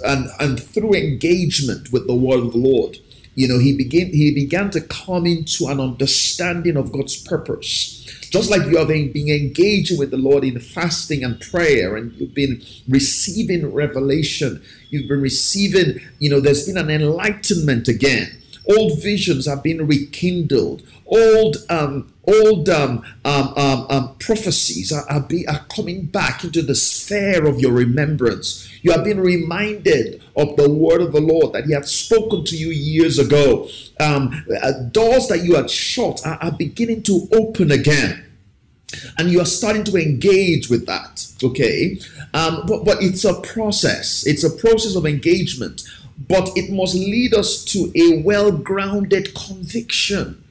and 0.04 0.28
and 0.40 0.62
through 0.62 0.94
engagement 0.94 1.92
with 1.92 2.06
the 2.06 2.14
word 2.14 2.40
of 2.40 2.52
the 2.52 2.58
Lord, 2.58 2.98
you 3.34 3.46
know, 3.48 3.58
he 3.58 3.76
began 3.76 4.12
he 4.12 4.34
began 4.34 4.70
to 4.70 4.80
come 4.80 5.26
into 5.26 5.66
an 5.66 5.80
understanding 5.80 6.76
of 6.76 6.92
God's 6.92 7.16
purpose. 7.16 8.02
Just 8.30 8.50
like 8.50 8.66
you 8.66 8.76
have 8.76 8.88
been 8.88 9.12
engaging 9.14 9.98
with 9.98 10.10
the 10.10 10.16
Lord 10.16 10.42
in 10.44 10.58
fasting 10.58 11.22
and 11.22 11.40
prayer, 11.40 11.96
and 11.96 12.12
you've 12.14 12.34
been 12.34 12.60
receiving 12.88 13.72
revelation, 13.72 14.62
you've 14.90 15.08
been 15.08 15.22
receiving, 15.22 16.00
you 16.18 16.28
know, 16.28 16.40
there's 16.40 16.66
been 16.66 16.76
an 16.76 16.90
enlightenment 16.90 17.88
again 17.88 18.42
Old 18.68 19.00
visions 19.02 19.46
are 19.46 19.56
being 19.56 19.86
rekindled. 19.86 20.82
Old, 21.06 21.56
um, 21.70 22.12
old 22.26 22.68
um, 22.68 23.04
um, 23.24 23.54
um, 23.56 23.86
um, 23.88 24.16
prophecies 24.18 24.92
are, 24.92 25.08
are, 25.08 25.20
be, 25.20 25.46
are 25.46 25.64
coming 25.74 26.06
back 26.06 26.42
into 26.42 26.62
the 26.62 26.74
sphere 26.74 27.46
of 27.46 27.60
your 27.60 27.72
remembrance. 27.72 28.68
You 28.82 28.92
are 28.92 29.02
being 29.02 29.20
reminded 29.20 30.22
of 30.36 30.56
the 30.56 30.68
word 30.68 31.00
of 31.00 31.12
the 31.12 31.20
Lord 31.20 31.52
that 31.52 31.66
He 31.66 31.72
had 31.72 31.86
spoken 31.86 32.44
to 32.44 32.56
you 32.56 32.70
years 32.70 33.18
ago. 33.18 33.68
Um, 34.00 34.44
uh, 34.62 34.72
doors 34.90 35.28
that 35.28 35.44
you 35.44 35.54
had 35.54 35.70
shut 35.70 36.26
are, 36.26 36.38
are 36.42 36.52
beginning 36.52 37.04
to 37.04 37.28
open 37.32 37.70
again 37.70 38.26
and 39.18 39.30
you 39.30 39.40
are 39.40 39.46
starting 39.46 39.84
to 39.84 39.96
engage 39.96 40.68
with 40.68 40.86
that 40.86 41.26
okay 41.42 41.98
um, 42.34 42.62
but, 42.66 42.84
but 42.84 43.02
it's 43.02 43.24
a 43.24 43.40
process 43.40 44.26
it's 44.26 44.44
a 44.44 44.50
process 44.50 44.94
of 44.94 45.06
engagement 45.06 45.82
but 46.18 46.50
it 46.56 46.72
must 46.72 46.94
lead 46.94 47.34
us 47.34 47.64
to 47.64 47.92
a 47.94 48.22
well-grounded 48.22 49.34
conviction. 49.34 50.42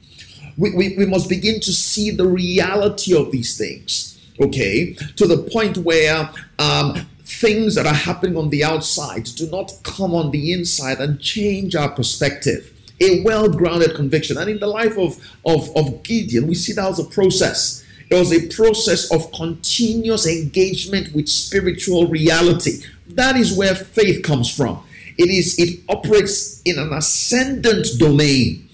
We, 0.56 0.74
we, 0.74 0.96
we 0.96 1.06
must 1.06 1.28
begin 1.28 1.60
to 1.60 1.72
see 1.72 2.10
the 2.10 2.26
reality 2.26 3.14
of 3.16 3.30
these 3.30 3.58
things 3.58 4.16
okay? 4.40 4.94
To 5.16 5.26
the 5.26 5.38
point 5.38 5.78
where 5.78 6.30
um, 6.58 7.06
things 7.20 7.74
that 7.74 7.86
are 7.86 7.94
happening 7.94 8.36
on 8.36 8.50
the 8.50 8.64
outside 8.64 9.24
do 9.24 9.48
not 9.50 9.72
come 9.82 10.14
on 10.14 10.30
the 10.30 10.52
inside 10.52 11.00
and 11.00 11.20
change 11.20 11.74
our 11.74 11.90
perspective. 11.90 12.72
A 13.00 13.22
well-grounded 13.22 13.94
conviction. 13.94 14.38
And 14.38 14.48
in 14.48 14.58
the 14.58 14.66
life 14.66 14.96
of, 14.98 15.18
of, 15.44 15.74
of 15.76 16.02
gideon 16.02 16.46
we 16.46 16.54
see 16.54 16.72
that 16.74 16.88
as 16.88 16.98
a 16.98 17.04
process. 17.04 17.84
It 18.08 18.14
was 18.14 18.32
a 18.32 18.46
process 18.48 19.10
of 19.12 19.32
continuous 19.32 20.26
engagement 20.26 21.12
with 21.12 21.28
spiritual 21.28 22.06
reality. 22.06 22.84
That 23.08 23.36
is 23.36 23.52
where 23.52 23.74
faith 23.74 24.22
comes 24.22 24.54
from. 24.54 24.82
It 25.18 25.30
is 25.30 25.58
it 25.58 25.80
operates 25.88 26.62
in 26.62 26.78
an 26.78 26.92
ascendant 26.92 27.86
domain. 27.98 28.68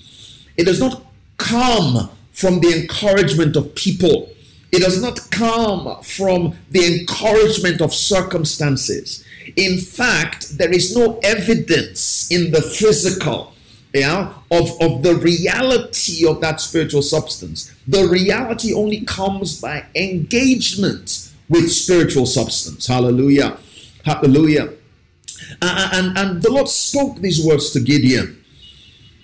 It 0.56 0.64
does 0.64 0.80
not 0.80 1.04
come 1.38 2.10
from 2.32 2.60
the 2.60 2.80
encouragement 2.80 3.56
of 3.56 3.74
people. 3.74 4.30
It 4.70 4.80
does 4.80 5.02
not 5.02 5.30
come 5.30 6.02
from 6.02 6.56
the 6.70 7.00
encouragement 7.00 7.80
of 7.80 7.92
circumstances. 7.92 9.24
In 9.56 9.78
fact, 9.78 10.56
there 10.56 10.72
is 10.72 10.96
no 10.96 11.18
evidence 11.22 12.30
in 12.30 12.52
the 12.52 12.62
physical 12.62 13.52
yeah, 13.92 14.32
of, 14.50 14.80
of 14.80 15.02
the 15.02 15.14
reality 15.16 16.26
of 16.26 16.40
that 16.40 16.60
spiritual 16.60 17.02
substance. 17.02 17.74
The 17.86 18.06
reality 18.06 18.72
only 18.72 19.00
comes 19.00 19.60
by 19.60 19.84
engagement 19.94 21.30
with 21.48 21.70
spiritual 21.70 22.24
substance. 22.24 22.86
Hallelujah. 22.86 23.58
Hallelujah. 24.04 24.70
Uh, 25.60 25.90
and, 25.92 26.16
and 26.16 26.42
the 26.42 26.50
Lord 26.50 26.68
spoke 26.68 27.18
these 27.18 27.44
words 27.44 27.70
to 27.72 27.80
Gideon, 27.80 28.42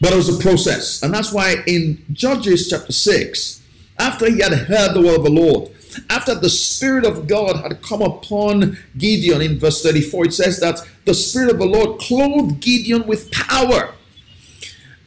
but 0.01 0.13
it 0.13 0.17
was 0.17 0.29
a 0.29 0.43
process. 0.43 1.03
And 1.03 1.13
that's 1.15 1.33
why 1.33 1.57
in 1.67 2.05
Judges 2.13 2.69
chapter 2.69 2.93
6, 2.93 3.63
after 3.99 4.31
he 4.31 4.41
had 4.41 4.53
heard 4.53 4.95
the 4.95 5.03
word 5.03 5.19
of 5.19 5.25
the 5.25 5.31
Lord, 5.31 5.71
after 6.11 6.35
the 6.35 6.51
Spirit 6.51 7.05
of 7.05 7.27
God 7.27 7.57
had 7.57 7.83
come 7.83 8.03
upon 8.03 8.79
Gideon 8.97 9.41
in 9.41 9.59
verse 9.59 9.83
34, 9.83 10.27
it 10.27 10.35
says 10.35 10.61
that 10.61 10.81
the 11.05 11.15
Spirit 11.15 11.51
of 11.51 11.59
the 11.59 11.67
Lord 11.67 12.01
clothed 12.01 12.61
Gideon 12.61 13.07
with 13.07 13.33
power 13.33 13.95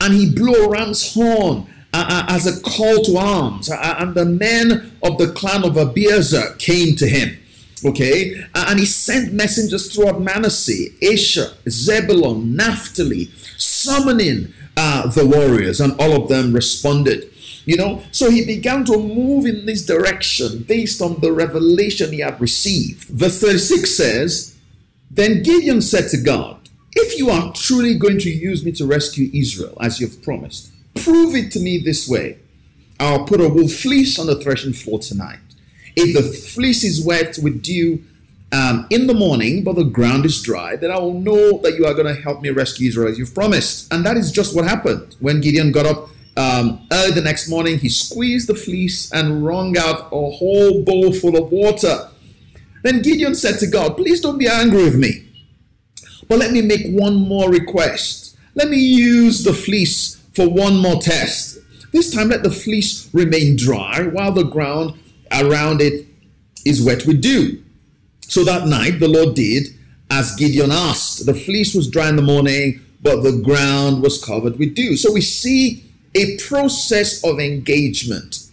and 0.02 0.14
he 0.14 0.30
blew 0.30 0.54
a 0.54 0.70
ram's 0.70 1.14
horn 1.14 1.68
uh, 1.94 2.06
uh, 2.10 2.26
as 2.30 2.48
a 2.48 2.60
call 2.62 3.04
to 3.04 3.18
arms. 3.18 3.70
Uh, 3.70 3.76
uh 3.76 3.96
and 4.00 4.16
the 4.16 4.26
men 4.26 4.92
of 5.04 5.18
the 5.18 5.32
clan 5.32 5.64
of 5.64 5.74
Abiezer 5.74 6.58
came 6.58 6.96
to 6.96 7.08
him. 7.08 7.38
Okay, 7.84 8.44
and 8.54 8.80
he 8.80 8.86
sent 8.86 9.34
messengers 9.34 9.94
throughout 9.94 10.22
Manasseh, 10.22 10.88
Asher, 11.02 11.54
Zebulun, 11.68 12.56
Naphtali, 12.56 13.32
summoning 13.58 14.54
uh, 14.78 15.08
the 15.08 15.26
warriors, 15.26 15.82
and 15.82 16.00
all 16.00 16.22
of 16.22 16.30
them 16.30 16.54
responded. 16.54 17.32
You 17.66 17.78
know, 17.78 18.04
so 18.12 18.32
he 18.32 18.46
began 18.46 18.86
to 18.86 18.98
move 18.98 19.46
in 19.46 19.66
this 19.66 19.86
direction 19.86 20.64
based 20.64 21.02
on 21.02 21.20
the 21.22 21.32
revelation 21.32 22.12
he 22.12 22.20
had 22.20 22.42
received. 22.42 23.08
Verse 23.10 23.40
36 23.40 23.96
says, 23.96 24.58
Then 25.12 25.44
Gideon 25.44 25.82
said 25.82 26.10
to 26.10 26.18
God, 26.18 26.70
if 26.94 27.18
you 27.18 27.30
are 27.30 27.54
truly 27.54 27.96
going 27.96 28.20
to 28.20 28.30
use 28.30 28.66
me 28.66 28.72
to 28.74 28.86
rescue 28.86 29.30
Israel, 29.34 29.78
as 29.80 30.00
you've 30.00 30.22
promised, 30.22 30.72
prove 30.96 31.36
it 31.36 31.52
to 31.52 31.60
me 31.60 31.78
this 31.78 32.08
way. 32.08 32.40
I'll 33.00 33.26
put 33.26 33.42
a 33.42 33.48
wool 33.50 33.68
fleece 33.68 34.20
on 34.20 34.28
the 34.28 34.36
threshing 34.36 34.74
floor 34.74 35.00
tonight. 35.00 35.40
If 35.96 36.16
the 36.16 36.24
fleece 36.24 36.84
is 36.84 37.04
wet 37.04 37.38
with 37.42 37.62
dew 37.62 38.04
um, 38.52 38.88
in 38.90 39.08
the 39.08 39.14
morning, 39.14 39.64
but 39.64 39.76
the 39.76 39.84
ground 39.84 40.26
is 40.26 40.42
dry, 40.42 40.76
then 40.76 40.92
I 40.92 41.00
will 41.00 41.20
know 41.20 41.60
that 41.60 41.76
you 41.76 41.86
are 41.86 41.94
going 41.94 42.14
to 42.14 42.22
help 42.22 42.42
me 42.42 42.50
rescue 42.50 42.90
Israel 42.90 43.10
as 43.10 43.18
you've 43.18 43.34
promised. 43.34 43.92
And 43.94 44.06
that 44.06 44.18
is 44.18 44.32
just 44.32 44.56
what 44.56 44.66
happened. 44.66 45.16
When 45.20 45.42
Gideon 45.42 45.72
got 45.72 45.86
up 45.86 46.10
um, 46.38 46.88
early 46.92 47.12
the 47.12 47.22
next 47.22 47.50
morning, 47.50 47.80
he 47.80 47.90
squeezed 47.90 48.48
the 48.48 48.56
fleece 48.56 49.12
and 49.12 49.46
wrung 49.46 49.78
out 49.78 50.08
a 50.12 50.30
whole 50.32 50.84
bowl 50.84 51.14
full 51.14 51.38
of 51.38 51.52
water. 51.52 52.10
Then 52.84 53.02
Gideon 53.02 53.36
said 53.36 53.60
to 53.60 53.68
God, 53.68 53.96
Please 53.96 54.22
don't 54.22 54.38
be 54.38 54.48
angry 54.48 54.84
with 54.84 54.98
me. 54.98 55.28
But 56.28 56.40
let 56.40 56.52
me 56.52 56.62
make 56.62 56.88
one 56.88 57.16
more 57.16 57.50
request. 57.50 58.38
Let 58.56 58.70
me 58.70 58.78
use 58.78 59.44
the 59.44 59.54
fleece 59.54 60.22
for 60.34 60.50
one 60.50 60.78
more 60.78 61.02
test. 61.02 61.60
This 61.92 62.14
time, 62.14 62.30
let 62.30 62.44
the 62.44 62.52
fleece 62.52 63.10
remain 63.14 63.58
dry 63.58 64.08
while 64.08 64.32
the 64.32 64.44
ground 64.44 64.98
around 65.34 65.82
it 65.82 66.08
is 66.66 66.82
wet 66.82 67.06
with 67.06 67.22
dew. 67.22 67.64
So 68.28 68.44
that 68.46 68.68
night, 68.68 69.00
the 69.00 69.08
Lord 69.08 69.36
did 69.36 69.68
as 70.10 70.36
Gideon 70.36 70.72
asked. 70.72 71.26
The 71.26 71.34
fleece 71.34 71.74
was 71.74 71.90
dry 71.90 72.10
in 72.10 72.16
the 72.16 72.22
morning, 72.22 72.82
but 73.02 73.22
the 73.22 73.42
ground 73.44 74.02
was 74.02 74.24
covered 74.24 74.58
with 74.58 74.76
dew. 74.76 74.96
So 74.96 75.12
we 75.12 75.22
see 75.22 75.86
a 76.14 76.38
process 76.38 77.24
of 77.24 77.40
engagement. 77.40 78.48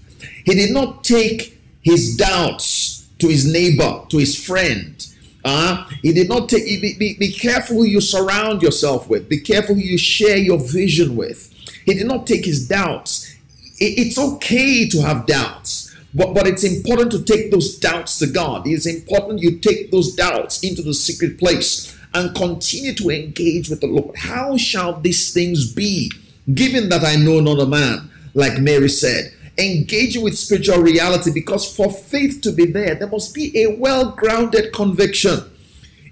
He 0.44 0.54
did 0.54 0.72
not 0.72 1.04
take 1.04 1.60
his 1.82 2.16
doubts 2.16 3.08
to 3.18 3.28
his 3.28 3.50
neighbor, 3.50 4.02
to 4.08 4.18
his 4.18 4.36
friend. 4.42 5.04
Uh, 5.44 5.88
he 6.02 6.12
did 6.12 6.28
not 6.28 6.48
take, 6.48 6.64
be, 6.64 6.96
be, 6.98 7.16
be 7.18 7.32
careful 7.32 7.76
who 7.76 7.84
you 7.84 8.00
surround 8.00 8.62
yourself 8.62 9.08
with. 9.08 9.28
Be 9.28 9.40
careful 9.40 9.74
who 9.74 9.80
you 9.80 9.98
share 9.98 10.36
your 10.36 10.58
vision 10.58 11.16
with. 11.16 11.52
He 11.84 11.94
did 11.94 12.06
not 12.06 12.26
take 12.26 12.44
his 12.44 12.68
doubts. 12.68 13.34
It, 13.78 13.98
it's 13.98 14.18
okay 14.18 14.88
to 14.88 15.02
have 15.02 15.26
doubts, 15.26 15.87
but, 16.18 16.34
but 16.34 16.46
it's 16.48 16.64
important 16.64 17.12
to 17.12 17.22
take 17.22 17.52
those 17.52 17.78
doubts 17.78 18.18
to 18.18 18.26
God. 18.26 18.66
It's 18.66 18.86
important 18.86 19.40
you 19.40 19.58
take 19.58 19.92
those 19.92 20.14
doubts 20.14 20.62
into 20.64 20.82
the 20.82 20.92
secret 20.92 21.38
place 21.38 21.96
and 22.12 22.34
continue 22.34 22.92
to 22.94 23.10
engage 23.10 23.70
with 23.70 23.80
the 23.80 23.86
Lord. 23.86 24.16
How 24.16 24.56
shall 24.56 25.00
these 25.00 25.32
things 25.32 25.72
be, 25.72 26.10
given 26.52 26.88
that 26.88 27.04
I 27.04 27.14
know 27.16 27.38
not 27.38 27.60
a 27.60 27.66
man, 27.66 28.10
like 28.34 28.58
Mary 28.58 28.88
said? 28.88 29.32
engaging 29.58 30.22
with 30.22 30.38
spiritual 30.38 30.78
reality 30.78 31.32
because 31.32 31.74
for 31.74 31.90
faith 31.90 32.40
to 32.42 32.52
be 32.52 32.64
there, 32.64 32.94
there 32.94 33.08
must 33.08 33.34
be 33.34 33.60
a 33.60 33.74
well 33.76 34.12
grounded 34.12 34.72
conviction. 34.72 35.40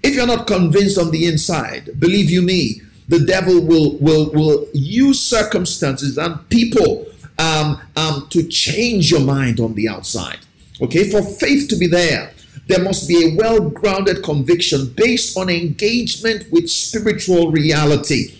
If 0.03 0.15
you're 0.15 0.27
not 0.27 0.47
convinced 0.47 0.97
on 0.97 1.11
the 1.11 1.25
inside, 1.25 1.97
believe 1.97 2.29
you 2.29 2.41
me, 2.41 2.81
the 3.07 3.19
devil 3.19 3.65
will 3.65 3.97
will 3.99 4.31
will 4.31 4.67
use 4.73 5.19
circumstances 5.21 6.17
and 6.17 6.47
people 6.49 7.05
um, 7.37 7.81
um, 7.95 8.27
to 8.29 8.47
change 8.47 9.11
your 9.11 9.21
mind 9.21 9.59
on 9.59 9.75
the 9.75 9.87
outside. 9.87 10.39
Okay, 10.81 11.09
for 11.09 11.21
faith 11.21 11.67
to 11.69 11.75
be 11.75 11.87
there, 11.87 12.31
there 12.67 12.83
must 12.83 13.07
be 13.07 13.31
a 13.31 13.35
well 13.35 13.69
grounded 13.69 14.23
conviction 14.23 14.93
based 14.95 15.37
on 15.37 15.49
engagement 15.49 16.51
with 16.51 16.69
spiritual 16.69 17.51
reality. 17.51 18.33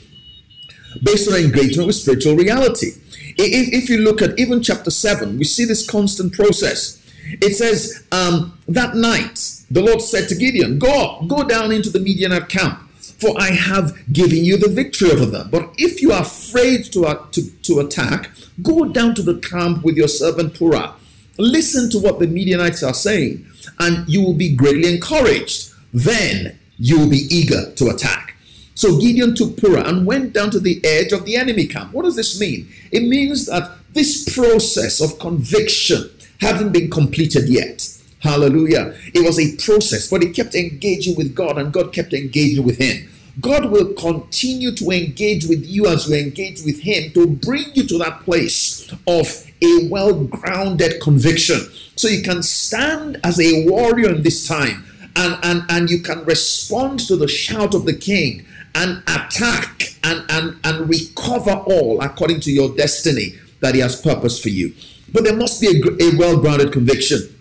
Based 1.03 1.29
on 1.29 1.35
engagement 1.35 1.87
with 1.87 1.95
spiritual 1.95 2.35
reality. 2.35 2.91
If, 3.37 3.83
if 3.83 3.89
you 3.89 3.99
look 3.99 4.21
at 4.21 4.37
even 4.39 4.63
chapter 4.63 4.89
7, 4.89 5.37
we 5.37 5.43
see 5.43 5.65
this 5.65 5.87
constant 5.87 6.33
process. 6.33 7.03
It 7.41 7.55
says, 7.55 8.05
um, 8.11 8.57
That 8.67 8.95
night, 8.95 9.39
the 9.69 9.81
Lord 9.81 10.01
said 10.01 10.27
to 10.29 10.35
Gideon, 10.35 10.79
Go 10.79 10.89
up, 10.89 11.27
go 11.27 11.43
down 11.43 11.71
into 11.71 11.89
the 11.89 11.99
Midianite 11.99 12.49
camp, 12.49 12.81
for 13.20 13.34
I 13.39 13.51
have 13.51 13.97
given 14.11 14.45
you 14.45 14.57
the 14.57 14.70
victory 14.70 15.11
over 15.11 15.26
them. 15.26 15.49
But 15.49 15.74
if 15.78 16.01
you 16.01 16.11
are 16.11 16.22
afraid 16.22 16.86
to, 16.93 17.05
uh, 17.05 17.26
to, 17.32 17.49
to 17.61 17.80
attack, 17.80 18.32
go 18.61 18.86
down 18.86 19.15
to 19.15 19.24
the 19.24 19.39
camp 19.39 19.84
with 19.84 19.97
your 19.97 20.07
servant 20.07 20.53
Purah. 20.53 20.93
Listen 21.38 21.89
to 21.91 21.99
what 21.99 22.20
the 22.20 22.28
Midianites 22.28 22.84
are 22.84 22.93
saying, 22.93 23.45
and 23.80 24.07
you 24.09 24.24
will 24.24 24.34
be 24.34 24.55
greatly 24.55 24.91
encouraged. 24.93 25.72
Then 25.93 26.57
you 26.78 26.99
will 26.99 27.09
be 27.09 27.28
eager 27.30 27.72
to 27.74 27.89
attack. 27.89 28.36
So 28.76 28.99
Gideon 28.99 29.34
took 29.36 29.55
Purah 29.55 29.88
and 29.88 30.05
went 30.05 30.34
down 30.34 30.51
to 30.51 30.59
the 30.59 30.80
edge 30.86 31.11
of 31.11 31.26
the 31.26 31.36
enemy 31.36 31.65
camp. 31.65 31.93
What 31.93 32.03
does 32.03 32.15
this 32.15 32.39
mean? 32.39 32.70
It 32.91 33.03
means 33.03 33.47
that 33.47 33.72
this 33.93 34.32
process 34.36 35.01
of 35.01 35.18
conviction 35.18 36.11
hadn't 36.39 36.72
been 36.72 36.89
completed 36.89 37.49
yet. 37.49 37.96
Hallelujah. 38.20 38.95
It 39.13 39.26
was 39.26 39.39
a 39.39 39.55
process, 39.63 40.09
but 40.09 40.24
he 40.24 40.32
kept 40.32 40.55
engaging 40.55 41.15
with 41.15 41.36
God 41.36 41.57
and 41.57 41.72
God 41.72 41.93
kept 41.93 42.13
engaging 42.13 42.65
with 42.65 42.78
him. 42.78 43.09
God 43.39 43.65
will 43.65 43.93
continue 43.93 44.72
to 44.76 44.89
engage 44.89 45.45
with 45.45 45.63
you 45.65 45.86
as 45.86 46.09
you 46.09 46.15
engage 46.15 46.63
with 46.63 46.82
Him 46.82 47.11
to 47.13 47.28
bring 47.28 47.65
you 47.74 47.86
to 47.86 47.97
that 47.99 48.22
place 48.22 48.91
of 49.05 49.28
a 49.61 49.88
well 49.89 50.24
grounded 50.24 51.01
conviction. 51.01 51.59
So 51.95 52.07
you 52.07 52.24
can 52.24 52.41
stand 52.41 53.20
as 53.24 53.39
a 53.39 53.68
warrior 53.70 54.15
in 54.15 54.24
this 54.24 54.47
time 54.47 54.86
and, 55.15 55.38
and, 55.43 55.63
and 55.70 55.89
you 55.89 56.01
can 56.01 56.24
respond 56.26 56.99
to 57.01 57.15
the 57.15 57.28
shout 57.28 57.76
of 57.76 57.86
the 57.86 57.95
king 57.95 58.45
and 58.74 59.03
attack 59.07 59.95
and, 60.03 60.24
and, 60.30 60.59
and 60.63 60.89
recover 60.89 61.51
all 61.51 62.01
according 62.01 62.39
to 62.41 62.51
your 62.51 62.76
destiny 62.76 63.36
that 63.59 63.76
He 63.76 63.82
has 63.82 64.01
purpose 64.01 64.41
for 64.41 64.49
you. 64.49 64.74
But 65.13 65.24
there 65.26 65.36
must 65.36 65.61
be 65.61 65.68
a, 65.68 66.11
a 66.11 66.18
well 66.18 66.39
grounded 66.39 66.72
conviction. 66.72 67.36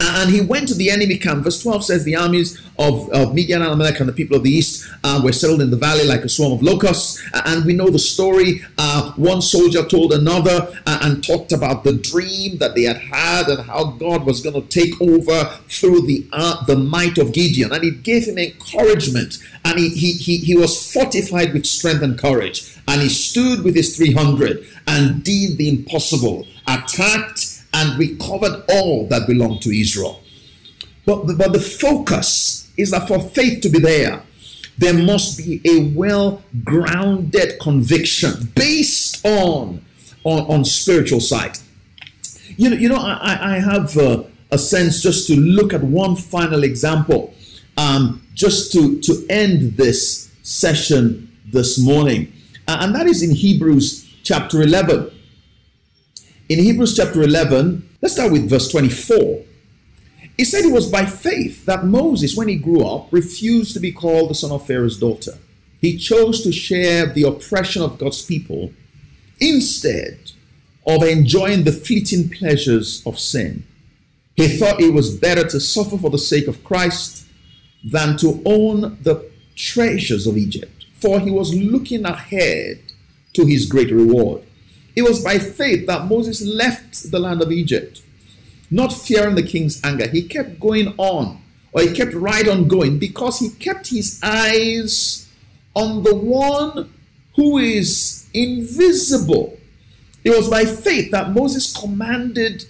And 0.00 0.30
he 0.30 0.40
went 0.40 0.68
to 0.68 0.74
the 0.74 0.90
enemy 0.90 1.16
camp. 1.16 1.44
Verse 1.44 1.62
12 1.62 1.84
says, 1.84 2.04
The 2.04 2.16
armies 2.16 2.60
of, 2.78 3.10
of 3.10 3.34
Midian 3.34 3.62
and 3.62 3.72
Amalek 3.72 4.00
and 4.00 4.08
the 4.08 4.12
people 4.12 4.36
of 4.36 4.42
the 4.42 4.50
east 4.50 4.88
uh, 5.02 5.20
were 5.22 5.32
settled 5.32 5.60
in 5.60 5.70
the 5.70 5.76
valley 5.76 6.04
like 6.04 6.22
a 6.22 6.28
swarm 6.28 6.52
of 6.52 6.62
locusts. 6.62 7.22
And 7.32 7.64
we 7.64 7.72
know 7.72 7.88
the 7.88 7.98
story. 7.98 8.62
Uh, 8.78 9.12
one 9.12 9.42
soldier 9.42 9.84
told 9.84 10.12
another 10.12 10.68
uh, 10.86 10.98
and 11.02 11.24
talked 11.24 11.52
about 11.52 11.84
the 11.84 11.94
dream 11.94 12.58
that 12.58 12.74
they 12.74 12.82
had 12.82 12.98
had 12.98 13.48
and 13.48 13.66
how 13.66 13.92
God 13.92 14.24
was 14.24 14.40
going 14.40 14.60
to 14.60 14.68
take 14.68 15.00
over 15.00 15.58
through 15.68 16.06
the, 16.06 16.26
uh, 16.32 16.64
the 16.64 16.76
might 16.76 17.18
of 17.18 17.32
Gideon. 17.32 17.72
And 17.72 17.84
it 17.84 18.02
gave 18.02 18.26
him 18.26 18.38
encouragement. 18.38 19.38
And 19.64 19.78
he, 19.78 19.90
he, 19.90 20.12
he, 20.12 20.36
he 20.38 20.56
was 20.56 20.92
fortified 20.92 21.52
with 21.52 21.66
strength 21.66 22.02
and 22.02 22.18
courage. 22.18 22.68
And 22.88 23.00
he 23.00 23.08
stood 23.08 23.62
with 23.64 23.74
his 23.74 23.96
300 23.96 24.66
and 24.86 25.22
did 25.22 25.56
the 25.56 25.68
impossible, 25.68 26.46
attacked 26.66 27.51
and 27.74 27.98
recovered 27.98 28.64
all 28.68 29.06
that 29.06 29.26
belonged 29.26 29.62
to 29.62 29.70
Israel. 29.70 30.20
But 31.04 31.26
the, 31.26 31.34
but 31.34 31.52
the 31.52 31.60
focus 31.60 32.70
is 32.76 32.90
that 32.90 33.08
for 33.08 33.20
faith 33.20 33.60
to 33.62 33.68
be 33.68 33.78
there, 33.78 34.22
there 34.78 34.94
must 34.94 35.38
be 35.38 35.60
a 35.64 35.92
well 35.94 36.42
grounded 36.64 37.58
conviction 37.60 38.52
based 38.54 39.24
on, 39.24 39.84
on, 40.24 40.40
on 40.50 40.64
spiritual 40.64 41.20
sight. 41.20 41.62
You 42.56 42.70
know, 42.70 42.76
you 42.76 42.88
know 42.88 42.96
I, 42.96 43.56
I 43.56 43.58
have 43.58 43.96
uh, 43.96 44.24
a 44.50 44.58
sense 44.58 45.02
just 45.02 45.26
to 45.28 45.36
look 45.36 45.72
at 45.72 45.82
one 45.82 46.16
final 46.16 46.62
example, 46.62 47.34
um, 47.76 48.26
just 48.34 48.72
to, 48.72 49.00
to 49.00 49.26
end 49.28 49.76
this 49.76 50.30
session 50.42 51.30
this 51.46 51.78
morning. 51.82 52.32
Uh, 52.68 52.78
and 52.80 52.94
that 52.94 53.06
is 53.06 53.22
in 53.22 53.34
Hebrews 53.34 54.10
chapter 54.22 54.62
11. 54.62 55.10
In 56.52 56.58
Hebrews 56.58 56.94
chapter 56.94 57.22
11, 57.22 57.88
let's 58.02 58.12
start 58.12 58.30
with 58.30 58.50
verse 58.50 58.70
24. 58.70 59.42
He 60.36 60.44
said 60.44 60.66
it 60.66 60.70
was 60.70 60.86
by 60.86 61.06
faith 61.06 61.64
that 61.64 61.86
Moses, 61.86 62.36
when 62.36 62.48
he 62.48 62.56
grew 62.56 62.86
up, 62.86 63.10
refused 63.10 63.72
to 63.72 63.80
be 63.80 63.90
called 63.90 64.28
the 64.28 64.34
son 64.34 64.52
of 64.52 64.66
Pharaoh's 64.66 64.98
daughter. 64.98 65.38
He 65.80 65.96
chose 65.96 66.42
to 66.42 66.52
share 66.52 67.06
the 67.06 67.22
oppression 67.22 67.80
of 67.80 67.96
God's 67.96 68.20
people 68.20 68.74
instead 69.40 70.32
of 70.86 71.02
enjoying 71.02 71.64
the 71.64 71.72
fleeting 71.72 72.28
pleasures 72.28 73.02
of 73.06 73.18
sin. 73.18 73.64
He 74.36 74.46
thought 74.46 74.82
it 74.82 74.92
was 74.92 75.16
better 75.16 75.48
to 75.48 75.58
suffer 75.58 75.96
for 75.96 76.10
the 76.10 76.18
sake 76.18 76.48
of 76.48 76.62
Christ 76.64 77.24
than 77.82 78.18
to 78.18 78.42
own 78.44 78.98
the 79.00 79.26
treasures 79.56 80.26
of 80.26 80.36
Egypt, 80.36 80.84
for 81.00 81.18
he 81.18 81.30
was 81.30 81.54
looking 81.54 82.04
ahead 82.04 82.82
to 83.32 83.46
his 83.46 83.64
great 83.64 83.90
reward. 83.90 84.42
It 84.94 85.02
was 85.02 85.22
by 85.24 85.38
faith 85.38 85.86
that 85.86 86.06
Moses 86.06 86.42
left 86.42 87.10
the 87.10 87.18
land 87.18 87.40
of 87.40 87.50
Egypt, 87.50 88.02
not 88.70 88.92
fearing 88.92 89.34
the 89.34 89.42
king's 89.42 89.82
anger. 89.82 90.08
He 90.08 90.22
kept 90.22 90.60
going 90.60 90.94
on, 90.98 91.42
or 91.72 91.82
he 91.82 91.92
kept 91.92 92.14
right 92.14 92.46
on 92.46 92.68
going, 92.68 92.98
because 92.98 93.38
he 93.38 93.50
kept 93.50 93.88
his 93.88 94.20
eyes 94.22 95.28
on 95.74 96.02
the 96.02 96.14
one 96.14 96.92
who 97.36 97.58
is 97.58 98.28
invisible. 98.34 99.58
It 100.24 100.30
was 100.30 100.48
by 100.48 100.64
faith 100.64 101.10
that 101.10 101.30
Moses 101.30 101.74
commanded 101.74 102.64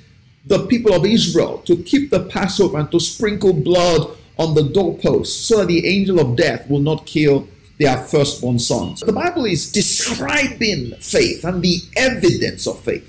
the 0.47 0.67
people 0.67 0.95
of 0.95 1.05
Israel 1.05 1.59
to 1.67 1.77
keep 1.77 2.11
the 2.11 2.25
Passover 2.25 2.79
and 2.79 2.91
to 2.91 3.01
sprinkle 3.01 3.53
blood 3.53 4.17
on 4.39 4.55
the 4.55 4.63
doorposts 4.63 5.47
so 5.47 5.59
that 5.59 5.69
the 5.69 5.87
angel 5.87 6.19
of 6.19 6.37
death 6.37 6.69
will 6.69 6.81
not 6.81 7.07
kill 7.07 7.47
their 7.79 7.97
firstborn 7.99 8.59
sons. 8.59 9.01
The 9.01 9.13
Bible 9.13 9.45
is 9.45 9.71
describing 9.71 10.93
faith 11.01 11.45
and 11.45 11.63
the 11.63 11.79
evidence 11.97 12.67
of 12.67 12.81
faith. 12.81 13.09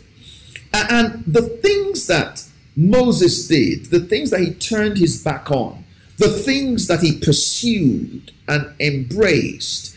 And 0.74 1.24
the 1.26 1.42
things 1.42 2.08
that 2.08 2.44
Moses 2.76 3.48
did, 3.48 3.86
the 3.86 4.00
things 4.00 4.32
that 4.32 4.40
he 4.40 4.54
turned 4.54 4.98
his 4.98 5.24
back 5.24 5.52
on, 5.52 5.84
the 6.18 6.30
things 6.30 6.88
that 6.88 7.02
he 7.02 7.20
pursued 7.20 8.32
and 8.48 8.74
embraced, 8.80 9.96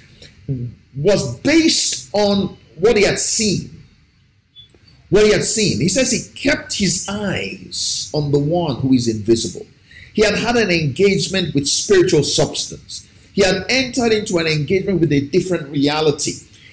was 0.96 1.38
based 1.40 2.10
on 2.12 2.56
what 2.78 2.96
he 2.96 3.04
had 3.04 3.18
seen. 3.18 3.82
What 5.08 5.24
he 5.24 5.32
had 5.32 5.44
seen. 5.44 5.80
He 5.80 5.88
says 5.88 6.10
he 6.10 6.32
kept 6.34 6.74
his 6.74 7.08
eyes 7.08 8.10
on 8.12 8.32
the 8.32 8.38
one 8.38 8.76
who 8.76 8.92
is 8.92 9.08
invisible. 9.08 9.66
He 10.12 10.22
had 10.22 10.34
had 10.34 10.56
an 10.56 10.70
engagement 10.70 11.54
with 11.54 11.68
spiritual 11.68 12.22
substance. 12.22 13.06
He 13.36 13.42
had 13.42 13.66
entered 13.68 14.12
into 14.12 14.38
an 14.38 14.46
engagement 14.46 14.98
with 14.98 15.12
a 15.12 15.20
different 15.20 15.70
reality. 15.70 16.32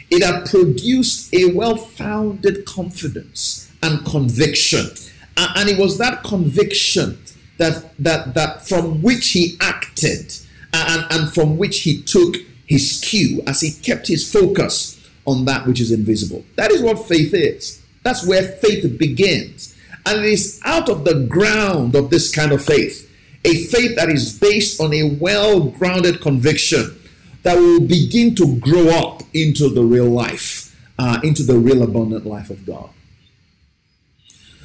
It 0.09 0.24
had 0.24 0.45
produced 0.45 1.34
a 1.34 1.53
well 1.53 1.76
founded 1.76 2.66
confidence 2.66 3.70
and 3.84 4.05
conviction. 4.05 4.88
And 5.36 5.70
it 5.70 5.78
was 5.78 5.97
that 5.97 6.24
conviction 6.24 7.18
that, 7.57 7.93
that, 7.99 8.34
that 8.36 8.66
from 8.66 9.01
which 9.01 9.32
he 9.32 9.57
acted 9.59 10.34
and, 10.72 11.05
and 11.11 11.34
from 11.34 11.57
which 11.57 11.82
he 11.82 12.01
took 12.01 12.38
his 12.66 13.01
cue 13.03 13.43
as 13.45 13.59
he 13.59 13.72
kept 13.72 14.07
his 14.07 14.32
focus 14.32 15.05
on 15.26 15.43
that 15.43 15.68
which 15.68 15.82
is 15.82 15.91
invisible. 15.91 16.45
That 16.55 16.72
is 16.72 16.82
what 16.82 17.05
faith 17.07 17.34
is. 17.34 17.84
That's 18.03 18.26
where 18.26 18.41
faith 18.43 18.97
begins. 18.97 19.76
And 20.05 20.20
it 20.20 20.32
is 20.32 20.61
out 20.64 20.88
of 20.88 21.03
the 21.03 21.26
ground 21.26 21.95
of 21.95 22.09
this 22.09 22.34
kind 22.34 22.53
of 22.53 22.64
faith 22.64 23.09
a 23.46 23.56
faith 23.66 23.96
that 23.96 24.10
is 24.10 24.38
based 24.38 24.80
on 24.80 24.94
a 24.94 25.16
well 25.20 25.62
grounded 25.62 26.22
conviction 26.22 26.98
that 27.44 27.58
will 27.58 27.82
begin 27.82 28.36
to 28.36 28.58
grow 28.60 28.89
up 28.89 29.22
into 29.34 29.70
the 29.70 29.84
real 29.84 30.06
life, 30.06 30.76
uh, 30.98 31.20
into 31.24 31.44
the 31.44 31.58
real 31.58 31.84
abundant 31.84 32.26
life 32.26 32.50
of 32.50 32.66
God. 32.66 32.89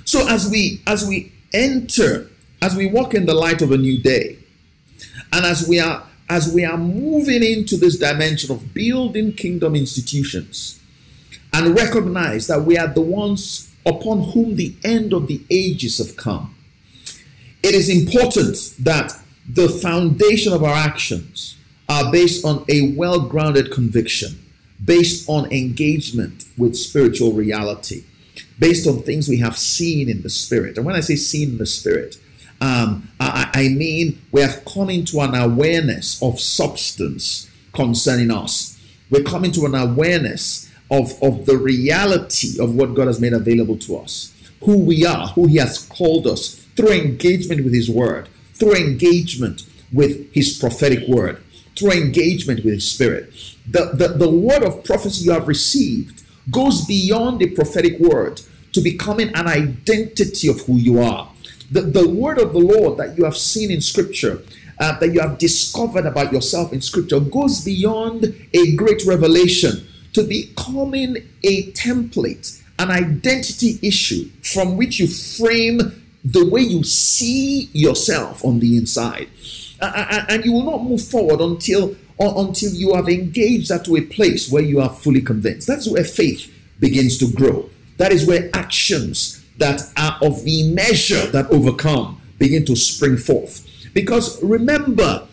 So 0.04 0.28
as 0.28 0.48
we 0.48 0.80
as 0.86 1.06
we 1.06 1.32
enter, 1.52 2.30
as 2.62 2.76
we 2.76 2.86
walk 2.86 3.14
in 3.14 3.26
the 3.26 3.34
light 3.34 3.62
of 3.62 3.72
a 3.72 3.76
new 3.76 4.00
day, 4.00 4.38
and 5.32 5.44
as 5.44 5.68
we 5.68 5.80
are 5.80 6.04
as 6.30 6.52
we 6.52 6.64
are 6.64 6.76
moving 6.76 7.42
into 7.42 7.76
this 7.76 7.98
dimension 7.98 8.54
of 8.54 8.74
building 8.74 9.32
kingdom 9.32 9.74
institutions, 9.74 10.80
and 11.52 11.74
recognize 11.76 12.46
that 12.46 12.62
we 12.62 12.78
are 12.78 12.88
the 12.88 13.00
ones 13.00 13.72
upon 13.84 14.30
whom 14.32 14.56
the 14.56 14.76
end 14.84 15.12
of 15.12 15.26
the 15.26 15.42
ages 15.50 15.98
have 15.98 16.16
come 16.16 16.54
it 17.62 17.74
is 17.74 17.88
important 17.88 18.56
that 18.78 19.12
the 19.48 19.68
foundation 19.68 20.52
of 20.52 20.62
our 20.62 20.74
actions 20.74 21.56
are 21.88 22.12
based 22.12 22.44
on 22.44 22.64
a 22.68 22.92
well 22.92 23.20
grounded 23.20 23.72
conviction, 23.72 24.38
based 24.84 25.28
on 25.28 25.50
engagement 25.50 26.44
with 26.56 26.76
spiritual 26.76 27.32
reality, 27.32 28.04
based 28.58 28.86
on 28.86 29.02
things 29.02 29.28
we 29.28 29.38
have 29.38 29.56
seen 29.56 30.08
in 30.08 30.22
the 30.22 30.30
spirit. 30.30 30.76
And 30.76 30.84
when 30.84 30.96
I 30.96 31.00
say 31.00 31.16
seen 31.16 31.50
in 31.50 31.58
the 31.58 31.66
spirit, 31.66 32.18
um, 32.60 33.08
I, 33.18 33.50
I 33.54 33.68
mean 33.68 34.20
we 34.32 34.42
have 34.42 34.64
come 34.64 34.90
into 34.90 35.20
an 35.20 35.34
awareness 35.34 36.22
of 36.22 36.40
substance 36.40 37.50
concerning 37.72 38.30
us. 38.30 38.78
We're 39.10 39.22
coming 39.22 39.52
to 39.52 39.64
an 39.64 39.74
awareness 39.74 40.70
of, 40.90 41.22
of 41.22 41.46
the 41.46 41.56
reality 41.56 42.60
of 42.60 42.74
what 42.74 42.94
God 42.94 43.06
has 43.06 43.20
made 43.20 43.32
available 43.32 43.78
to 43.78 43.96
us, 43.96 44.34
who 44.64 44.78
we 44.78 45.06
are, 45.06 45.28
who 45.28 45.46
He 45.46 45.56
has 45.56 45.78
called 45.86 46.26
us, 46.26 46.66
through 46.78 46.92
engagement 46.92 47.64
with 47.64 47.74
His 47.74 47.90
Word, 47.90 48.28
through 48.54 48.76
engagement 48.76 49.68
with 49.92 50.32
His 50.32 50.56
prophetic 50.56 51.08
word, 51.08 51.42
through 51.76 51.90
engagement 51.90 52.64
with 52.64 52.74
His 52.74 52.88
Spirit. 52.88 53.32
The, 53.66 53.90
the, 53.92 54.08
the 54.08 54.30
word 54.30 54.62
of 54.62 54.84
prophecy 54.84 55.24
you 55.24 55.32
have 55.32 55.48
received 55.48 56.22
goes 56.52 56.86
beyond 56.86 57.40
the 57.40 57.50
prophetic 57.50 57.98
word 57.98 58.42
to 58.72 58.80
becoming 58.80 59.34
an 59.34 59.48
identity 59.48 60.46
of 60.46 60.60
who 60.60 60.76
you 60.76 61.00
are. 61.00 61.32
The, 61.68 61.80
the 61.80 62.08
word 62.08 62.38
of 62.38 62.52
the 62.52 62.60
Lord 62.60 62.96
that 62.98 63.18
you 63.18 63.24
have 63.24 63.36
seen 63.36 63.72
in 63.72 63.80
Scripture, 63.80 64.40
uh, 64.78 65.00
that 65.00 65.12
you 65.12 65.18
have 65.18 65.36
discovered 65.36 66.06
about 66.06 66.32
yourself 66.32 66.72
in 66.72 66.80
Scripture, 66.80 67.18
goes 67.18 67.64
beyond 67.64 68.32
a 68.54 68.76
great 68.76 69.04
revelation 69.04 69.84
to 70.12 70.22
becoming 70.22 71.16
a 71.42 71.72
template, 71.72 72.62
an 72.78 72.92
identity 72.92 73.80
issue 73.82 74.30
from 74.42 74.76
which 74.76 75.00
you 75.00 75.08
frame 75.08 76.04
the 76.32 76.44
way 76.46 76.60
you 76.60 76.82
see 76.84 77.70
yourself 77.72 78.44
on 78.44 78.58
the 78.58 78.76
inside. 78.76 79.28
and 79.80 80.44
you 80.44 80.52
will 80.52 80.64
not 80.64 80.82
move 80.82 81.02
forward 81.02 81.40
until 81.40 81.96
until 82.20 82.72
you 82.72 82.94
have 82.94 83.08
engaged 83.08 83.68
that 83.68 83.84
to 83.84 83.96
a 83.96 84.00
place 84.00 84.50
where 84.50 84.62
you 84.62 84.80
are 84.80 84.90
fully 84.90 85.20
convinced. 85.20 85.68
That's 85.68 85.88
where 85.88 86.02
faith 86.02 86.52
begins 86.80 87.16
to 87.18 87.30
grow. 87.32 87.70
That 87.96 88.10
is 88.10 88.26
where 88.26 88.50
actions 88.54 89.44
that 89.58 89.82
are 89.96 90.18
of 90.20 90.42
the 90.42 90.72
measure 90.72 91.26
that 91.26 91.46
overcome 91.52 92.20
begin 92.38 92.64
to 92.66 92.74
spring 92.76 93.16
forth. 93.16 93.64
Because 93.94 94.42
remember, 94.42 95.28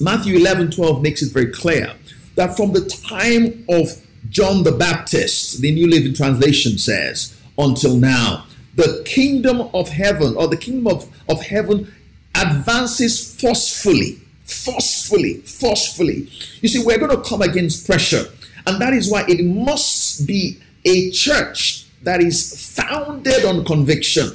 Matthew 0.00 0.36
11 0.36 0.72
12 0.72 1.02
makes 1.02 1.22
it 1.22 1.32
very 1.32 1.52
clear 1.52 1.94
that 2.34 2.56
from 2.56 2.72
the 2.72 2.84
time 2.84 3.64
of 3.68 3.88
John 4.28 4.64
the 4.64 4.72
Baptist, 4.72 5.60
the 5.60 5.70
New 5.70 5.88
Living 5.88 6.14
Translation 6.14 6.78
says, 6.78 7.36
until 7.56 7.96
now, 7.96 8.46
the 8.78 9.02
kingdom 9.04 9.68
of 9.74 9.88
heaven 9.90 10.34
or 10.36 10.48
the 10.48 10.56
kingdom 10.56 10.86
of, 10.86 11.00
of 11.28 11.42
heaven 11.42 11.92
advances 12.34 13.38
forcefully 13.40 14.20
forcefully, 14.48 15.34
forcefully. 15.42 16.28
You 16.62 16.68
see, 16.68 16.82
we're 16.84 16.98
going 16.98 17.14
to 17.14 17.28
come 17.28 17.42
against 17.42 17.86
pressure. 17.86 18.24
And 18.66 18.80
that 18.80 18.92
is 18.92 19.10
why 19.10 19.24
it 19.28 19.44
must 19.44 20.26
be 20.26 20.58
a 20.84 21.10
church 21.10 21.86
that 22.02 22.20
is 22.20 22.74
founded 22.74 23.44
on 23.44 23.64
conviction, 23.64 24.30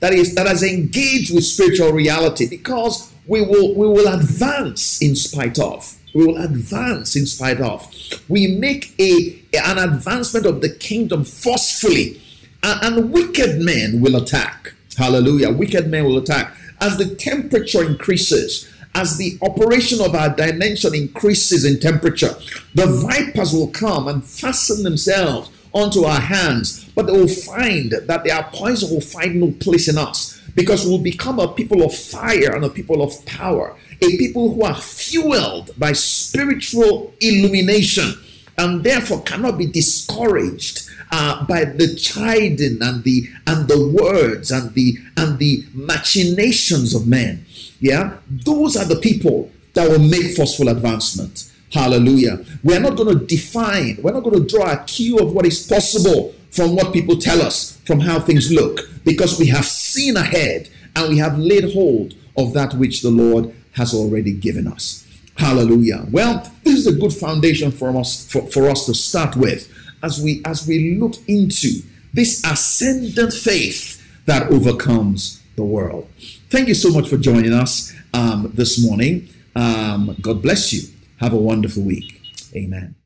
that 0.00 0.12
is 0.12 0.34
that 0.34 0.46
has 0.46 0.62
engaged 0.62 1.34
with 1.34 1.44
spiritual 1.44 1.92
reality, 1.92 2.48
because 2.48 3.12
we 3.26 3.42
will 3.42 3.74
we 3.74 3.86
will 3.86 4.12
advance 4.12 5.00
in 5.02 5.14
spite 5.14 5.58
of. 5.58 5.96
We 6.14 6.26
will 6.26 6.38
advance 6.38 7.16
in 7.16 7.26
spite 7.26 7.60
of. 7.60 7.86
We 8.28 8.46
make 8.58 8.94
a 9.00 9.42
an 9.54 9.78
advancement 9.78 10.46
of 10.46 10.60
the 10.60 10.70
kingdom 10.70 11.24
forcefully, 11.24 12.20
and 12.62 13.12
wicked 13.12 13.60
men 13.60 14.00
will 14.00 14.16
attack. 14.16 14.74
Hallelujah! 14.96 15.50
Wicked 15.50 15.88
men 15.88 16.04
will 16.04 16.18
attack 16.18 16.54
as 16.80 16.98
the 16.98 17.14
temperature 17.14 17.84
increases 17.84 18.68
as 18.94 19.16
the 19.16 19.38
operation 19.40 20.00
of 20.00 20.14
our 20.14 20.28
dimension 20.28 20.94
increases 20.94 21.64
in 21.64 21.80
temperature, 21.80 22.34
the 22.74 22.86
vipers 22.86 23.52
will 23.52 23.68
come 23.68 24.08
and 24.08 24.24
fasten 24.24 24.82
themselves 24.82 25.50
onto 25.72 26.04
our 26.04 26.20
hands, 26.20 26.84
but 26.94 27.06
they 27.06 27.12
will 27.12 27.28
find 27.28 27.92
that 27.92 28.24
their 28.24 28.42
poison 28.52 28.90
will 28.90 29.00
find 29.00 29.40
no 29.40 29.50
place 29.52 29.88
in 29.88 29.96
us 29.96 30.40
because 30.54 30.84
we'll 30.84 30.98
become 30.98 31.38
a 31.38 31.48
people 31.48 31.82
of 31.82 31.94
fire 31.94 32.54
and 32.54 32.64
a 32.64 32.68
people 32.68 33.00
of 33.00 33.24
power, 33.24 33.74
a 34.02 34.16
people 34.18 34.52
who 34.52 34.62
are 34.62 34.74
fueled 34.74 35.70
by 35.78 35.92
spiritual 35.92 37.14
illumination 37.20 38.12
and 38.58 38.84
therefore 38.84 39.22
cannot 39.22 39.56
be 39.56 39.66
discouraged 39.66 40.90
uh, 41.12 41.44
by 41.44 41.64
the 41.64 41.94
chiding 41.94 42.78
and 42.80 43.04
the 43.04 43.28
and 43.46 43.68
the 43.68 43.86
words 43.88 44.50
and 44.50 44.74
the 44.74 44.96
and 45.16 45.38
the 45.38 45.64
machinations 45.74 46.94
of 46.94 47.06
men. 47.06 47.44
Yeah, 47.78 48.16
those 48.28 48.76
are 48.76 48.86
the 48.86 48.96
people 48.96 49.50
that 49.74 49.88
will 49.88 49.98
make 49.98 50.34
forceful 50.34 50.68
advancement. 50.68 51.52
Hallelujah. 51.72 52.44
We 52.62 52.76
are 52.76 52.80
not 52.80 52.96
going 52.96 53.18
to 53.18 53.24
define, 53.24 53.98
we're 54.02 54.12
not 54.12 54.24
going 54.24 54.40
to 54.40 54.46
draw 54.46 54.72
a 54.72 54.84
cue 54.84 55.18
of 55.18 55.32
what 55.32 55.46
is 55.46 55.66
possible 55.66 56.34
from 56.50 56.76
what 56.76 56.92
people 56.92 57.16
tell 57.16 57.40
us, 57.40 57.78
from 57.86 58.00
how 58.00 58.20
things 58.20 58.52
look, 58.52 58.80
because 59.04 59.38
we 59.38 59.46
have 59.46 59.64
seen 59.64 60.18
ahead 60.18 60.68
and 60.94 61.08
we 61.08 61.18
have 61.18 61.38
laid 61.38 61.72
hold 61.72 62.14
of 62.36 62.52
that 62.52 62.74
which 62.74 63.00
the 63.00 63.10
Lord 63.10 63.54
has 63.72 63.94
already 63.94 64.34
given 64.34 64.66
us. 64.66 65.06
Hallelujah. 65.38 66.06
Well, 66.10 66.46
this 66.62 66.74
is 66.74 66.86
a 66.86 66.92
good 66.92 67.12
foundation 67.12 67.70
for 67.70 67.96
us 67.96 68.30
for, 68.30 68.42
for 68.48 68.68
us 68.68 68.84
to 68.84 68.94
start 68.94 69.34
with 69.34 69.72
as 70.02 70.22
we 70.22 70.42
as 70.44 70.66
we 70.66 70.96
look 70.98 71.14
into 71.28 71.82
this 72.12 72.44
ascendant 72.44 73.32
faith 73.32 73.98
that 74.26 74.50
overcomes 74.50 75.42
the 75.56 75.64
world. 75.64 76.08
Thank 76.50 76.68
you 76.68 76.74
so 76.74 76.90
much 76.90 77.08
for 77.08 77.16
joining 77.16 77.52
us 77.52 77.92
um, 78.14 78.50
this 78.54 78.84
morning. 78.84 79.28
Um, 79.56 80.16
God 80.20 80.42
bless 80.42 80.72
you. 80.72 80.88
Have 81.18 81.32
a 81.32 81.36
wonderful 81.36 81.82
week. 81.82 82.20
Amen. 82.54 83.01